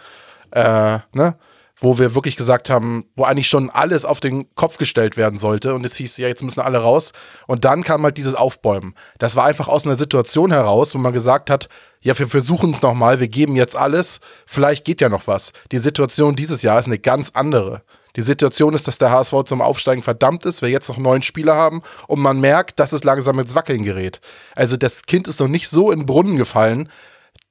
äh, 0.51 0.99
ne? 1.13 1.37
Wo 1.81 1.99
wir 1.99 2.15
wirklich 2.15 2.37
gesagt 2.37 2.71
haben, 2.71 3.05
wo 3.17 3.25
eigentlich 3.25 3.49
schon 3.49 3.71
alles 3.71 4.05
auf 4.05 4.21
den 4.21 4.55
Kopf 4.55 4.77
gestellt 4.77 5.17
werden 5.17 5.39
sollte 5.39 5.75
und 5.75 5.85
es 5.85 5.97
hieß, 5.97 6.19
ja, 6.19 6.29
jetzt 6.29 6.43
müssen 6.43 6.61
alle 6.61 6.79
raus. 6.79 7.13
Und 7.47 7.65
dann 7.65 7.83
kam 7.83 8.03
halt 8.05 8.19
dieses 8.19 8.35
Aufbäumen. 8.35 8.95
Das 9.19 9.35
war 9.35 9.47
einfach 9.47 9.69
aus 9.69 9.87
einer 9.87 9.97
Situation 9.97 10.53
heraus, 10.53 10.95
wo 10.95 10.99
man 10.99 11.13
gesagt 11.13 11.51
hat, 11.51 11.69
ja, 12.03 12.19
wir 12.19 12.29
versuchen 12.29 12.73
es 12.73 12.83
nochmal, 12.83 13.21
wir 13.21 13.29
geben 13.29 13.57
jetzt 13.57 13.77
alles, 13.77 14.21
vielleicht 14.47 14.85
geht 14.85 15.01
ja 15.01 15.09
noch 15.09 15.27
was. 15.27 15.53
Die 15.73 15.79
Situation 15.79 16.37
dieses 16.37 16.63
Jahr 16.63 16.79
ist 16.79 16.87
eine 16.87 16.99
ganz 16.99 17.31
andere. 17.35 17.83
Die 18.17 18.23
Situation 18.23 18.75
ist, 18.75 18.89
dass 18.89 18.99
der 18.99 19.13
HSV 19.13 19.45
zum 19.45 19.61
Aufsteigen 19.61 20.03
verdammt 20.03 20.45
ist, 20.45 20.63
wir 20.63 20.69
jetzt 20.69 20.89
noch 20.89 20.99
neun 20.99 21.23
Spieler 21.23 21.55
haben 21.55 21.83
und 22.09 22.21
man 22.21 22.41
merkt, 22.41 22.81
dass 22.81 22.93
es 22.93 23.05
langsam 23.05 23.39
ins 23.39 23.55
Wackeln 23.55 23.85
gerät. 23.85 24.21
Also 24.55 24.77
das 24.77 25.03
Kind 25.03 25.29
ist 25.29 25.41
noch 25.41 25.49
nicht 25.49 25.69
so 25.69 25.91
in 25.91 26.01
den 26.01 26.07
Brunnen 26.07 26.37
gefallen, 26.37 26.89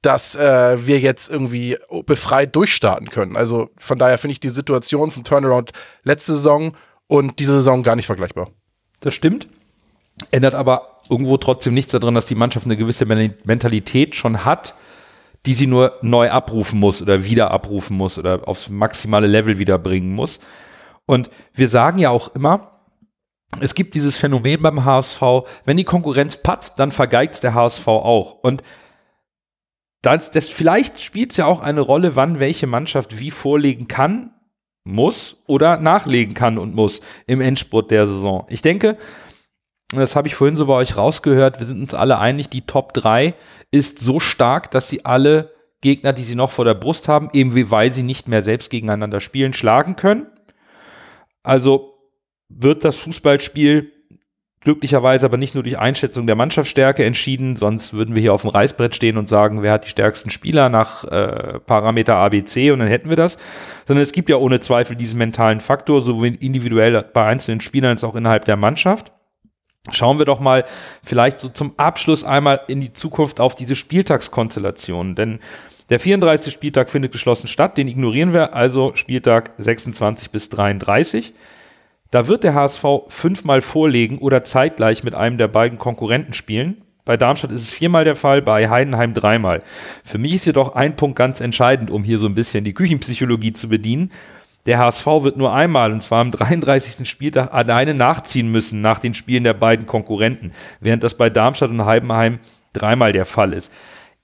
dass 0.02 0.34
äh, 0.34 0.86
wir 0.86 0.98
jetzt 0.98 1.30
irgendwie 1.30 1.76
befreit 2.06 2.56
durchstarten 2.56 3.10
können. 3.10 3.36
Also 3.36 3.70
von 3.78 3.98
daher 3.98 4.18
finde 4.18 4.32
ich 4.32 4.40
die 4.40 4.48
Situation 4.48 5.10
vom 5.10 5.24
Turnaround 5.24 5.72
letzte 6.04 6.32
Saison 6.32 6.74
und 7.06 7.38
diese 7.38 7.52
Saison 7.52 7.82
gar 7.82 7.96
nicht 7.96 8.06
vergleichbar. 8.06 8.50
Das 9.00 9.14
stimmt. 9.14 9.48
Ändert 10.30 10.54
aber 10.54 11.00
irgendwo 11.08 11.36
trotzdem 11.36 11.74
nichts 11.74 11.92
daran, 11.92 12.14
dass 12.14 12.26
die 12.26 12.34
Mannschaft 12.34 12.66
eine 12.66 12.76
gewisse 12.76 13.04
Mentalität 13.06 14.14
schon 14.14 14.44
hat, 14.44 14.74
die 15.46 15.54
sie 15.54 15.66
nur 15.66 15.98
neu 16.02 16.30
abrufen 16.30 16.78
muss 16.78 17.02
oder 17.02 17.24
wieder 17.24 17.50
abrufen 17.50 17.96
muss 17.96 18.18
oder 18.18 18.46
aufs 18.46 18.68
maximale 18.68 19.26
Level 19.26 19.58
wieder 19.58 19.78
bringen 19.78 20.14
muss. 20.14 20.40
Und 21.06 21.30
wir 21.54 21.68
sagen 21.68 21.98
ja 21.98 22.10
auch 22.10 22.34
immer, 22.34 22.80
es 23.58 23.74
gibt 23.74 23.94
dieses 23.94 24.16
Phänomen 24.16 24.62
beim 24.62 24.84
HSV, 24.84 25.22
wenn 25.64 25.76
die 25.76 25.84
Konkurrenz 25.84 26.36
patzt, 26.36 26.78
dann 26.78 26.92
vergeigt 26.92 27.42
der 27.42 27.54
HSV 27.54 27.88
auch. 27.88 28.32
Und 28.42 28.62
das, 30.02 30.30
das 30.30 30.48
vielleicht 30.48 31.00
spielt 31.00 31.32
es 31.32 31.36
ja 31.36 31.46
auch 31.46 31.60
eine 31.60 31.80
Rolle, 31.80 32.16
wann 32.16 32.40
welche 32.40 32.66
Mannschaft 32.66 33.18
wie 33.18 33.30
vorlegen 33.30 33.88
kann, 33.88 34.32
muss 34.84 35.36
oder 35.46 35.78
nachlegen 35.78 36.34
kann 36.34 36.58
und 36.58 36.74
muss 36.74 37.02
im 37.26 37.40
Endspurt 37.40 37.90
der 37.90 38.06
Saison. 38.06 38.46
Ich 38.48 38.62
denke, 38.62 38.96
das 39.92 40.16
habe 40.16 40.28
ich 40.28 40.34
vorhin 40.34 40.56
so 40.56 40.66
bei 40.66 40.74
euch 40.74 40.96
rausgehört, 40.96 41.58
wir 41.58 41.66
sind 41.66 41.80
uns 41.80 41.94
alle 41.94 42.18
einig, 42.18 42.48
die 42.48 42.62
Top 42.62 42.94
3 42.94 43.34
ist 43.70 43.98
so 43.98 44.20
stark, 44.20 44.70
dass 44.70 44.88
sie 44.88 45.04
alle 45.04 45.52
Gegner, 45.80 46.12
die 46.12 46.24
sie 46.24 46.34
noch 46.34 46.50
vor 46.50 46.64
der 46.64 46.74
Brust 46.74 47.08
haben, 47.08 47.30
eben 47.32 47.70
weil 47.70 47.92
sie 47.92 48.02
nicht 48.02 48.28
mehr 48.28 48.42
selbst 48.42 48.70
gegeneinander 48.70 49.20
spielen, 49.20 49.52
schlagen 49.52 49.96
können. 49.96 50.26
Also 51.42 51.94
wird 52.48 52.84
das 52.84 52.96
Fußballspiel 52.96 53.92
glücklicherweise 54.60 55.24
aber 55.24 55.38
nicht 55.38 55.54
nur 55.54 55.62
durch 55.62 55.78
Einschätzung 55.78 56.26
der 56.26 56.36
Mannschaftsstärke 56.36 57.04
entschieden, 57.04 57.56
sonst 57.56 57.94
würden 57.94 58.14
wir 58.14 58.20
hier 58.20 58.34
auf 58.34 58.42
dem 58.42 58.50
Reißbrett 58.50 58.94
stehen 58.94 59.16
und 59.16 59.28
sagen, 59.28 59.62
wer 59.62 59.72
hat 59.72 59.86
die 59.86 59.88
stärksten 59.88 60.30
Spieler 60.30 60.68
nach 60.68 61.04
äh, 61.04 61.60
Parameter 61.60 62.16
ABC 62.16 62.70
und 62.70 62.80
dann 62.80 62.88
hätten 62.88 63.08
wir 63.08 63.16
das, 63.16 63.38
sondern 63.86 64.02
es 64.02 64.12
gibt 64.12 64.28
ja 64.28 64.36
ohne 64.36 64.60
Zweifel 64.60 64.96
diesen 64.96 65.18
mentalen 65.18 65.60
Faktor, 65.60 66.02
sowohl 66.02 66.26
individuell 66.26 67.02
bei 67.02 67.24
einzelnen 67.24 67.62
Spielern 67.62 67.92
als 67.92 68.04
auch 68.04 68.14
innerhalb 68.14 68.44
der 68.44 68.56
Mannschaft. 68.56 69.12
Schauen 69.90 70.18
wir 70.18 70.26
doch 70.26 70.40
mal 70.40 70.66
vielleicht 71.02 71.40
so 71.40 71.48
zum 71.48 71.72
Abschluss 71.78 72.22
einmal 72.22 72.60
in 72.68 72.82
die 72.82 72.92
Zukunft 72.92 73.40
auf 73.40 73.54
diese 73.54 73.74
Spieltagskonstellation. 73.74 75.14
Denn 75.14 75.40
der 75.88 75.98
34. 75.98 76.52
Spieltag 76.52 76.90
findet 76.90 77.12
geschlossen 77.12 77.48
statt, 77.48 77.78
den 77.78 77.88
ignorieren 77.88 78.34
wir, 78.34 78.54
also 78.54 78.92
Spieltag 78.94 79.52
26 79.56 80.30
bis 80.30 80.50
33. 80.50 81.32
Da 82.10 82.26
wird 82.26 82.42
der 82.42 82.54
HSV 82.54 82.84
fünfmal 83.08 83.60
vorlegen 83.60 84.18
oder 84.18 84.44
zeitgleich 84.44 85.04
mit 85.04 85.14
einem 85.14 85.38
der 85.38 85.48
beiden 85.48 85.78
Konkurrenten 85.78 86.34
spielen. 86.34 86.82
Bei 87.04 87.16
Darmstadt 87.16 87.52
ist 87.52 87.62
es 87.62 87.72
viermal 87.72 88.04
der 88.04 88.16
Fall, 88.16 88.42
bei 88.42 88.68
Heidenheim 88.68 89.14
dreimal. 89.14 89.62
Für 90.04 90.18
mich 90.18 90.34
ist 90.34 90.46
jedoch 90.46 90.74
ein 90.74 90.96
Punkt 90.96 91.16
ganz 91.16 91.40
entscheidend, 91.40 91.90
um 91.90 92.02
hier 92.02 92.18
so 92.18 92.26
ein 92.26 92.34
bisschen 92.34 92.64
die 92.64 92.74
Küchenpsychologie 92.74 93.52
zu 93.52 93.68
bedienen. 93.68 94.10
Der 94.66 94.78
HSV 94.78 95.06
wird 95.22 95.36
nur 95.36 95.54
einmal, 95.54 95.92
und 95.92 96.02
zwar 96.02 96.20
am 96.20 96.30
33. 96.30 97.08
Spieltag, 97.08 97.54
alleine 97.54 97.94
nachziehen 97.94 98.52
müssen 98.52 98.80
nach 98.80 98.98
den 98.98 99.14
Spielen 99.14 99.44
der 99.44 99.54
beiden 99.54 99.86
Konkurrenten, 99.86 100.52
während 100.80 101.02
das 101.02 101.16
bei 101.16 101.30
Darmstadt 101.30 101.70
und 101.70 101.84
Heidenheim 101.86 102.40
dreimal 102.72 103.12
der 103.12 103.24
Fall 103.24 103.52
ist. 103.52 103.72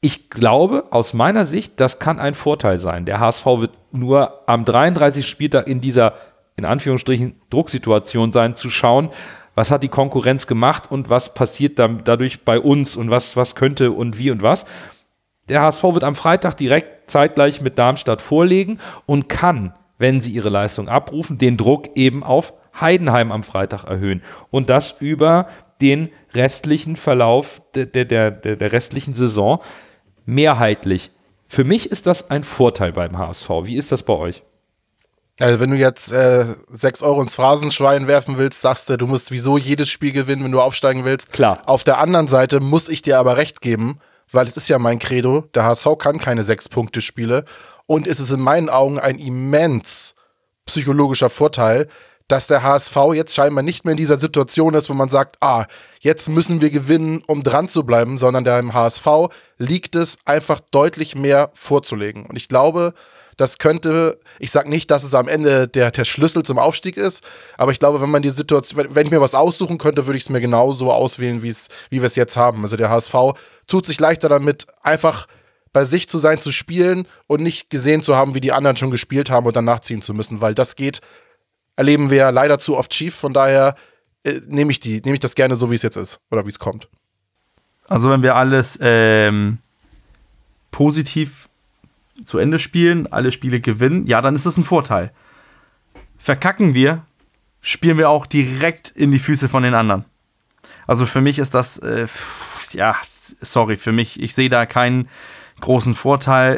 Ich 0.00 0.28
glaube, 0.28 0.84
aus 0.90 1.14
meiner 1.14 1.46
Sicht, 1.46 1.80
das 1.80 1.98
kann 1.98 2.18
ein 2.18 2.34
Vorteil 2.34 2.78
sein. 2.78 3.06
Der 3.06 3.18
HSV 3.18 3.46
wird 3.46 3.70
nur 3.92 4.48
am 4.48 4.64
33. 4.64 5.26
Spieltag 5.26 5.66
in 5.66 5.80
dieser, 5.80 6.14
in 6.56 6.64
Anführungsstrichen, 6.64 7.40
Drucksituation 7.50 8.32
sein, 8.32 8.54
zu 8.54 8.70
schauen, 8.70 9.10
was 9.54 9.70
hat 9.70 9.82
die 9.82 9.88
Konkurrenz 9.88 10.46
gemacht 10.46 10.90
und 10.90 11.10
was 11.10 11.34
passiert 11.34 11.78
dann 11.78 12.02
dadurch 12.04 12.44
bei 12.44 12.60
uns 12.60 12.96
und 12.96 13.10
was, 13.10 13.36
was 13.36 13.54
könnte 13.54 13.92
und 13.92 14.18
wie 14.18 14.30
und 14.30 14.42
was. 14.42 14.66
Der 15.48 15.62
HSV 15.62 15.82
wird 15.82 16.04
am 16.04 16.14
Freitag 16.14 16.56
direkt 16.56 17.10
zeitgleich 17.10 17.60
mit 17.60 17.78
Darmstadt 17.78 18.20
vorlegen 18.20 18.78
und 19.06 19.28
kann 19.28 19.72
wenn 19.98 20.20
sie 20.20 20.30
ihre 20.30 20.48
Leistung 20.48 20.88
abrufen, 20.88 21.38
den 21.38 21.56
Druck 21.56 21.96
eben 21.96 22.22
auf 22.22 22.54
Heidenheim 22.78 23.32
am 23.32 23.42
Freitag 23.42 23.84
erhöhen. 23.84 24.22
Und 24.50 24.70
das 24.70 25.00
über 25.00 25.48
den 25.80 26.10
restlichen 26.34 26.96
Verlauf 26.96 27.62
der, 27.74 27.86
der, 27.86 28.04
der, 28.04 28.56
der 28.56 28.72
restlichen 28.72 29.14
Saison 29.14 29.60
mehrheitlich. 30.24 31.10
Für 31.46 31.64
mich 31.64 31.90
ist 31.90 32.06
das 32.06 32.30
ein 32.30 32.44
Vorteil 32.44 32.92
beim 32.92 33.16
HSV. 33.16 33.48
Wie 33.62 33.76
ist 33.76 33.92
das 33.92 34.02
bei 34.02 34.14
euch? 34.14 34.42
Also 35.38 35.60
wenn 35.60 35.70
du 35.70 35.76
jetzt 35.76 36.10
äh, 36.12 36.46
6 36.70 37.02
Euro 37.02 37.20
ins 37.20 37.34
Phrasenschwein 37.34 38.06
werfen 38.06 38.38
willst, 38.38 38.62
sagst 38.62 38.88
du, 38.88 38.96
du 38.96 39.06
musst 39.06 39.30
wieso 39.30 39.58
jedes 39.58 39.90
Spiel 39.90 40.12
gewinnen, 40.12 40.44
wenn 40.44 40.52
du 40.52 40.60
aufsteigen 40.60 41.04
willst. 41.04 41.32
Klar. 41.32 41.62
Auf 41.66 41.84
der 41.84 41.98
anderen 41.98 42.28
Seite 42.28 42.60
muss 42.60 42.88
ich 42.88 43.02
dir 43.02 43.18
aber 43.18 43.36
recht 43.36 43.60
geben, 43.60 43.98
weil 44.32 44.46
es 44.46 44.56
ist 44.56 44.68
ja 44.68 44.78
mein 44.78 44.98
Credo, 44.98 45.42
der 45.54 45.64
HSV 45.64 45.98
kann 45.98 46.18
keine 46.18 46.42
6-Punkte-Spiele 46.42 47.44
und 47.86 48.06
es 48.06 48.18
ist 48.18 48.30
in 48.30 48.40
meinen 48.40 48.70
Augen 48.70 48.98
ein 48.98 49.18
immens 49.18 50.14
psychologischer 50.64 51.30
Vorteil, 51.30 51.86
dass 52.28 52.48
der 52.48 52.62
HSV 52.62 52.96
jetzt 53.14 53.34
scheinbar 53.34 53.62
nicht 53.62 53.84
mehr 53.84 53.92
in 53.92 53.98
dieser 53.98 54.18
Situation 54.18 54.74
ist, 54.74 54.90
wo 54.90 54.94
man 54.94 55.10
sagt, 55.10 55.36
ah, 55.40 55.66
jetzt 56.00 56.28
müssen 56.28 56.60
wir 56.60 56.70
gewinnen, 56.70 57.22
um 57.26 57.44
dran 57.44 57.68
zu 57.68 57.84
bleiben, 57.84 58.18
sondern 58.18 58.44
dem 58.44 58.74
HSV 58.74 59.06
liegt 59.58 59.94
es 59.94 60.18
einfach 60.24 60.60
deutlich 60.72 61.14
mehr 61.14 61.50
vorzulegen. 61.54 62.26
Und 62.26 62.36
ich 62.36 62.48
glaube, 62.48 62.94
das 63.36 63.58
könnte, 63.58 64.18
ich 64.38 64.50
sage 64.50 64.70
nicht, 64.70 64.90
dass 64.90 65.04
es 65.04 65.14
am 65.14 65.28
Ende 65.28 65.68
der, 65.68 65.90
der 65.90 66.04
Schlüssel 66.04 66.42
zum 66.42 66.58
Aufstieg 66.58 66.96
ist, 66.96 67.22
aber 67.58 67.70
ich 67.70 67.78
glaube, 67.78 68.00
wenn 68.00 68.10
man 68.10 68.22
die 68.22 68.30
Situation, 68.30 68.86
wenn, 68.88 69.06
ich 69.06 69.10
mir 69.10 69.20
was 69.20 69.34
aussuchen 69.34 69.78
könnte, 69.78 70.06
würde 70.06 70.16
ich 70.16 70.24
es 70.24 70.30
mir 70.30 70.40
genauso 70.40 70.90
auswählen, 70.90 71.42
wie 71.42 71.54
wir 71.90 72.02
es 72.02 72.16
jetzt 72.16 72.36
haben. 72.36 72.62
Also 72.62 72.76
der 72.76 72.88
HSV 72.88 73.14
tut 73.66 73.86
sich 73.86 74.00
leichter 74.00 74.28
damit, 74.28 74.66
einfach 74.82 75.26
bei 75.72 75.84
sich 75.84 76.08
zu 76.08 76.16
sein, 76.16 76.40
zu 76.40 76.52
spielen 76.52 77.06
und 77.26 77.42
nicht 77.42 77.68
gesehen 77.68 78.02
zu 78.02 78.16
haben, 78.16 78.34
wie 78.34 78.40
die 78.40 78.52
anderen 78.52 78.78
schon 78.78 78.90
gespielt 78.90 79.28
haben 79.28 79.46
und 79.46 79.54
dann 79.54 79.66
nachziehen 79.66 80.00
zu 80.00 80.14
müssen, 80.14 80.40
weil 80.40 80.54
das 80.54 80.74
geht, 80.74 81.02
erleben 81.74 82.08
wir 82.10 82.32
leider 82.32 82.58
zu 82.58 82.78
oft 82.78 82.94
schief. 82.94 83.14
Von 83.14 83.34
daher 83.34 83.74
äh, 84.22 84.40
nehme 84.46 84.72
ich, 84.72 84.82
nehm 84.82 85.12
ich 85.12 85.20
das 85.20 85.34
gerne 85.34 85.54
so, 85.54 85.70
wie 85.70 85.74
es 85.74 85.82
jetzt 85.82 85.96
ist 85.96 86.20
oder 86.30 86.46
wie 86.46 86.50
es 86.50 86.58
kommt. 86.58 86.88
Also, 87.88 88.08
wenn 88.10 88.22
wir 88.22 88.34
alles 88.34 88.78
ähm, 88.80 89.58
positiv 90.70 91.48
zu 92.24 92.38
Ende 92.38 92.58
spielen, 92.58 93.06
alle 93.12 93.32
Spiele 93.32 93.60
gewinnen, 93.60 94.06
ja, 94.06 94.20
dann 94.20 94.34
ist 94.34 94.46
das 94.46 94.56
ein 94.56 94.64
Vorteil. 94.64 95.12
Verkacken 96.18 96.74
wir, 96.74 97.04
spielen 97.62 97.98
wir 97.98 98.10
auch 98.10 98.26
direkt 98.26 98.90
in 98.90 99.10
die 99.10 99.18
Füße 99.18 99.48
von 99.48 99.62
den 99.62 99.74
anderen. 99.74 100.04
Also 100.86 101.06
für 101.06 101.20
mich 101.20 101.38
ist 101.38 101.54
das, 101.54 101.78
äh, 101.78 102.06
ja, 102.72 102.96
sorry, 103.40 103.76
für 103.76 103.92
mich, 103.92 104.20
ich 104.20 104.34
sehe 104.34 104.48
da 104.48 104.66
keinen 104.66 105.08
großen 105.60 105.94
Vorteil 105.94 106.56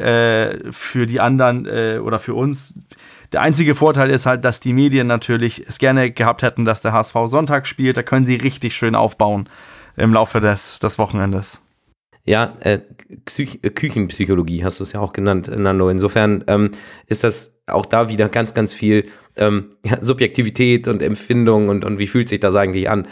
äh, 0.67 0.73
für 0.73 1.07
die 1.07 1.21
anderen 1.21 1.67
äh, 1.67 1.99
oder 2.03 2.19
für 2.19 2.35
uns. 2.35 2.75
Der 3.33 3.43
einzige 3.43 3.75
Vorteil 3.75 4.11
ist 4.11 4.27
halt, 4.27 4.45
dass 4.45 4.61
die 4.61 4.73
Medien 4.73 5.07
natürlich 5.07 5.67
es 5.67 5.79
gerne 5.79 6.11
gehabt 6.11 6.43
hätten, 6.43 6.65
dass 6.65 6.81
der 6.81 6.93
HSV 6.93 7.15
Sonntag 7.27 7.67
spielt. 7.67 7.97
Da 7.97 8.03
können 8.03 8.27
sie 8.27 8.37
richtig 8.37 8.75
schön 8.75 8.95
aufbauen 8.95 9.49
im 9.97 10.13
Laufe 10.13 10.41
des, 10.41 10.79
des 10.79 10.99
Wochenendes. 10.99 11.61
Ja, 12.29 12.59
äh, 12.61 12.81
Psych 13.25 13.61
äh, 13.63 13.71
Küchenpsychologie 13.71 14.63
hast 14.63 14.81
du 14.81 14.85
es 14.85 14.93
ja 14.93 15.01
auch 15.01 15.15
genannt, 15.15 15.51
Nando. 15.51 15.89
Insofern 15.89 16.45
ähm, 16.47 16.73
ist 17.07 17.25
das 17.25 17.59
auch 17.67 17.87
da 17.87 18.11
wieder 18.11 18.29
ganz, 18.29 18.53
ganz 18.53 18.75
viel 18.75 19.07
ähm, 19.37 19.71
ja, 19.83 19.97
Subjektivität 20.03 20.89
und 20.89 21.03
Empfindung 21.03 21.71
und, 21.71 21.87
und 21.87 21.99
wie 21.99 22.07
fühlt 22.07 22.29
sich 22.29 22.41
das 22.41 22.55
eigentlich 22.55 22.91
an. 22.91 23.09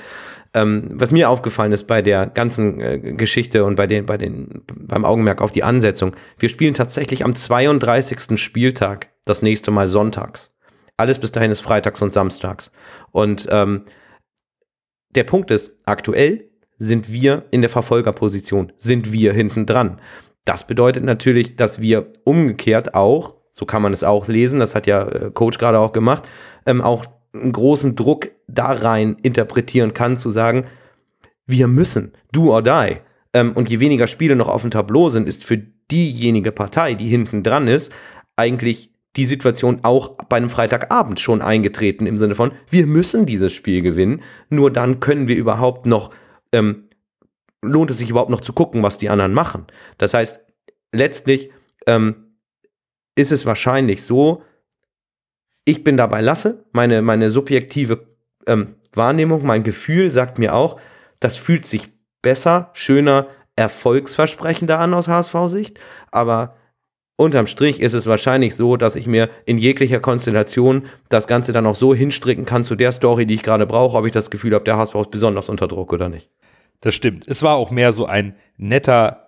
Ähm, 0.53 0.91
was 0.93 1.13
mir 1.13 1.31
aufgefallen 1.31 1.73
ist 1.73 1.85
bei 1.85 2.03
der 2.03 2.27
ganzen 2.27 2.79
äh, 2.79 2.99
Geschichte 2.99 3.65
und 3.65 3.77
bei 3.77 3.87
den, 3.87 4.05
bei 4.05 4.19
den, 4.19 4.63
beim 4.75 5.07
Augenmerk 5.07 5.41
auf 5.41 5.51
die 5.51 5.65
Ansetzung, 5.65 6.15
wir 6.39 6.51
spielen 6.51 6.75
tatsächlich 6.75 7.25
am 7.25 7.35
32. 7.35 8.39
Spieltag 8.39 9.09
das 9.25 9.41
nächste 9.41 9.71
Mal 9.71 9.89
sonntags. 9.89 10.55
Alles 10.99 11.19
bis 11.19 11.33
dahin 11.33 11.51
ist 11.51 11.61
freitags 11.63 12.03
und 12.03 12.13
samstags. 12.13 12.71
Und 13.13 13.49
ähm, 13.51 13.87
der 15.09 15.25
Punkt 15.25 15.51
ist, 15.51 15.79
aktuell 15.87 16.51
sind 16.79 17.13
wir 17.13 17.45
in 17.51 17.63
der 17.63 17.71
Verfolgerposition, 17.71 18.73
sind 18.77 19.13
wir 19.13 19.33
hinten 19.33 19.67
dran. 19.67 20.01
Das 20.45 20.67
bedeutet 20.67 21.05
natürlich, 21.05 21.57
dass 21.57 21.81
wir 21.81 22.13
umgekehrt 22.25 22.95
auch, 22.95 23.35
so 23.51 23.67
kann 23.67 23.83
man 23.83 23.93
es 23.93 24.05
auch 24.05 24.29
lesen, 24.29 24.61
das 24.61 24.75
hat 24.75 24.87
ja 24.87 25.09
äh, 25.09 25.31
Coach 25.33 25.59
gerade 25.59 25.79
auch 25.79 25.93
gemacht, 25.93 26.29
ähm, 26.67 26.83
auch 26.83 27.07
einen 27.33 27.53
großen 27.53 27.97
Druck 27.97 28.31
da 28.47 28.67
rein 28.67 29.17
interpretieren 29.23 29.95
kann, 29.95 30.19
zu 30.19 30.31
sagen, 30.31 30.67
wir 31.47 31.69
müssen, 31.69 32.13
do 32.33 32.53
or 32.53 32.63
die. 32.63 32.97
Ähm, 33.33 33.53
und 33.53 33.71
je 33.71 33.81
weniger 33.81 34.07
Spiele 34.07 34.37
noch 34.37 34.49
auf 34.49 34.63
dem 34.63 34.71
Tableau 34.71 35.09
sind, 35.09 35.29
ist 35.29 35.45
für 35.45 35.59
diejenige 35.91 36.53
Partei, 36.53 36.95
die 36.95 37.09
hinten 37.09 37.43
dran 37.43 37.69
ist, 37.69 37.93
eigentlich 38.37 38.91
die 39.17 39.25
Situation 39.25 39.81
auch 39.83 40.17
bei 40.29 40.37
einem 40.37 40.51
Freitagabend 40.51 41.21
schon 41.21 41.41
eingetreten 41.41 42.07
im 42.07 42.19
Sinne 42.19 42.35
von, 42.35 42.53
wir 42.69 42.87
müssen 42.87 43.25
dieses 43.25 43.53
Spiel 43.53 43.81
gewinnen, 43.81 44.23
nur 44.51 44.71
dann 44.71 45.01
können 45.01 45.27
wir 45.29 45.37
überhaupt 45.37 45.87
noch, 45.87 46.11
ähm, 46.53 46.89
lohnt 47.63 47.91
es 47.91 47.99
sich 47.99 48.11
überhaupt 48.11 48.31
noch 48.31 48.41
zu 48.41 48.53
gucken, 48.53 48.83
was 48.83 48.99
die 48.99 49.11
anderen 49.11 49.35
machen. 49.35 49.67
Das 49.99 50.15
heißt, 50.15 50.41
letztlich 50.93 51.51
ähm, 51.87 52.37
ist 53.15 53.33
es 53.33 53.47
wahrscheinlich 53.47 54.05
so, 54.05 54.43
ich 55.65 55.83
bin 55.83 55.97
dabei 55.97 56.21
lasse, 56.21 56.65
meine, 56.73 57.03
meine 57.03 57.31
subjektive 57.31 58.07
ähm, 58.47 58.77
Wahrnehmung, 58.93 59.45
mein 59.45 59.65
Gefühl 59.65 60.11
sagt 60.11 60.39
mir 60.39 60.55
auch, 60.55 60.81
das 61.21 61.37
fühlt 61.37 61.67
sich 61.67 61.91
besser, 62.23 62.71
schöner, 62.73 63.29
erfolgsversprechender 63.57 64.79
an 64.79 64.95
aus 64.95 65.09
HSV-Sicht, 65.09 65.81
aber 66.11 66.57
unterm 67.17 67.47
Strich 67.47 67.81
ist 67.81 67.95
es 67.95 68.07
wahrscheinlich 68.07 68.55
so, 68.55 68.77
dass 68.77 68.97
ich 68.97 69.07
mir 69.07 69.31
in 69.47 69.59
jeglicher 69.59 70.01
Konstellation 70.01 70.85
das 71.09 71.27
Ganze 71.27 71.53
dann 71.53 71.67
auch 71.67 71.75
so 71.75 71.95
hinstricken 71.95 72.45
kann 72.45 72.65
zu 72.65 72.77
der 72.77 72.93
Story, 72.93 73.27
die 73.27 73.35
ich 73.35 73.43
gerade 73.43 73.67
brauche, 73.67 73.97
ob 73.97 74.07
ich 74.07 74.13
das 74.13 74.31
Gefühl 74.31 74.55
habe, 74.55 74.65
der 74.65 74.77
HSV 74.77 74.95
ist 74.97 75.11
besonders 75.11 75.49
unter 75.49 75.67
Druck 75.67 75.93
oder 75.93 76.09
nicht. 76.09 76.31
Das 76.81 76.95
stimmt. 76.95 77.27
Es 77.27 77.43
war 77.43 77.57
auch 77.57 77.71
mehr 77.71 77.93
so 77.93 78.07
ein 78.07 78.35
netter 78.59 79.23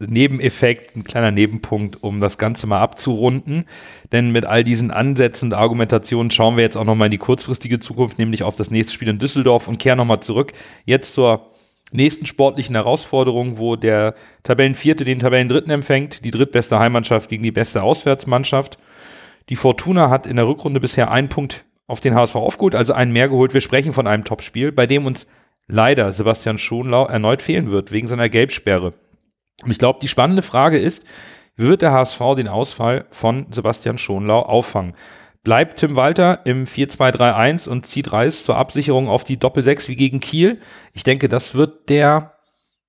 Nebeneffekt, 0.00 0.96
ein 0.96 1.04
kleiner 1.04 1.30
Nebenpunkt, 1.30 2.02
um 2.02 2.18
das 2.18 2.38
Ganze 2.38 2.66
mal 2.66 2.80
abzurunden. 2.80 3.64
Denn 4.10 4.30
mit 4.30 4.46
all 4.46 4.64
diesen 4.64 4.90
Ansätzen 4.90 5.52
und 5.52 5.58
Argumentationen 5.58 6.30
schauen 6.30 6.56
wir 6.56 6.64
jetzt 6.64 6.76
auch 6.76 6.84
nochmal 6.84 7.06
in 7.06 7.12
die 7.12 7.18
kurzfristige 7.18 7.78
Zukunft, 7.78 8.18
nämlich 8.18 8.42
auf 8.42 8.56
das 8.56 8.70
nächste 8.70 8.94
Spiel 8.94 9.08
in 9.08 9.18
Düsseldorf 9.18 9.68
und 9.68 9.78
kehren 9.78 9.98
nochmal 9.98 10.20
zurück. 10.20 10.54
Jetzt 10.86 11.12
zur 11.12 11.50
nächsten 11.92 12.26
sportlichen 12.26 12.74
Herausforderung, 12.74 13.58
wo 13.58 13.76
der 13.76 14.14
Tabellenvierte 14.42 15.04
den 15.04 15.18
Tabellendritten 15.18 15.70
empfängt, 15.70 16.24
die 16.24 16.30
drittbeste 16.30 16.78
Heimmannschaft 16.78 17.28
gegen 17.28 17.42
die 17.42 17.52
beste 17.52 17.82
Auswärtsmannschaft. 17.82 18.78
Die 19.48 19.56
Fortuna 19.56 20.10
hat 20.10 20.26
in 20.26 20.36
der 20.36 20.48
Rückrunde 20.48 20.80
bisher 20.80 21.10
einen 21.10 21.28
Punkt 21.28 21.64
auf 21.86 22.00
den 22.00 22.14
HSV 22.14 22.34
aufgeholt, 22.34 22.74
also 22.74 22.92
einen 22.92 23.12
mehr 23.12 23.28
geholt. 23.28 23.54
Wir 23.54 23.60
sprechen 23.60 23.92
von 23.92 24.06
einem 24.06 24.24
Topspiel, 24.24 24.72
bei 24.72 24.86
dem 24.86 25.06
uns 25.06 25.26
leider 25.68 26.12
Sebastian 26.12 26.58
Schonlau 26.58 27.06
erneut 27.06 27.42
fehlen 27.42 27.70
wird, 27.70 27.92
wegen 27.92 28.08
seiner 28.08 28.28
Gelbsperre. 28.28 28.94
Und 29.62 29.70
ich 29.70 29.78
glaube, 29.78 30.00
die 30.02 30.08
spannende 30.08 30.42
Frage 30.42 30.78
ist, 30.78 31.04
wird 31.56 31.82
der 31.82 31.92
HSV 31.92 32.20
den 32.36 32.48
Ausfall 32.48 33.06
von 33.10 33.46
Sebastian 33.50 33.98
Schonlau 33.98 34.40
auffangen? 34.40 34.94
Bleibt 35.46 35.78
Tim 35.78 35.94
Walter 35.94 36.40
im 36.44 36.66
4-2-3-1 36.66 37.68
und 37.68 37.86
zieht 37.86 38.12
Reis 38.12 38.42
zur 38.44 38.56
Absicherung 38.56 39.08
auf 39.08 39.22
die 39.22 39.36
Doppel-6 39.36 39.86
wie 39.86 39.94
gegen 39.94 40.18
Kiel? 40.18 40.60
Ich 40.92 41.04
denke, 41.04 41.28
das 41.28 41.54
wird 41.54 41.88
der, 41.88 42.32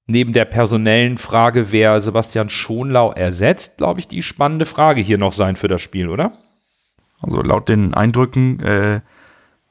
neben 0.07 0.33
der 0.33 0.45
personellen 0.45 1.19
Frage, 1.19 1.71
wer 1.71 2.01
Sebastian 2.01 2.49
Schonlau 2.49 3.11
ersetzt, 3.11 3.77
glaube 3.77 3.99
ich, 3.99 4.07
die 4.07 4.23
spannende 4.23 4.65
Frage 4.65 5.01
hier 5.01 5.19
noch 5.19 5.33
sein 5.33 5.55
für 5.55 5.67
das 5.67 5.83
Spiel, 5.83 6.09
oder? 6.09 6.31
Also 7.21 7.43
laut 7.43 7.69
den 7.69 7.93
Eindrücken 7.93 8.59
äh, 8.61 9.01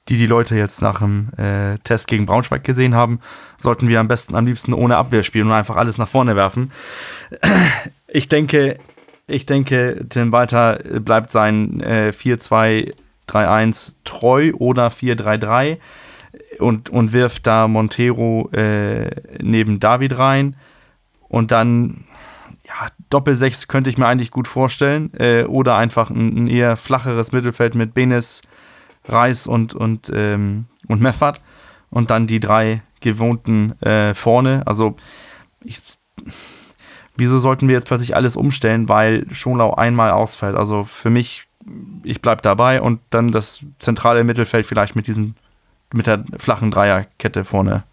die 0.08 0.16
die 0.16 0.26
Leute 0.26 0.54
jetzt 0.54 0.80
nach 0.80 1.00
dem 1.00 1.30
äh, 1.36 1.78
Test 1.78 2.06
gegen 2.06 2.26
Braunschweig 2.26 2.62
gesehen 2.62 2.94
haben, 2.94 3.18
sollten 3.58 3.88
wir 3.88 3.98
am 3.98 4.06
besten 4.06 4.36
am 4.36 4.46
liebsten 4.46 4.72
ohne 4.72 4.96
Abwehr 4.96 5.24
spielen 5.24 5.48
und 5.48 5.54
einfach 5.54 5.74
alles 5.74 5.98
nach 5.98 6.06
vorne 6.06 6.36
werfen. 6.36 6.70
Ich 8.06 8.28
denke, 8.28 8.78
ich 9.26 9.46
denke, 9.46 10.06
Tim 10.08 10.32
Walter 10.32 10.78
bleibt 11.00 11.30
sein 11.30 11.80
äh, 11.80 12.12
4-2-3-1 12.16 13.94
treu 14.04 14.52
oder 14.54 14.88
4-3-3 14.88 15.78
und, 16.58 16.90
und 16.90 17.12
wirft 17.12 17.46
da 17.46 17.68
Montero 17.68 18.48
äh, 18.52 19.10
neben 19.42 19.80
David 19.80 20.18
rein. 20.18 20.56
Und 21.28 21.50
dann, 21.50 22.04
ja, 22.64 22.88
Doppel-6 23.10 23.68
könnte 23.68 23.90
ich 23.90 23.98
mir 23.98 24.06
eigentlich 24.06 24.30
gut 24.30 24.46
vorstellen. 24.46 25.12
Äh, 25.14 25.44
oder 25.44 25.76
einfach 25.76 26.10
ein, 26.10 26.44
ein, 26.44 26.46
eher 26.46 26.76
flacheres 26.76 27.32
Mittelfeld 27.32 27.74
mit 27.74 27.94
Benes, 27.94 28.42
Reis 29.06 29.46
und, 29.46 29.74
und, 29.74 30.10
ähm, 30.14 30.66
und 30.88 31.00
Meffert 31.00 31.42
und 31.90 32.10
dann 32.10 32.26
die 32.26 32.40
drei 32.40 32.82
gewohnten 33.00 33.80
äh, 33.82 34.14
vorne. 34.14 34.62
Also 34.66 34.96
ich, 35.62 35.80
wieso 37.16 37.38
sollten 37.38 37.68
wir 37.68 37.74
jetzt 37.74 37.88
plötzlich 37.88 38.16
alles 38.16 38.36
umstellen, 38.36 38.88
weil 38.88 39.26
Schonlau 39.32 39.74
einmal 39.74 40.10
ausfällt? 40.10 40.56
Also 40.56 40.84
für 40.84 41.10
mich, 41.10 41.44
ich 42.02 42.22
bleibe 42.22 42.42
dabei 42.42 42.80
und 42.80 43.00
dann 43.10 43.28
das 43.28 43.60
zentrale 43.78 44.24
Mittelfeld 44.24 44.66
vielleicht 44.66 44.96
mit 44.96 45.06
diesen, 45.06 45.36
mit 45.92 46.06
der 46.06 46.24
flachen 46.36 46.70
Dreierkette 46.70 47.44
vorne 47.44 47.84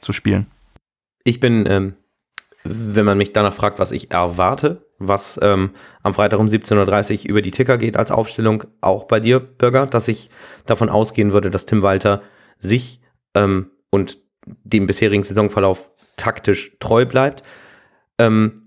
zu 0.00 0.12
spielen. 0.12 0.46
Ich 1.24 1.40
bin 1.40 1.66
ähm, 1.66 1.94
wenn 2.68 3.04
man 3.04 3.18
mich 3.18 3.32
danach 3.32 3.54
fragt, 3.54 3.78
was 3.78 3.92
ich 3.92 4.10
erwarte, 4.10 4.86
was 4.98 5.38
ähm, 5.42 5.70
am 6.02 6.14
Freitag 6.14 6.40
um 6.40 6.46
17.30 6.46 7.24
Uhr 7.24 7.30
über 7.30 7.42
die 7.42 7.50
Ticker 7.50 7.78
geht 7.78 7.96
als 7.96 8.10
Aufstellung, 8.10 8.64
auch 8.80 9.04
bei 9.04 9.20
dir, 9.20 9.40
Bürger, 9.40 9.86
dass 9.86 10.08
ich 10.08 10.30
davon 10.66 10.88
ausgehen 10.88 11.32
würde, 11.32 11.50
dass 11.50 11.66
Tim 11.66 11.82
Walter 11.82 12.22
sich 12.58 13.00
ähm, 13.34 13.70
und 13.90 14.18
dem 14.44 14.86
bisherigen 14.86 15.22
Saisonverlauf 15.22 15.90
taktisch 16.16 16.76
treu 16.78 17.04
bleibt. 17.04 17.42
Ähm, 18.18 18.65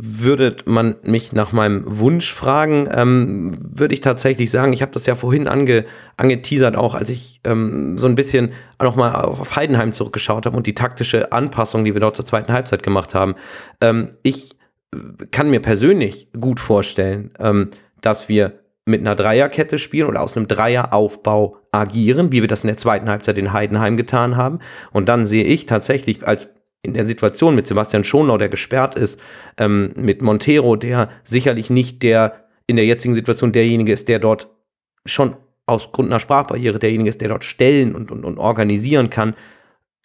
würde 0.00 0.56
man 0.64 0.94
mich 1.02 1.32
nach 1.32 1.50
meinem 1.50 1.82
Wunsch 1.84 2.32
fragen, 2.32 2.88
ähm, 2.92 3.58
würde 3.60 3.94
ich 3.94 4.00
tatsächlich 4.00 4.48
sagen, 4.48 4.72
ich 4.72 4.80
habe 4.80 4.92
das 4.92 5.06
ja 5.06 5.16
vorhin 5.16 5.48
ange, 5.48 5.86
angeteasert, 6.16 6.76
auch 6.76 6.94
als 6.94 7.10
ich 7.10 7.40
ähm, 7.42 7.98
so 7.98 8.06
ein 8.06 8.14
bisschen 8.14 8.52
nochmal 8.80 9.16
auf 9.16 9.56
Heidenheim 9.56 9.90
zurückgeschaut 9.90 10.46
habe 10.46 10.56
und 10.56 10.68
die 10.68 10.74
taktische 10.74 11.32
Anpassung, 11.32 11.84
die 11.84 11.94
wir 11.94 12.00
dort 12.00 12.14
zur 12.14 12.24
zweiten 12.24 12.52
Halbzeit 12.52 12.84
gemacht 12.84 13.16
haben. 13.16 13.34
Ähm, 13.80 14.10
ich 14.22 14.52
äh, 14.94 14.98
kann 15.32 15.50
mir 15.50 15.60
persönlich 15.60 16.28
gut 16.32 16.60
vorstellen, 16.60 17.32
ähm, 17.40 17.70
dass 18.00 18.28
wir 18.28 18.60
mit 18.84 19.00
einer 19.00 19.16
Dreierkette 19.16 19.78
spielen 19.78 20.08
oder 20.08 20.22
aus 20.22 20.36
einem 20.36 20.46
Dreieraufbau 20.46 21.56
agieren, 21.72 22.30
wie 22.30 22.40
wir 22.40 22.48
das 22.48 22.62
in 22.62 22.68
der 22.68 22.76
zweiten 22.76 23.08
Halbzeit 23.10 23.36
in 23.36 23.52
Heidenheim 23.52 23.96
getan 23.96 24.36
haben. 24.36 24.60
Und 24.92 25.08
dann 25.08 25.26
sehe 25.26 25.44
ich 25.44 25.66
tatsächlich 25.66 26.26
als 26.26 26.48
in 26.82 26.94
der 26.94 27.06
Situation 27.06 27.54
mit 27.54 27.66
Sebastian 27.66 28.04
Schonlau, 28.04 28.38
der 28.38 28.48
gesperrt 28.48 28.94
ist, 28.94 29.20
ähm, 29.56 29.92
mit 29.96 30.22
Montero, 30.22 30.76
der 30.76 31.10
sicherlich 31.24 31.70
nicht 31.70 32.02
der 32.02 32.44
in 32.66 32.76
der 32.76 32.86
jetzigen 32.86 33.14
Situation 33.14 33.52
derjenige 33.52 33.92
ist, 33.92 34.08
der 34.08 34.18
dort 34.18 34.48
schon 35.06 35.36
aus 35.66 35.90
Grund 35.92 36.08
einer 36.08 36.20
Sprachbarriere 36.20 36.78
derjenige 36.78 37.08
ist, 37.08 37.20
der 37.20 37.28
dort 37.28 37.44
stellen 37.44 37.94
und, 37.94 38.10
und, 38.10 38.24
und 38.24 38.38
organisieren 38.38 39.10
kann. 39.10 39.34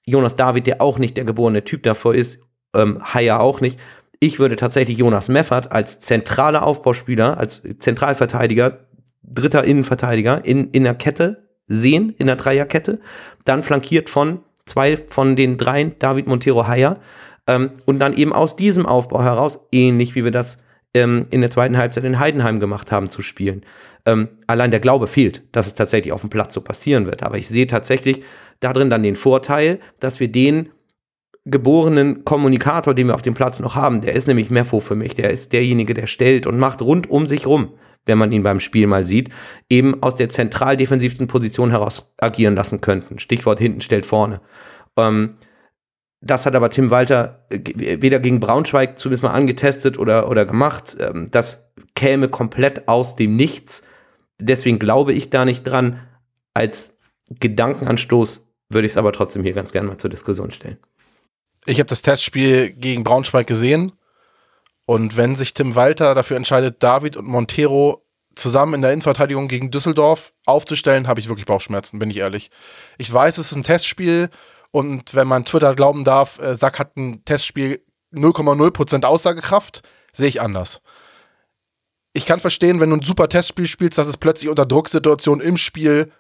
Jonas 0.05 0.35
David, 0.35 0.67
der 0.67 0.81
auch 0.81 0.97
nicht 0.97 1.15
der 1.17 1.25
geborene 1.25 1.63
Typ 1.63 1.83
davor 1.83 2.15
ist, 2.15 2.39
ähm, 2.73 2.99
Haya 3.01 3.39
auch 3.39 3.61
nicht. 3.61 3.79
Ich 4.19 4.39
würde 4.39 4.55
tatsächlich 4.55 4.97
Jonas 4.97 5.29
Meffert 5.29 5.71
als 5.71 5.99
zentraler 5.99 6.65
Aufbauspieler, 6.65 7.37
als 7.37 7.61
Zentralverteidiger, 7.79 8.87
dritter 9.23 9.63
Innenverteidiger 9.63 10.43
in, 10.43 10.69
in 10.71 10.83
der 10.83 10.95
Kette 10.95 11.49
sehen, 11.67 12.13
in 12.17 12.27
der 12.27 12.35
Dreierkette, 12.35 12.99
dann 13.45 13.63
flankiert 13.63 14.09
von 14.09 14.39
zwei 14.65 14.97
von 14.97 15.35
den 15.35 15.57
dreien, 15.57 15.95
David 15.99 16.27
Montero 16.27 16.67
Haya. 16.67 16.99
Ähm, 17.47 17.71
und 17.85 17.99
dann 17.99 18.13
eben 18.13 18.33
aus 18.33 18.55
diesem 18.55 18.85
Aufbau 18.85 19.23
heraus, 19.23 19.67
ähnlich 19.71 20.15
wie 20.15 20.23
wir 20.23 20.31
das 20.31 20.61
ähm, 20.93 21.27
in 21.31 21.41
der 21.41 21.49
zweiten 21.49 21.77
Halbzeit 21.77 22.03
in 22.03 22.19
Heidenheim 22.19 22.59
gemacht 22.59 22.91
haben, 22.91 23.09
zu 23.09 23.21
spielen. 23.21 23.63
Ähm, 24.05 24.29
allein 24.47 24.71
der 24.71 24.79
Glaube 24.79 25.07
fehlt, 25.07 25.43
dass 25.51 25.67
es 25.67 25.75
tatsächlich 25.75 26.13
auf 26.13 26.21
dem 26.21 26.29
Platz 26.29 26.53
so 26.53 26.61
passieren 26.61 27.05
wird. 27.05 27.23
Aber 27.23 27.37
ich 27.37 27.47
sehe 27.47 27.67
tatsächlich 27.67 28.23
darin 28.59 28.89
dann 28.89 29.03
den 29.03 29.15
Vorteil, 29.15 29.79
dass 29.99 30.19
wir 30.19 30.31
den 30.31 30.69
geborenen 31.45 32.23
Kommunikator, 32.23 32.93
den 32.93 33.07
wir 33.07 33.15
auf 33.15 33.21
dem 33.21 33.33
Platz 33.33 33.59
noch 33.59 33.75
haben, 33.75 34.01
der 34.01 34.13
ist 34.13 34.27
nämlich 34.27 34.49
Merfo 34.49 34.79
für 34.79 34.95
mich, 34.95 35.13
der 35.13 35.29
ist 35.29 35.51
derjenige, 35.51 35.93
der 35.93 36.07
stellt 36.07 36.47
und 36.47 36.57
macht 36.57 36.81
rund 36.81 37.09
um 37.09 37.27
sich 37.27 37.45
rum. 37.45 37.73
Wenn 38.05 38.17
man 38.17 38.31
ihn 38.31 38.43
beim 38.43 38.59
Spiel 38.59 38.87
mal 38.87 39.05
sieht, 39.05 39.29
eben 39.69 40.01
aus 40.03 40.15
der 40.15 40.29
zentral 40.29 40.77
defensiven 40.77 41.27
Position 41.27 41.71
heraus 41.71 42.13
agieren 42.17 42.55
lassen 42.55 42.81
könnten. 42.81 43.19
Stichwort 43.19 43.59
hinten 43.59 43.81
stellt 43.81 44.05
vorne. 44.05 44.41
Ähm, 44.97 45.35
das 46.21 46.45
hat 46.45 46.55
aber 46.55 46.69
Tim 46.69 46.89
Walter 46.89 47.45
äh, 47.49 48.01
weder 48.01 48.19
gegen 48.19 48.39
Braunschweig 48.39 48.97
zumindest 48.97 49.23
mal 49.23 49.31
angetestet 49.31 49.97
oder, 49.97 50.29
oder 50.29 50.45
gemacht. 50.45 50.97
Ähm, 50.99 51.29
das 51.31 51.71
käme 51.95 52.29
komplett 52.29 52.87
aus 52.87 53.15
dem 53.15 53.35
Nichts. 53.35 53.83
Deswegen 54.39 54.79
glaube 54.79 55.13
ich 55.13 55.29
da 55.29 55.45
nicht 55.45 55.63
dran. 55.63 55.99
Als 56.53 56.97
Gedankenanstoß 57.39 58.47
würde 58.69 58.85
ich 58.85 58.93
es 58.93 58.97
aber 58.97 59.11
trotzdem 59.11 59.43
hier 59.43 59.53
ganz 59.53 59.71
gerne 59.71 59.87
mal 59.87 59.97
zur 59.97 60.09
Diskussion 60.09 60.51
stellen. 60.51 60.77
Ich 61.65 61.79
habe 61.79 61.89
das 61.89 62.01
Testspiel 62.01 62.71
gegen 62.71 63.03
Braunschweig 63.03 63.47
gesehen. 63.47 63.93
Und 64.85 65.15
wenn 65.15 65.35
sich 65.35 65.53
Tim 65.53 65.75
Walter 65.75 66.13
dafür 66.13 66.37
entscheidet, 66.37 66.83
David 66.83 67.15
und 67.17 67.25
Montero 67.25 68.05
zusammen 68.35 68.75
in 68.75 68.81
der 68.81 68.91
Innenverteidigung 68.91 69.47
gegen 69.47 69.71
Düsseldorf 69.71 70.33
aufzustellen, 70.45 71.07
habe 71.07 71.19
ich 71.19 71.29
wirklich 71.29 71.45
Bauchschmerzen, 71.45 71.99
bin 71.99 72.09
ich 72.09 72.17
ehrlich. 72.17 72.49
Ich 72.97 73.11
weiß, 73.11 73.37
es 73.37 73.51
ist 73.51 73.57
ein 73.57 73.63
Testspiel 73.63 74.29
und 74.71 75.13
wenn 75.13 75.27
man 75.27 75.45
Twitter 75.45 75.75
glauben 75.75 76.03
darf, 76.03 76.39
äh, 76.39 76.55
Sack 76.55 76.79
hat 76.79 76.97
ein 76.97 77.23
Testspiel 77.25 77.85
0,0% 78.11 79.05
Aussagekraft, 79.05 79.83
sehe 80.11 80.27
ich 80.27 80.41
anders. 80.41 80.81
Ich 82.13 82.25
kann 82.25 82.39
verstehen, 82.39 82.79
wenn 82.79 82.89
du 82.89 82.97
ein 82.97 83.01
super 83.01 83.29
Testspiel 83.29 83.67
spielst, 83.67 83.97
dass 83.97 84.07
es 84.07 84.17
plötzlich 84.17 84.49
unter 84.49 84.65
Drucksituationen 84.65 85.45
im 85.45 85.57
Spiel 85.57 86.11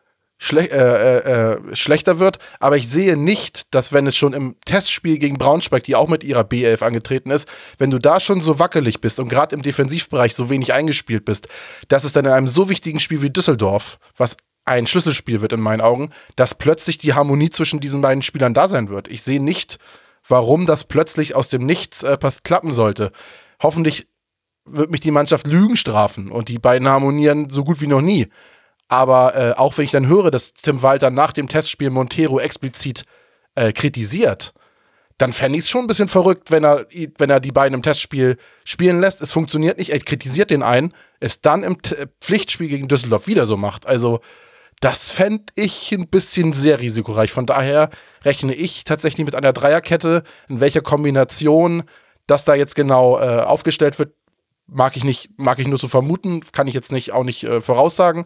schle 0.43 0.69
äh, 0.69 0.75
äh, 0.75 1.53
äh, 1.53 1.75
schlechter 1.75 2.19
wird. 2.19 2.37
Aber 2.59 2.75
ich 2.75 2.89
sehe 2.89 3.15
nicht, 3.15 3.73
dass 3.73 3.93
wenn 3.93 4.05
es 4.07 4.17
schon 4.17 4.33
im 4.33 4.55
Testspiel 4.65 5.17
gegen 5.17 5.37
Braunschweig, 5.37 5.83
die 5.83 5.95
auch 5.95 6.09
mit 6.09 6.23
ihrer 6.23 6.41
B11 6.41 6.83
angetreten 6.83 7.31
ist, 7.31 7.47
wenn 7.77 7.91
du 7.91 7.97
da 7.97 8.19
schon 8.19 8.41
so 8.41 8.59
wackelig 8.59 8.99
bist 8.99 9.19
und 9.19 9.29
gerade 9.29 9.55
im 9.55 9.61
Defensivbereich 9.61 10.35
so 10.35 10.49
wenig 10.49 10.73
eingespielt 10.73 11.23
bist, 11.23 11.47
dass 11.87 12.03
es 12.03 12.11
dann 12.11 12.25
in 12.25 12.31
einem 12.31 12.49
so 12.49 12.67
wichtigen 12.67 12.99
Spiel 12.99 13.21
wie 13.21 13.29
Düsseldorf, 13.29 13.99
was 14.17 14.35
ein 14.65 14.85
Schlüsselspiel 14.85 15.39
wird 15.39 15.53
in 15.53 15.61
meinen 15.61 15.81
Augen, 15.81 16.09
dass 16.35 16.55
plötzlich 16.55 16.97
die 16.97 17.13
Harmonie 17.13 17.49
zwischen 17.49 17.79
diesen 17.79 18.01
beiden 18.01 18.21
Spielern 18.21 18.53
da 18.53 18.67
sein 18.67 18.89
wird. 18.89 19.07
Ich 19.07 19.23
sehe 19.23 19.41
nicht, 19.41 19.77
warum 20.27 20.65
das 20.65 20.83
plötzlich 20.83 21.35
aus 21.35 21.47
dem 21.47 21.65
Nichts 21.65 22.03
äh, 22.03 22.17
klappen 22.43 22.73
sollte. 22.73 23.13
Hoffentlich 23.61 24.07
wird 24.65 24.91
mich 24.91 25.01
die 25.01 25.11
Mannschaft 25.11 25.47
Lügen 25.47 25.77
strafen 25.77 26.31
und 26.31 26.49
die 26.49 26.59
beiden 26.59 26.87
harmonieren 26.87 27.49
so 27.49 27.63
gut 27.63 27.81
wie 27.81 27.87
noch 27.87 28.01
nie. 28.01 28.27
Aber 28.87 29.35
äh, 29.35 29.53
auch 29.53 29.77
wenn 29.77 29.85
ich 29.85 29.91
dann 29.91 30.07
höre, 30.07 30.29
dass 30.31 30.53
Tim 30.53 30.81
Walter 30.81 31.09
nach 31.09 31.31
dem 31.31 31.47
Testspiel 31.47 31.89
Montero 31.89 32.39
explizit 32.39 33.03
äh, 33.55 33.71
kritisiert, 33.71 34.53
dann 35.17 35.33
fände 35.33 35.57
ich 35.57 35.65
es 35.65 35.69
schon 35.69 35.81
ein 35.85 35.87
bisschen 35.87 36.09
verrückt, 36.09 36.51
wenn 36.51 36.63
er, 36.63 36.85
wenn 37.17 37.29
er 37.29 37.39
die 37.39 37.51
beiden 37.51 37.75
im 37.75 37.83
Testspiel 37.83 38.37
spielen 38.65 38.99
lässt. 38.99 39.21
Es 39.21 39.31
funktioniert 39.31 39.77
nicht, 39.77 39.91
er 39.91 39.99
kritisiert 39.99 40.49
den 40.49 40.63
einen, 40.63 40.93
es 41.19 41.41
dann 41.41 41.63
im 41.63 41.81
T 41.81 41.95
Pflichtspiel 42.19 42.67
gegen 42.67 42.87
Düsseldorf 42.87 43.27
wieder 43.27 43.45
so 43.45 43.55
macht. 43.55 43.85
Also, 43.85 44.19
das 44.79 45.11
fände 45.11 45.45
ich 45.55 45.93
ein 45.93 46.07
bisschen 46.07 46.51
sehr 46.51 46.79
risikoreich. 46.79 47.31
Von 47.31 47.45
daher 47.45 47.89
rechne 48.25 48.53
ich 48.53 48.83
tatsächlich 48.83 49.25
mit 49.25 49.35
einer 49.35 49.53
Dreierkette. 49.53 50.23
In 50.49 50.59
welcher 50.59 50.81
Kombination 50.81 51.83
das 52.27 52.43
da 52.43 52.55
jetzt 52.55 52.75
genau 52.75 53.17
äh, 53.17 53.39
aufgestellt 53.41 53.99
wird, 53.99 54.13
mag 54.67 54.97
ich 54.97 55.03
nicht, 55.03 55.29
mag 55.37 55.59
ich 55.59 55.67
nur 55.67 55.79
zu 55.79 55.87
vermuten, 55.87 56.41
kann 56.51 56.67
ich 56.67 56.73
jetzt 56.73 56.91
nicht 56.91 57.13
auch 57.13 57.23
nicht 57.23 57.43
äh, 57.43 57.61
voraussagen. 57.61 58.25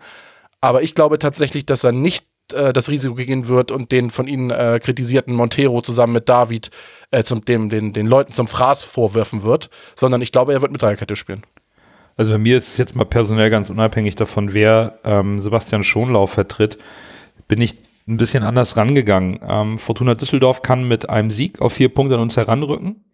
Aber 0.68 0.84
ich 0.84 0.95
glaube 0.95 1.18
tatsächlich, 1.18 1.65
dass 1.65 1.86
er 1.86 1.93
nicht 1.93 2.26
äh, 2.51 2.74
das 2.74 2.89
Risiko 2.89 3.15
gehen 3.15 3.47
wird 3.47 3.72
und 3.72 3.93
den 3.93 4.09
von 4.09 4.28
Ihnen 4.28 4.49
äh, 4.49 4.82
kritisierten 4.84 5.34
Montero 5.34 5.82
zusammen 5.82 6.11
mit 6.11 6.28
David 6.28 6.72
äh, 7.09 7.24
zum, 7.24 7.45
dem, 7.45 7.70
den, 7.70 7.93
den 7.93 8.05
Leuten 8.05 8.34
zum 8.34 8.47
Fraß 8.47 8.84
vorwerfen 8.84 9.43
wird, 9.43 9.70
sondern 9.95 10.22
ich 10.22 10.34
glaube, 10.34 10.51
er 10.51 10.61
wird 10.61 10.74
mit 10.74 10.82
Dreierkette 10.82 11.15
spielen. 11.15 11.43
Also 12.18 12.34
bei 12.34 12.38
mir 12.38 12.57
ist 12.57 12.68
es 12.68 12.78
jetzt 12.78 12.97
mal 12.97 13.05
personell 13.05 13.49
ganz 13.49 13.70
unabhängig 13.70 14.15
davon, 14.15 14.53
wer 14.53 14.99
ähm, 15.05 15.39
Sebastian 15.39 15.86
Schonlauf 15.86 16.32
vertritt, 16.32 16.78
bin 17.47 17.61
ich 17.61 17.78
ein 18.05 18.18
bisschen 18.18 18.43
anders 18.43 18.76
rangegangen. 18.76 19.39
Ähm, 19.47 19.78
Fortuna 19.80 20.15
Düsseldorf 20.15 20.63
kann 20.63 20.86
mit 20.86 21.09
einem 21.09 21.32
Sieg 21.32 21.61
auf 21.61 21.72
vier 21.72 21.88
Punkte 21.88 22.15
an 22.15 22.22
uns 22.22 22.36
heranrücken 22.36 23.05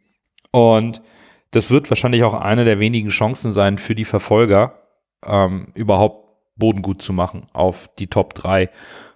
und 0.50 1.04
das 1.52 1.70
wird 1.70 1.92
wahrscheinlich 1.92 2.24
auch 2.24 2.34
eine 2.34 2.66
der 2.66 2.80
wenigen 2.80 3.10
Chancen 3.10 3.54
sein 3.54 3.78
für 3.78 3.94
die 3.94 4.06
Verfolger, 4.06 4.80
ähm, 5.24 5.68
überhaupt 5.76 6.23
Boden 6.56 6.82
gut 6.82 7.02
zu 7.02 7.14
machen 7.14 7.48
auf 7.54 7.90
die 8.00 8.08
Top 8.08 8.34
3. 8.36 8.70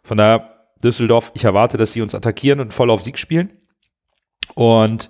Von 0.03 0.17
daher, 0.17 0.53
Düsseldorf, 0.83 1.31
ich 1.35 1.43
erwarte, 1.43 1.77
dass 1.77 1.93
sie 1.93 2.01
uns 2.01 2.15
attackieren 2.15 2.59
und 2.59 2.73
voll 2.73 2.89
auf 2.89 3.01
Sieg 3.01 3.17
spielen. 3.17 3.53
Und 4.55 5.09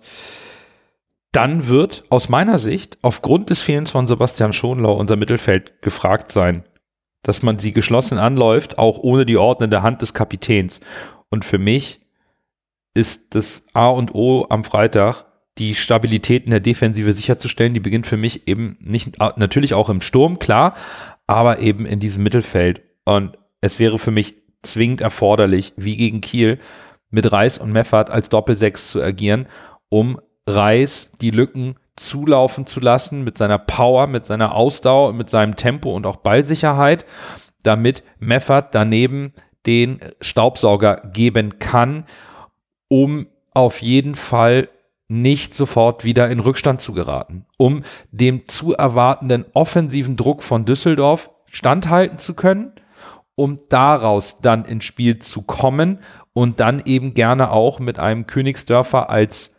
dann 1.32 1.68
wird 1.68 2.04
aus 2.10 2.30
meiner 2.30 2.58
Sicht 2.58 2.98
aufgrund 3.02 3.50
des 3.50 3.62
Fehlens 3.62 3.92
von 3.92 4.08
Sebastian 4.08 4.54
Schonlau 4.54 4.94
unser 4.94 5.16
Mittelfeld 5.16 5.82
gefragt 5.82 6.32
sein, 6.32 6.64
dass 7.22 7.44
man 7.44 7.60
sie 7.60 7.74
geschlossen 7.74 8.18
anläuft, 8.18 8.78
auch 8.78 9.00
ohne 9.00 9.26
die 9.26 9.38
ordnende 9.38 9.84
Hand 9.84 10.02
des 10.02 10.14
Kapitäns. 10.14 10.80
Und 11.30 11.46
für 11.46 11.58
mich 11.58 12.02
ist 12.94 13.36
das 13.36 13.68
A 13.74 13.90
und 13.90 14.16
O 14.16 14.48
am 14.50 14.64
Freitag, 14.64 15.26
die 15.58 15.76
Stabilität 15.76 16.46
in 16.46 16.52
der 16.52 16.60
Defensive 16.60 17.14
sicherzustellen. 17.14 17.74
Die 17.74 17.80
beginnt 17.80 18.08
für 18.08 18.18
mich 18.18 18.48
eben 18.48 18.78
nicht, 18.80 19.20
natürlich 19.20 19.74
auch 19.74 19.90
im 19.90 20.02
Sturm, 20.02 20.40
klar, 20.40 20.76
aber 21.28 21.60
eben 21.60 21.86
in 21.86 22.00
diesem 22.00 22.24
Mittelfeld. 22.24 22.82
Und 23.06 23.38
es 23.62 23.80
wäre 23.80 24.00
für 24.00 24.12
mich 24.12 24.36
zwingend 24.64 25.02
erforderlich, 25.02 25.74
wie 25.76 25.98
gegen 25.98 26.22
Kiel, 26.22 26.60
mit 27.10 27.32
Reis 27.32 27.58
und 27.58 27.72
Meffert 27.72 28.10
als 28.10 28.30
Doppelsechs 28.30 28.92
zu 28.92 29.02
agieren, 29.02 29.48
um 29.90 30.20
Reis 30.46 31.14
die 31.22 31.32
Lücken 31.32 31.76
zulaufen 31.96 32.66
zu 32.66 32.80
lassen 32.80 33.24
mit 33.24 33.38
seiner 33.38 33.58
Power, 33.58 34.08
mit 34.08 34.26
seiner 34.26 34.56
Ausdauer, 34.56 35.14
mit 35.14 35.30
seinem 35.30 35.56
Tempo 35.56 35.94
und 35.94 36.06
auch 36.06 36.18
Ballsicherheit, 36.18 37.06
damit 37.64 38.04
Meffert 38.20 38.76
daneben 38.76 39.34
den 39.66 40.00
Staubsauger 40.22 41.02
geben 41.14 41.60
kann, 41.60 42.06
um 42.88 43.28
auf 43.54 43.82
jeden 43.82 44.16
Fall 44.16 44.70
nicht 45.10 45.54
sofort 45.54 46.04
wieder 46.04 46.30
in 46.30 46.40
Rückstand 46.40 46.82
zu 46.82 46.94
geraten, 46.94 47.46
um 47.58 47.84
dem 48.12 48.48
zu 48.48 48.74
erwartenden 48.74 49.46
offensiven 49.54 50.18
Druck 50.18 50.44
von 50.44 50.66
Düsseldorf 50.66 51.30
standhalten 51.50 52.20
zu 52.20 52.34
können, 52.34 52.74
um 53.36 53.58
daraus 53.70 54.42
dann 54.42 54.66
ins 54.66 54.84
Spiel 54.84 55.20
zu 55.20 55.44
kommen 55.44 56.00
und 56.34 56.60
dann 56.60 56.82
eben 56.86 57.14
gerne 57.14 57.52
auch 57.52 57.80
mit 57.80 58.00
einem 58.00 58.28
Königsdörfer 58.28 59.10
als 59.10 59.56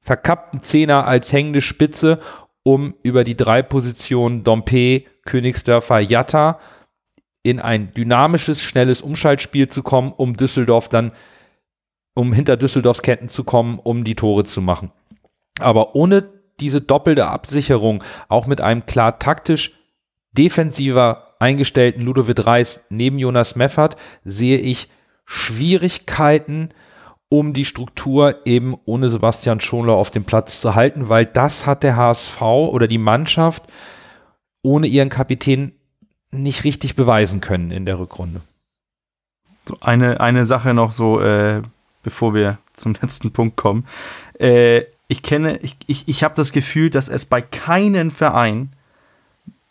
verkappten 0.00 0.62
Zehner, 0.62 1.06
als 1.06 1.32
hängende 1.32 1.60
Spitze, 1.60 2.20
um 2.62 2.94
über 3.02 3.24
die 3.24 3.36
drei 3.36 3.62
Positionen 3.62 4.44
Dompe, 4.44 5.04
Königsdörfer, 5.24 5.98
Jatta 6.00 6.60
in 7.42 7.60
ein 7.60 7.92
dynamisches, 7.92 8.62
schnelles 8.62 9.02
Umschaltspiel 9.02 9.68
zu 9.68 9.82
kommen, 9.82 10.12
um 10.12 10.36
Düsseldorf 10.36 10.88
dann 10.88 11.12
um 12.16 12.32
hinter 12.32 12.56
Düsseldorfs 12.56 13.02
Ketten 13.02 13.28
zu 13.28 13.44
kommen, 13.44 13.78
um 13.78 14.02
die 14.02 14.14
Tore 14.14 14.44
zu 14.44 14.62
machen. 14.62 14.90
Aber 15.60 15.94
ohne 15.94 16.24
diese 16.58 16.80
doppelte 16.80 17.28
Absicherung, 17.28 18.02
auch 18.28 18.46
mit 18.46 18.62
einem 18.62 18.86
klar 18.86 19.18
taktisch 19.18 19.78
defensiver 20.32 21.34
eingestellten 21.38 22.02
Ludovic 22.02 22.46
Reis 22.46 22.86
neben 22.88 23.18
Jonas 23.18 23.54
Meffert, 23.54 23.96
sehe 24.24 24.56
ich 24.56 24.88
Schwierigkeiten, 25.26 26.70
um 27.28 27.52
die 27.52 27.66
Struktur 27.66 28.46
eben 28.46 28.74
ohne 28.86 29.10
Sebastian 29.10 29.60
Schonler 29.60 29.92
auf 29.92 30.10
dem 30.10 30.24
Platz 30.24 30.62
zu 30.62 30.74
halten, 30.74 31.10
weil 31.10 31.26
das 31.26 31.66
hat 31.66 31.82
der 31.82 31.96
HSV 31.96 32.40
oder 32.40 32.86
die 32.86 32.98
Mannschaft 32.98 33.64
ohne 34.62 34.86
ihren 34.86 35.10
Kapitän 35.10 35.72
nicht 36.30 36.64
richtig 36.64 36.96
beweisen 36.96 37.42
können 37.42 37.70
in 37.70 37.84
der 37.84 37.98
Rückrunde. 37.98 38.40
So 39.68 39.76
eine, 39.80 40.20
eine 40.20 40.46
Sache 40.46 40.72
noch 40.72 40.92
so, 40.92 41.20
äh, 41.20 41.62
bevor 42.06 42.34
wir 42.34 42.58
zum 42.72 42.94
letzten 43.02 43.32
Punkt 43.32 43.56
kommen. 43.56 43.84
Äh, 44.38 44.84
ich 45.08 45.24
kenne, 45.24 45.58
ich, 45.58 45.76
ich, 45.88 46.06
ich 46.06 46.22
habe 46.22 46.36
das 46.36 46.52
Gefühl, 46.52 46.88
dass 46.88 47.08
es 47.08 47.24
bei 47.24 47.42
keinem 47.42 48.12
Verein 48.12 48.70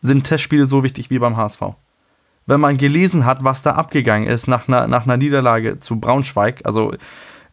sind 0.01 0.25
Testspiele 0.25 0.65
so 0.65 0.83
wichtig 0.83 1.09
wie 1.09 1.17
beim 1.17 1.37
HSV. 1.37 1.61
Wenn 2.45 2.59
man 2.59 2.77
gelesen 2.77 3.25
hat, 3.25 3.45
was 3.45 3.61
da 3.61 3.71
abgegangen 3.75 4.27
ist 4.27 4.47
nach 4.47 4.67
einer, 4.67 4.87
nach 4.87 5.05
einer 5.05 5.15
Niederlage 5.15 5.79
zu 5.79 5.97
Braunschweig, 5.97 6.59
also 6.65 6.93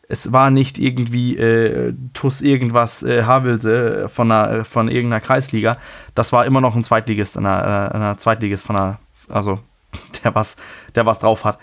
es 0.09 0.33
war 0.33 0.51
nicht 0.51 0.79
irgendwie 0.79 1.37
äh, 1.37 1.95
TUS 2.13 2.43
irgendwas 2.43 3.05
äh, 3.05 3.23
Havelse 3.23 4.09
von, 4.09 4.33
einer, 4.33 4.65
von 4.65 4.89
irgendeiner 4.89 5.21
Kreisliga, 5.21 5.77
das 6.17 6.33
war 6.33 6.45
immer 6.45 6.61
noch 6.61 6.75
ein 6.75 6.83
Zweitligist, 6.83 7.39
einer, 7.39 7.95
einer 7.95 8.19
Zweitligist 8.19 8.67
von 8.67 8.77
einer, 8.77 8.99
also 9.29 9.61
der 10.25 10.35
was, 10.35 10.57
der 10.97 11.07
was 11.07 11.21
drauf 11.21 11.45
hat. 11.45 11.61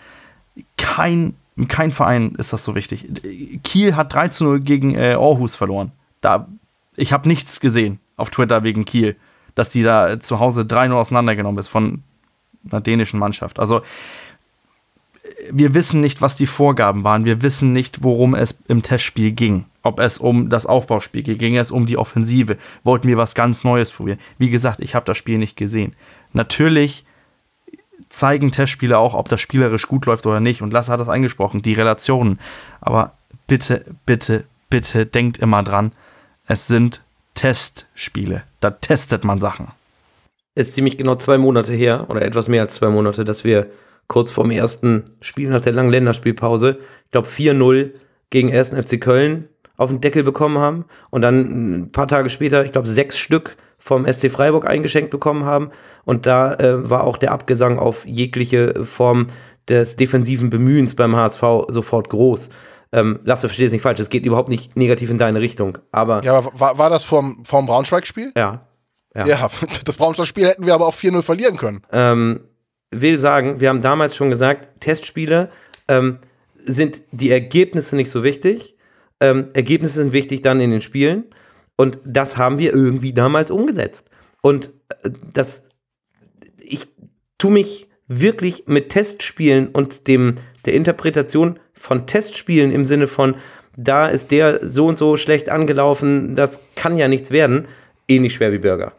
Kein 0.78 1.36
kein 1.68 1.92
Verein 1.92 2.36
ist 2.38 2.54
das 2.54 2.64
so 2.64 2.76
wichtig. 2.76 3.08
Kiel 3.64 3.96
hat 3.96 4.14
3 4.14 4.30
zu 4.30 4.44
0 4.46 4.60
gegen 4.62 4.96
äh, 4.96 5.14
Aarhus 5.14 5.56
verloren. 5.56 5.92
Da, 6.22 6.48
ich 6.96 7.12
habe 7.12 7.28
nichts 7.28 7.60
gesehen 7.60 8.00
auf 8.16 8.30
Twitter 8.30 8.64
wegen 8.64 8.86
Kiel, 8.86 9.16
dass 9.56 9.70
die 9.70 9.82
da 9.82 10.20
zu 10.20 10.40
Hause 10.40 10.62
3-0 10.62 10.94
auseinandergenommen 10.94 11.60
ist 11.60 11.68
von 11.68 12.04
einer 12.70 12.82
dänischen 12.82 13.20
Mannschaft. 13.20 13.60
Also, 13.60 13.82
wir 15.52 15.74
wissen 15.74 16.02
nicht, 16.02 16.22
was 16.22 16.36
die 16.36 16.48
Vorgaben 16.48 17.04
waren. 17.04 17.26
Wir 17.26 17.42
wissen 17.42 17.72
nicht, 17.72 18.04
worum 18.04 18.36
es 18.36 18.62
im 18.68 18.84
Testspiel 18.84 19.32
ging. 19.32 19.66
ob 19.82 20.00
es 20.02 20.18
um 20.18 20.50
das 20.50 20.66
Aufbauspiel 20.66 21.24
ging, 21.24 21.38
ging 21.38 21.58
es 21.58 21.72
um 21.72 21.86
die 21.86 21.98
Offensive, 21.98 22.58
wollten 22.84 23.08
wir 23.08 23.18
was 23.18 23.34
ganz 23.34 23.64
Neues 23.64 23.92
probieren. 23.92 24.20
Wie 24.38 24.50
gesagt, 24.50 24.82
ich 24.82 24.94
habe 24.94 25.06
das 25.06 25.18
Spiel 25.18 25.38
nicht 25.38 25.56
gesehen. 25.56 25.96
Natürlich 26.34 27.06
zeigen 28.10 28.52
Testspiele 28.52 28.98
auch, 28.98 29.14
ob 29.14 29.30
das 29.30 29.40
spielerisch 29.40 29.88
gut 29.88 30.06
läuft 30.06 30.26
oder 30.26 30.40
nicht. 30.40 30.62
Und 30.62 30.74
Lasse 30.74 30.92
hat 30.92 31.00
das 31.00 31.10
angesprochen, 31.10 31.62
die 31.62 31.74
Relationen. 31.74 32.40
Aber 32.82 33.14
bitte, 33.48 33.86
bitte, 34.06 34.46
bitte 34.70 35.06
denkt 35.06 35.38
immer 35.38 35.64
dran, 35.64 35.92
es 36.48 36.68
sind 36.68 37.02
Testspiele. 37.36 38.44
Da 38.60 38.72
testet 38.72 39.24
man 39.24 39.40
Sachen. 39.40 39.68
Es 40.56 40.70
ist 40.70 40.76
ziemlich 40.76 40.98
genau 40.98 41.16
zwei 41.16 41.38
Monate 41.38 41.74
her, 41.74 42.06
oder 42.10 42.22
etwas 42.22 42.48
mehr 42.48 42.64
als 42.64 42.76
zwei 42.76 42.90
Monate, 42.90 43.24
dass 43.24 43.44
wir 43.44 43.68
kurz 44.08 44.32
vorm 44.32 44.52
ersten 44.52 45.04
Spiel 45.22 45.50
nach 45.50 45.62
der 45.62 45.74
langen 45.74 45.92
Länderspielpause, 45.92 46.80
ich 47.06 47.12
glaube 47.12 47.28
4-0 47.28 47.92
gegen 48.30 48.52
1. 48.52 48.70
FC 48.70 49.00
Köln 49.00 49.46
auf 49.78 49.90
den 49.90 50.02
Deckel 50.02 50.24
bekommen 50.24 50.58
haben 50.58 50.86
und 51.12 51.22
dann 51.22 51.84
ein 51.84 51.92
paar 51.92 52.08
Tage 52.08 52.30
später, 52.30 52.66
ich 52.66 52.72
glaube 52.72 52.88
sechs 52.88 53.18
Stück 53.18 53.56
vom 53.80 54.06
SC 54.12 54.30
Freiburg 54.30 54.68
eingeschenkt 54.68 55.10
bekommen 55.10 55.46
haben. 55.46 55.72
Und 56.06 56.26
da 56.26 56.54
äh, 56.56 56.90
war 56.90 57.06
auch 57.06 57.18
der 57.18 57.32
Abgesang 57.32 57.80
auf 57.80 58.06
jegliche 58.06 58.84
Form 58.84 59.28
des 59.68 59.96
defensiven 59.96 60.50
Bemühens 60.50 60.96
beim 60.96 61.16
HSV 61.16 61.44
sofort 61.70 62.10
groß. 62.10 62.50
Ähm, 62.92 63.20
Lasse, 63.24 63.48
verstehe 63.48 63.68
es 63.68 63.72
nicht 63.72 63.84
falsch, 63.84 64.00
es 64.00 64.10
geht 64.10 64.26
überhaupt 64.26 64.50
nicht 64.50 64.76
negativ 64.76 65.10
in 65.10 65.18
deine 65.18 65.42
Richtung. 65.42 65.78
Aber 65.92 66.24
Ja, 66.24 66.38
aber 66.40 66.52
war, 66.60 66.78
war 66.78 66.90
das 66.90 67.04
vorm, 67.04 67.44
vorm 67.46 67.66
Braunschweig-Spiel? 67.68 68.34
ja, 68.36 68.62
ja. 69.16 69.26
Ja. 69.26 69.50
das 69.86 69.96
Braunschweig-Spiel 69.98 70.48
hätten 70.48 70.66
wir 70.66 70.74
aber 70.74 70.88
auch 70.88 70.96
4-0 70.96 71.22
verlieren 71.22 71.58
können. 71.58 71.82
ähm, 71.92 72.42
will 72.92 73.18
sagen, 73.20 73.60
wir 73.60 73.70
haben 73.70 73.82
damals 73.82 74.16
schon 74.16 74.32
gesagt, 74.32 74.82
Testspiele 74.82 75.50
ähm, 75.88 76.18
sind 76.56 77.02
die 77.12 77.30
Ergebnisse 77.32 77.96
nicht 77.96 78.10
so 78.12 78.24
wichtig. 78.24 78.76
Ähm, 79.20 79.48
Ergebnisse 79.54 79.96
sind 79.96 80.14
wichtig 80.14 80.42
dann 80.42 80.60
in 80.60 80.72
den 80.72 80.82
Spielen. 80.82 81.26
Und 81.80 81.98
das 82.04 82.36
haben 82.36 82.60
wir 82.60 82.74
irgendwie 82.74 83.14
damals 83.14 83.52
umgesetzt. 83.52 84.10
Und 84.42 84.72
äh, 85.02 85.12
das, 85.32 85.64
ich 86.58 86.88
tue 87.38 87.52
mich 87.52 87.88
wirklich 88.10 88.66
mit 88.68 88.90
Testspielen 88.90 89.70
und 89.70 90.10
dem, 90.10 90.36
der 90.66 90.74
Interpretation 90.74 91.58
von 91.72 92.06
Testspielen 92.06 92.74
im 92.74 92.84
Sinne 92.84 93.08
von, 93.08 93.36
da 93.78 94.08
ist 94.08 94.32
der 94.32 94.70
so 94.70 94.88
und 94.88 94.98
so 94.98 95.16
schlecht 95.16 95.48
angelaufen, 95.48 96.36
das 96.36 96.60
kann 96.76 96.98
ja 96.98 97.08
nichts 97.08 97.32
werden, 97.32 97.66
ähnlich 98.10 98.34
schwer 98.34 98.52
wie 98.52 98.58
Burger. 98.58 98.92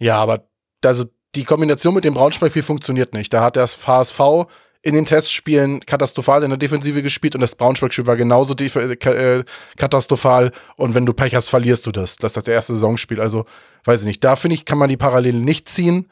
Ja, 0.00 0.16
aber 0.16 0.48
also 0.84 1.04
die 1.36 1.44
Kombination 1.44 1.94
mit 1.94 2.02
dem 2.02 2.14
Braunschweig-Spiel 2.14 2.64
funktioniert 2.64 3.14
nicht. 3.14 3.32
Da 3.32 3.44
hat 3.44 3.54
das 3.54 3.86
HSV 3.86 4.48
in 4.82 4.94
den 4.94 5.06
Testspielen 5.06 5.84
katastrophal 5.84 6.42
in 6.44 6.50
der 6.50 6.58
Defensive 6.58 7.02
gespielt 7.02 7.34
und 7.34 7.40
das 7.40 7.56
Braunschweig-Spiel 7.56 8.06
war 8.06 8.16
genauso 8.16 8.54
äh, 8.54 9.44
katastrophal. 9.76 10.52
Und 10.76 10.94
wenn 10.94 11.04
du 11.04 11.12
Pech 11.12 11.34
hast, 11.34 11.48
verlierst 11.48 11.86
du 11.86 11.92
das. 11.92 12.16
Das 12.16 12.30
ist 12.30 12.36
das 12.36 12.48
erste 12.48 12.74
Saisonspiel. 12.74 13.20
Also, 13.20 13.44
weiß 13.84 14.02
ich 14.02 14.06
nicht. 14.06 14.22
Da 14.22 14.36
finde 14.36 14.54
ich, 14.54 14.64
kann 14.64 14.78
man 14.78 14.88
die 14.88 14.96
Parallelen 14.96 15.44
nicht 15.44 15.68
ziehen. 15.68 16.08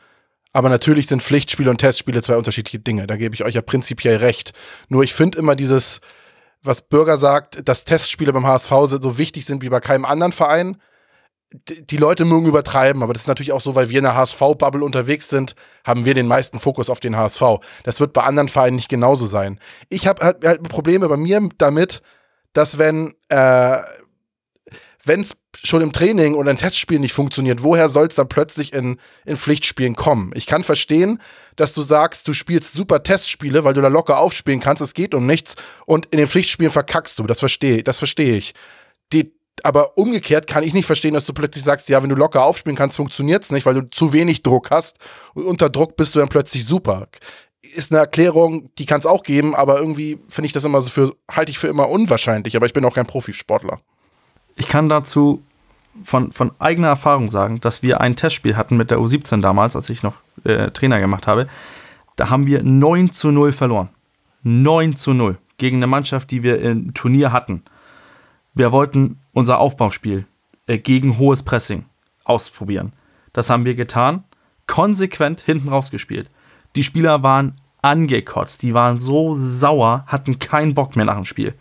Aber 0.52 0.68
natürlich 0.68 1.06
sind 1.06 1.22
Pflichtspiele 1.22 1.70
und 1.70 1.78
Testspiele 1.78 2.22
zwei 2.22 2.36
unterschiedliche 2.36 2.78
Dinge. 2.78 3.06
Da 3.06 3.16
gebe 3.16 3.34
ich 3.34 3.44
euch 3.44 3.54
ja 3.54 3.62
prinzipiell 3.62 4.16
recht. 4.16 4.52
Nur 4.88 5.04
ich 5.04 5.14
finde 5.14 5.38
immer 5.38 5.54
dieses, 5.54 6.00
was 6.62 6.80
Bürger 6.80 7.18
sagt, 7.18 7.68
dass 7.68 7.84
Testspiele 7.84 8.32
beim 8.32 8.46
HSV 8.46 8.70
so 8.88 9.18
wichtig 9.18 9.44
sind 9.44 9.62
wie 9.62 9.68
bei 9.68 9.80
keinem 9.80 10.04
anderen 10.04 10.32
Verein 10.32 10.78
die 11.64 11.96
Leute 11.96 12.24
mögen 12.24 12.46
übertreiben, 12.46 13.02
aber 13.02 13.12
das 13.12 13.22
ist 13.22 13.28
natürlich 13.28 13.52
auch 13.52 13.60
so, 13.60 13.74
weil 13.74 13.90
wir 13.90 13.98
in 13.98 14.04
der 14.04 14.16
HSV-Bubble 14.16 14.84
unterwegs 14.84 15.28
sind, 15.28 15.54
haben 15.84 16.04
wir 16.04 16.14
den 16.14 16.26
meisten 16.26 16.58
Fokus 16.58 16.90
auf 16.90 17.00
den 17.00 17.16
HSV. 17.16 17.42
Das 17.84 18.00
wird 18.00 18.12
bei 18.12 18.22
anderen 18.22 18.48
Vereinen 18.48 18.76
nicht 18.76 18.88
genauso 18.88 19.26
sein. 19.26 19.60
Ich 19.88 20.06
habe 20.06 20.24
halt, 20.24 20.44
halt 20.44 20.62
Probleme 20.68 21.08
bei 21.08 21.16
mir 21.16 21.48
damit, 21.58 22.02
dass 22.52 22.78
wenn 22.78 23.14
äh, 23.28 23.78
es 25.06 25.36
schon 25.62 25.82
im 25.82 25.92
Training 25.92 26.34
oder 26.34 26.50
in 26.50 26.56
Testspielen 26.56 27.02
nicht 27.02 27.12
funktioniert, 27.12 27.62
woher 27.62 27.88
soll 27.88 28.06
es 28.06 28.14
dann 28.16 28.28
plötzlich 28.28 28.72
in, 28.72 28.98
in 29.24 29.36
Pflichtspielen 29.36 29.96
kommen? 29.96 30.32
Ich 30.34 30.46
kann 30.46 30.64
verstehen, 30.64 31.20
dass 31.56 31.72
du 31.72 31.82
sagst, 31.82 32.28
du 32.28 32.32
spielst 32.32 32.72
super 32.72 33.02
Testspiele, 33.02 33.64
weil 33.64 33.74
du 33.74 33.80
da 33.80 33.88
locker 33.88 34.18
aufspielen 34.18 34.60
kannst, 34.60 34.82
es 34.82 34.94
geht 34.94 35.14
um 35.14 35.26
nichts 35.26 35.56
und 35.86 36.06
in 36.06 36.18
den 36.18 36.28
Pflichtspielen 36.28 36.72
verkackst 36.72 37.18
du. 37.18 37.24
Das 37.24 37.38
verstehe 37.38 37.82
das 37.82 37.98
verstehe 37.98 38.36
ich. 38.36 38.54
Aber 39.66 39.98
umgekehrt 39.98 40.46
kann 40.46 40.62
ich 40.62 40.74
nicht 40.74 40.86
verstehen, 40.86 41.14
dass 41.14 41.26
du 41.26 41.32
plötzlich 41.32 41.64
sagst, 41.64 41.88
ja, 41.88 42.00
wenn 42.00 42.08
du 42.08 42.14
locker 42.14 42.44
aufspielen 42.44 42.76
kannst, 42.76 42.98
funktioniert 42.98 43.42
es 43.42 43.50
nicht, 43.50 43.66
weil 43.66 43.74
du 43.74 43.90
zu 43.90 44.12
wenig 44.12 44.44
Druck 44.44 44.70
hast. 44.70 45.00
Und 45.34 45.42
unter 45.42 45.70
Druck 45.70 45.96
bist 45.96 46.14
du 46.14 46.20
dann 46.20 46.28
plötzlich 46.28 46.64
super. 46.64 47.08
Ist 47.74 47.90
eine 47.90 47.98
Erklärung, 47.98 48.70
die 48.78 48.86
kann 48.86 49.00
es 49.00 49.06
auch 49.06 49.24
geben, 49.24 49.56
aber 49.56 49.80
irgendwie 49.80 50.20
finde 50.28 50.46
ich 50.46 50.52
das 50.52 50.64
immer 50.64 50.80
so 50.82 50.90
für, 50.90 51.12
halte 51.28 51.50
ich 51.50 51.58
für 51.58 51.66
immer 51.66 51.88
unwahrscheinlich, 51.88 52.54
aber 52.54 52.66
ich 52.66 52.74
bin 52.74 52.84
auch 52.84 52.94
kein 52.94 53.06
Profisportler. 53.06 53.80
Ich 54.54 54.68
kann 54.68 54.88
dazu 54.88 55.42
von, 56.04 56.30
von 56.30 56.52
eigener 56.60 56.86
Erfahrung 56.86 57.28
sagen, 57.28 57.60
dass 57.60 57.82
wir 57.82 58.00
ein 58.00 58.14
Testspiel 58.14 58.56
hatten 58.56 58.76
mit 58.76 58.92
der 58.92 58.98
U17 58.98 59.40
damals, 59.40 59.74
als 59.74 59.90
ich 59.90 60.04
noch 60.04 60.14
äh, 60.44 60.70
Trainer 60.70 61.00
gemacht 61.00 61.26
habe. 61.26 61.48
Da 62.14 62.30
haben 62.30 62.46
wir 62.46 62.62
9 62.62 63.12
zu 63.12 63.32
0 63.32 63.52
verloren. 63.52 63.88
9 64.44 64.94
zu 64.94 65.12
0 65.12 65.38
gegen 65.58 65.78
eine 65.78 65.88
Mannschaft, 65.88 66.30
die 66.30 66.44
wir 66.44 66.60
im 66.60 66.94
Turnier 66.94 67.32
hatten. 67.32 67.64
Wir 68.54 68.70
wollten 68.70 69.18
unser 69.36 69.58
Aufbauspiel 69.58 70.24
äh, 70.66 70.78
gegen 70.78 71.18
hohes 71.18 71.42
Pressing 71.42 71.84
ausprobieren. 72.24 72.94
Das 73.34 73.50
haben 73.50 73.66
wir 73.66 73.74
getan, 73.74 74.24
konsequent 74.66 75.42
hinten 75.42 75.68
rausgespielt. 75.68 76.30
Die 76.74 76.82
Spieler 76.82 77.22
waren 77.22 77.60
angekotzt, 77.82 78.62
die 78.62 78.72
waren 78.72 78.96
so 78.96 79.36
sauer, 79.38 80.04
hatten 80.06 80.38
keinen 80.38 80.72
Bock 80.72 80.96
mehr 80.96 81.04
nach 81.04 81.16
dem 81.16 81.26
Spiel. 81.26 81.52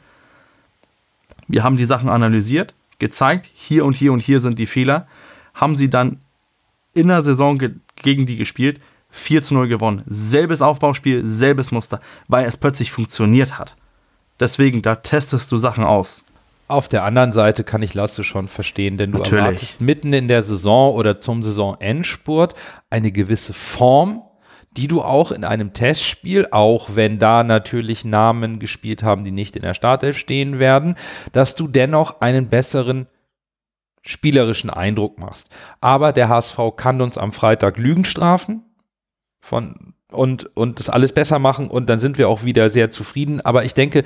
Wir 1.50 1.64
haben 1.64 1.76
die 1.76 1.84
Sachen 1.84 2.08
analysiert, 2.08 2.74
gezeigt, 3.00 3.50
hier 3.54 3.84
und 3.84 3.98
hier 3.98 4.14
und 4.14 4.22
hier 4.22 4.40
sind 4.40 4.58
die 4.58 4.68
Fehler, 4.68 5.06
haben 5.54 5.76
sie 5.76 5.90
dann 5.90 6.22
in 6.94 7.10
der 7.10 7.24
Saison 7.24 7.60
ge 7.60 7.72
gegen 7.98 8.26
die 8.26 8.38
gespielt, 8.38 8.80
4 9.10 9.42
zu 9.42 9.54
0 9.54 9.68
gewonnen. 9.68 10.04
Selbes 10.06 10.62
Aufbauspiel, 10.62 11.26
selbes 11.26 11.74
Muster, 11.74 12.00
weil 12.30 12.46
es 12.46 12.56
plötzlich 12.56 12.94
funktioniert 12.94 13.60
hat. 13.60 13.76
Deswegen, 14.40 14.82
da 14.82 14.96
testest 14.96 15.52
du 15.52 15.58
Sachen 15.58 15.84
aus. 15.84 16.24
Auf 16.68 16.88
der 16.88 17.04
anderen 17.04 17.32
Seite 17.32 17.64
kann 17.64 17.84
ich 17.84 17.94
Lasse 17.94 18.24
schon 18.24 18.48
verstehen, 18.48 18.98
denn 18.98 19.12
du 19.12 19.20
Natürlich. 19.20 19.44
erwartest 19.44 19.82
mitten 19.82 20.14
in 20.14 20.28
der 20.28 20.42
Saison 20.42 20.96
oder 20.96 21.20
zum 21.20 21.44
Saisonendspurt 21.44 22.56
eine 22.90 23.12
gewisse 23.12 23.54
Form, 23.54 24.24
die 24.72 24.88
du 24.88 25.02
auch 25.02 25.32
in 25.32 25.44
einem 25.44 25.74
Testspiel, 25.74 26.48
auch 26.52 26.90
wenn 26.96 27.20
da 27.20 27.44
natürlich 27.44 28.04
Namen 28.04 28.60
gespielt 28.60 29.04
haben, 29.04 29.24
die 29.24 29.32
nicht 29.32 29.56
in 29.56 29.62
der 29.62 29.76
Startelf 29.76 30.18
stehen 30.18 30.60
werden, 30.60 30.96
dass 31.32 31.56
du 31.56 31.68
dennoch 31.68 32.22
einen 32.22 32.50
besseren 32.50 33.08
spielerischen 34.02 34.70
Eindruck 34.70 35.20
machst. 35.20 35.50
Aber 35.82 36.14
der 36.14 36.30
HSV 36.30 36.58
kann 36.76 37.02
uns 37.02 37.18
am 37.18 37.32
Freitag 37.32 37.78
Lügen 37.78 38.06
strafen 38.06 38.64
von 39.40 39.94
und, 40.16 40.56
und 40.56 40.80
das 40.80 40.90
alles 40.90 41.14
besser 41.14 41.40
machen 41.40 41.70
und 41.70 41.90
dann 41.90 42.00
sind 42.00 42.18
wir 42.18 42.30
auch 42.30 42.44
wieder 42.44 42.70
sehr 42.70 42.92
zufrieden. 42.92 43.42
Aber 43.42 43.66
ich 43.66 43.74
denke, 43.74 44.04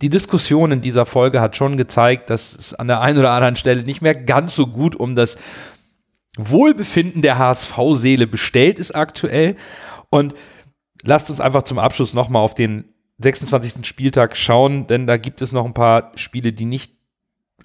die 0.00 0.10
Diskussion 0.10 0.72
in 0.72 0.80
dieser 0.80 1.06
Folge 1.06 1.40
hat 1.40 1.56
schon 1.56 1.76
gezeigt, 1.76 2.30
dass 2.30 2.54
es 2.54 2.74
an 2.74 2.88
der 2.88 3.00
einen 3.00 3.18
oder 3.18 3.30
anderen 3.30 3.56
Stelle 3.56 3.82
nicht 3.82 4.02
mehr 4.02 4.14
ganz 4.14 4.54
so 4.54 4.66
gut 4.66 4.96
um 4.96 5.16
das 5.16 5.38
Wohlbefinden 6.36 7.22
der 7.22 7.38
HSV-Seele 7.38 8.26
bestellt 8.26 8.78
ist 8.78 8.94
aktuell. 8.94 9.56
Und 10.10 10.34
lasst 11.02 11.30
uns 11.30 11.40
einfach 11.40 11.64
zum 11.64 11.78
Abschluss 11.78 12.14
nochmal 12.14 12.42
auf 12.42 12.54
den 12.54 12.84
26. 13.18 13.84
Spieltag 13.84 14.36
schauen, 14.36 14.86
denn 14.86 15.06
da 15.06 15.16
gibt 15.16 15.42
es 15.42 15.52
noch 15.52 15.64
ein 15.64 15.74
paar 15.74 16.12
Spiele, 16.14 16.52
die 16.52 16.64
nicht 16.64 16.92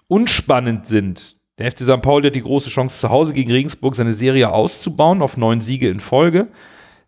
unspannend 0.08 0.88
sind. 0.88 1.38
Der 1.60 1.72
FC 1.72 1.82
St. 1.82 2.02
Pauli 2.02 2.28
hat 2.28 2.36
die 2.36 2.42
große 2.42 2.72
Chance, 2.72 3.00
zu 3.00 3.10
Hause 3.10 3.34
gegen 3.34 3.52
Regensburg 3.52 3.96
seine 3.96 4.16
Serie 4.16 4.52
auszubauen 4.52 5.22
auf 5.22 5.38
neun 5.38 5.62
Siege 5.62 5.90
in 5.90 6.00
Folge. 6.00 6.48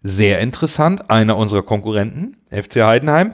Sehr 0.07 0.39
interessant. 0.39 1.09
Einer 1.09 1.35
unserer 1.35 1.63
Konkurrenten, 1.63 2.37
FC 2.51 2.83
Heidenheim, 2.83 3.33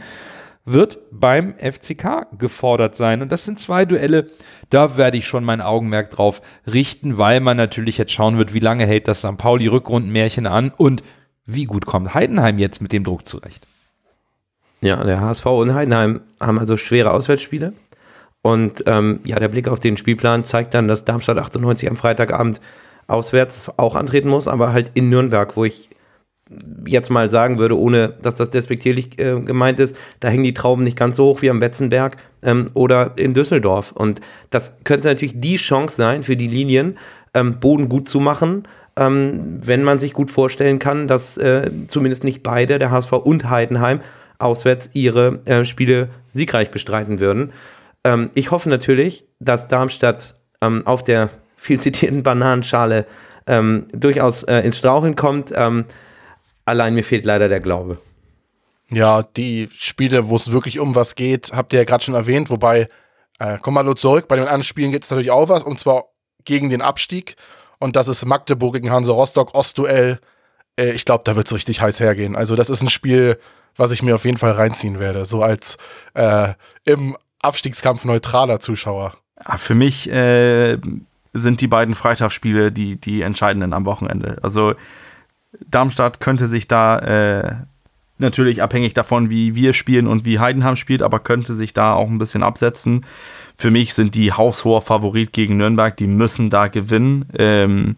wird 0.63 0.99
beim 1.11 1.53
FCK 1.57 2.27
gefordert 2.37 2.95
sein. 2.95 3.21
Und 3.21 3.29
das 3.29 3.43
sind 3.43 3.59
zwei 3.59 3.83
Duelle, 3.83 4.27
da 4.69 4.95
werde 4.95 5.17
ich 5.17 5.27
schon 5.27 5.43
mein 5.43 5.59
Augenmerk 5.59 6.11
drauf 6.11 6.41
richten, 6.65 7.17
weil 7.17 7.41
man 7.41 7.57
natürlich 7.57 7.97
jetzt 7.97 8.13
schauen 8.13 8.37
wird, 8.37 8.53
wie 8.53 8.59
lange 8.59 8.85
hält 8.85 9.09
das 9.09 9.19
St. 9.19 9.37
Pauli 9.37 9.67
Rückrundenmärchen 9.67 10.47
an 10.47 10.71
und 10.77 11.03
wie 11.45 11.65
gut 11.65 11.85
kommt 11.85 12.13
Heidenheim 12.13 12.57
jetzt 12.57 12.81
mit 12.81 12.93
dem 12.93 13.03
Druck 13.03 13.27
zurecht. 13.27 13.67
Ja, 14.79 15.03
der 15.03 15.19
HSV 15.19 15.45
und 15.47 15.73
Heidenheim 15.73 16.21
haben 16.39 16.57
also 16.57 16.77
schwere 16.77 17.11
Auswärtsspiele. 17.11 17.73
Und 18.41 18.85
ähm, 18.85 19.19
ja, 19.25 19.39
der 19.39 19.49
Blick 19.49 19.67
auf 19.67 19.81
den 19.81 19.97
Spielplan 19.97 20.45
zeigt 20.45 20.73
dann, 20.73 20.87
dass 20.87 21.03
Darmstadt 21.03 21.37
98 21.37 21.89
am 21.89 21.97
Freitagabend 21.97 22.61
auswärts 23.07 23.69
auch 23.75 23.95
antreten 23.95 24.29
muss, 24.29 24.47
aber 24.47 24.71
halt 24.71 24.91
in 24.93 25.09
Nürnberg, 25.09 25.57
wo 25.57 25.65
ich 25.65 25.89
jetzt 26.85 27.09
mal 27.09 27.29
sagen 27.29 27.57
würde, 27.57 27.77
ohne 27.77 28.13
dass 28.21 28.35
das 28.35 28.49
despektierlich 28.49 29.19
äh, 29.19 29.39
gemeint 29.39 29.79
ist, 29.79 29.95
da 30.19 30.29
hängen 30.29 30.43
die 30.43 30.53
Trauben 30.53 30.83
nicht 30.83 30.97
ganz 30.97 31.17
so 31.17 31.25
hoch 31.25 31.41
wie 31.41 31.49
am 31.49 31.59
Betzenberg 31.59 32.17
ähm, 32.41 32.71
oder 32.73 33.13
in 33.17 33.33
Düsseldorf. 33.33 33.91
Und 33.91 34.21
das 34.49 34.77
könnte 34.83 35.07
natürlich 35.07 35.39
die 35.39 35.57
Chance 35.57 35.95
sein 35.95 36.23
für 36.23 36.35
die 36.35 36.47
Linien, 36.47 36.97
ähm, 37.33 37.59
Boden 37.59 37.89
gut 37.89 38.09
zu 38.09 38.19
machen, 38.19 38.67
ähm, 38.97 39.59
wenn 39.63 39.83
man 39.83 39.99
sich 39.99 40.13
gut 40.13 40.31
vorstellen 40.31 40.79
kann, 40.79 41.07
dass 41.07 41.37
äh, 41.37 41.69
zumindest 41.87 42.23
nicht 42.23 42.43
beide, 42.43 42.79
der 42.79 42.91
HSV 42.91 43.13
und 43.13 43.49
Heidenheim, 43.49 44.01
auswärts 44.39 44.89
ihre 44.93 45.39
äh, 45.45 45.63
Spiele 45.63 46.09
siegreich 46.33 46.71
bestreiten 46.71 47.19
würden. 47.19 47.51
Ähm, 48.03 48.31
ich 48.33 48.51
hoffe 48.51 48.69
natürlich, 48.69 49.25
dass 49.39 49.67
Darmstadt 49.67 50.35
ähm, 50.61 50.85
auf 50.85 51.03
der 51.03 51.29
viel 51.55 51.79
zitierten 51.79 52.23
Bananenschale 52.23 53.05
ähm, 53.47 53.85
durchaus 53.93 54.43
äh, 54.43 54.59
ins 54.59 54.77
Straucheln 54.77 55.15
kommt. 55.15 55.53
Allein 56.65 56.93
mir 56.93 57.03
fehlt 57.03 57.25
leider 57.25 57.49
der 57.49 57.59
Glaube. 57.59 57.97
Ja, 58.89 59.23
die 59.23 59.69
Spiele, 59.71 60.29
wo 60.29 60.35
es 60.35 60.51
wirklich 60.51 60.79
um 60.79 60.95
was 60.95 61.15
geht, 61.15 61.51
habt 61.53 61.73
ihr 61.73 61.79
ja 61.79 61.85
gerade 61.85 62.03
schon 62.03 62.13
erwähnt. 62.13 62.49
Wobei, 62.49 62.89
äh, 63.39 63.57
komm 63.61 63.73
mal 63.73 63.83
nur 63.83 63.95
zurück, 63.95 64.27
bei 64.27 64.35
den 64.35 64.45
anderen 64.45 64.63
Spielen 64.63 64.91
geht 64.91 65.03
es 65.03 65.09
natürlich 65.09 65.31
auch 65.31 65.47
was, 65.49 65.63
und 65.63 65.79
zwar 65.79 66.05
gegen 66.43 66.69
den 66.69 66.81
Abstieg. 66.81 67.35
Und 67.79 67.95
das 67.95 68.07
ist 68.07 68.25
Magdeburg 68.25 68.73
gegen 68.73 68.91
Hansa 68.91 69.13
Rostock, 69.13 69.55
Ostduell. 69.55 70.19
Äh, 70.77 70.91
ich 70.91 71.05
glaube, 71.05 71.23
da 71.25 71.35
wird 71.35 71.47
es 71.47 71.53
richtig 71.53 71.81
heiß 71.81 71.99
hergehen. 71.99 72.35
Also, 72.35 72.55
das 72.55 72.69
ist 72.69 72.81
ein 72.81 72.89
Spiel, 72.89 73.39
was 73.75 73.91
ich 73.91 74.03
mir 74.03 74.15
auf 74.15 74.25
jeden 74.25 74.37
Fall 74.37 74.51
reinziehen 74.51 74.99
werde. 74.99 75.25
So 75.25 75.41
als 75.41 75.77
äh, 76.13 76.49
im 76.85 77.15
Abstiegskampf 77.41 78.05
neutraler 78.05 78.59
Zuschauer. 78.59 79.15
Ja, 79.47 79.57
für 79.57 79.73
mich 79.73 80.09
äh, 80.09 80.77
sind 81.33 81.61
die 81.61 81.67
beiden 81.67 81.95
Freitagsspiele 81.95 82.71
die, 82.71 82.99
die 82.99 83.21
entscheidenden 83.21 83.73
am 83.73 83.85
Wochenende. 83.85 84.37
Also 84.43 84.73
Darmstadt 85.59 86.19
könnte 86.19 86.47
sich 86.47 86.67
da 86.67 86.99
äh, 86.99 87.55
natürlich 88.17 88.61
abhängig 88.61 88.93
davon, 88.93 89.29
wie 89.29 89.55
wir 89.55 89.73
spielen 89.73 90.07
und 90.07 90.23
wie 90.23 90.39
Heidenheim 90.39 90.75
spielt, 90.75 91.01
aber 91.01 91.19
könnte 91.19 91.55
sich 91.55 91.73
da 91.73 91.93
auch 91.93 92.07
ein 92.07 92.19
bisschen 92.19 92.43
absetzen. 92.43 93.05
Für 93.57 93.71
mich 93.71 93.93
sind 93.93 94.15
die 94.15 94.31
haushoher 94.31 94.81
Favorit 94.81 95.33
gegen 95.33 95.57
Nürnberg, 95.57 95.97
die 95.97 96.07
müssen 96.07 96.49
da 96.49 96.67
gewinnen. 96.67 97.25
Ähm, 97.37 97.97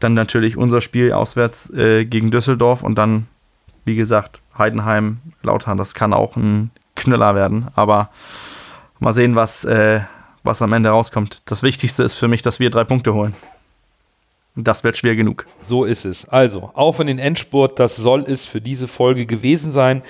dann 0.00 0.14
natürlich 0.14 0.56
unser 0.58 0.82
Spiel 0.82 1.12
auswärts 1.12 1.70
äh, 1.70 2.04
gegen 2.04 2.30
Düsseldorf 2.30 2.82
und 2.82 2.98
dann, 2.98 3.26
wie 3.86 3.96
gesagt, 3.96 4.42
Heidenheim, 4.58 5.18
Lautern, 5.42 5.78
das 5.78 5.94
kann 5.94 6.12
auch 6.12 6.36
ein 6.36 6.70
Knüller 6.94 7.34
werden. 7.34 7.68
Aber 7.74 8.10
mal 8.98 9.12
sehen, 9.12 9.34
was, 9.34 9.64
äh, 9.64 10.00
was 10.42 10.60
am 10.60 10.72
Ende 10.72 10.90
rauskommt. 10.90 11.42
Das 11.46 11.62
Wichtigste 11.62 12.02
ist 12.02 12.16
für 12.16 12.28
mich, 12.28 12.42
dass 12.42 12.60
wir 12.60 12.68
drei 12.68 12.84
Punkte 12.84 13.14
holen. 13.14 13.34
Das 14.56 14.84
wird 14.84 14.96
schwer 14.96 15.14
genug. 15.14 15.46
So 15.60 15.84
ist 15.84 16.06
es. 16.06 16.26
Also, 16.28 16.70
auf 16.72 16.98
in 16.98 17.08
den 17.08 17.18
Endspurt, 17.18 17.78
das 17.78 17.96
soll 17.96 18.24
es 18.26 18.46
für 18.46 18.62
diese 18.62 18.88
Folge 18.88 19.26
gewesen 19.26 19.70
sein. 19.70 20.02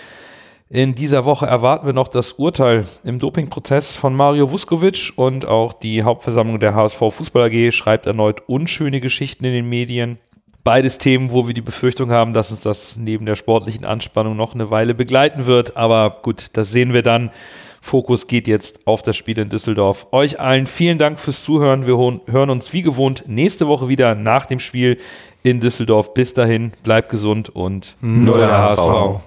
In 0.69 0.95
dieser 0.95 1.25
Woche 1.25 1.47
erwarten 1.47 1.87
wir 1.87 1.93
noch 1.93 2.09
das 2.09 2.33
Urteil 2.33 2.87
im 3.05 3.19
Dopingprozess 3.19 3.95
von 3.95 4.15
Mario 4.15 4.51
Vuskovic 4.51 5.13
und 5.17 5.47
auch 5.47 5.73
die 5.73 6.05
Hauptversammlung 6.05 6.61
der 6.61 6.75
HSV 6.75 6.99
Fußball 6.99 7.49
AG 7.51 7.73
schreibt 7.73 8.07
erneut 8.07 8.43
unschöne 8.49 9.01
Geschichten 9.01 9.45
in 9.45 9.53
den 9.53 9.69
Medien. 9.69 10.19
Beides 10.63 10.99
Themen, 10.99 11.31
wo 11.31 11.47
wir 11.47 11.55
die 11.55 11.61
Befürchtung 11.61 12.11
haben, 12.11 12.33
dass 12.33 12.51
uns 12.51 12.61
das 12.63 12.97
neben 12.97 13.27
der 13.27 13.37
sportlichen 13.37 13.85
Anspannung 13.85 14.37
noch 14.37 14.55
eine 14.55 14.71
Weile 14.71 14.95
begleiten 14.95 15.47
wird. 15.47 15.77
Aber 15.77 16.19
gut, 16.23 16.47
das 16.55 16.73
sehen 16.73 16.93
wir 16.93 17.03
dann. 17.03 17.31
Fokus 17.87 18.27
geht 18.27 18.49
jetzt 18.49 18.81
auf 18.85 19.03
das 19.03 19.17
Spiel 19.17 19.39
in 19.39 19.49
Düsseldorf. 19.49 20.09
Euch 20.11 20.41
allen 20.41 20.67
vielen 20.67 20.99
Dank 20.99 21.21
fürs 21.21 21.45
Zuhören. 21.45 21.87
Wir 21.87 21.97
hören 21.97 22.51
uns 22.51 22.73
wie 22.73 22.83
gewohnt 22.83 23.25
nächste 23.29 23.69
Woche 23.69 23.89
wieder 23.89 24.17
nach 24.17 24.47
dem 24.47 24.59
Spiel 24.59 24.99
in 25.45 25.61
Düsseldorf. 25.61 26.13
Bis 26.13 26.35
dahin, 26.35 26.73
bleibt 26.83 27.11
gesund 27.11 27.49
und 27.49 27.95
nur 28.01 28.39
der 28.39 28.51
HSV. 28.51 29.21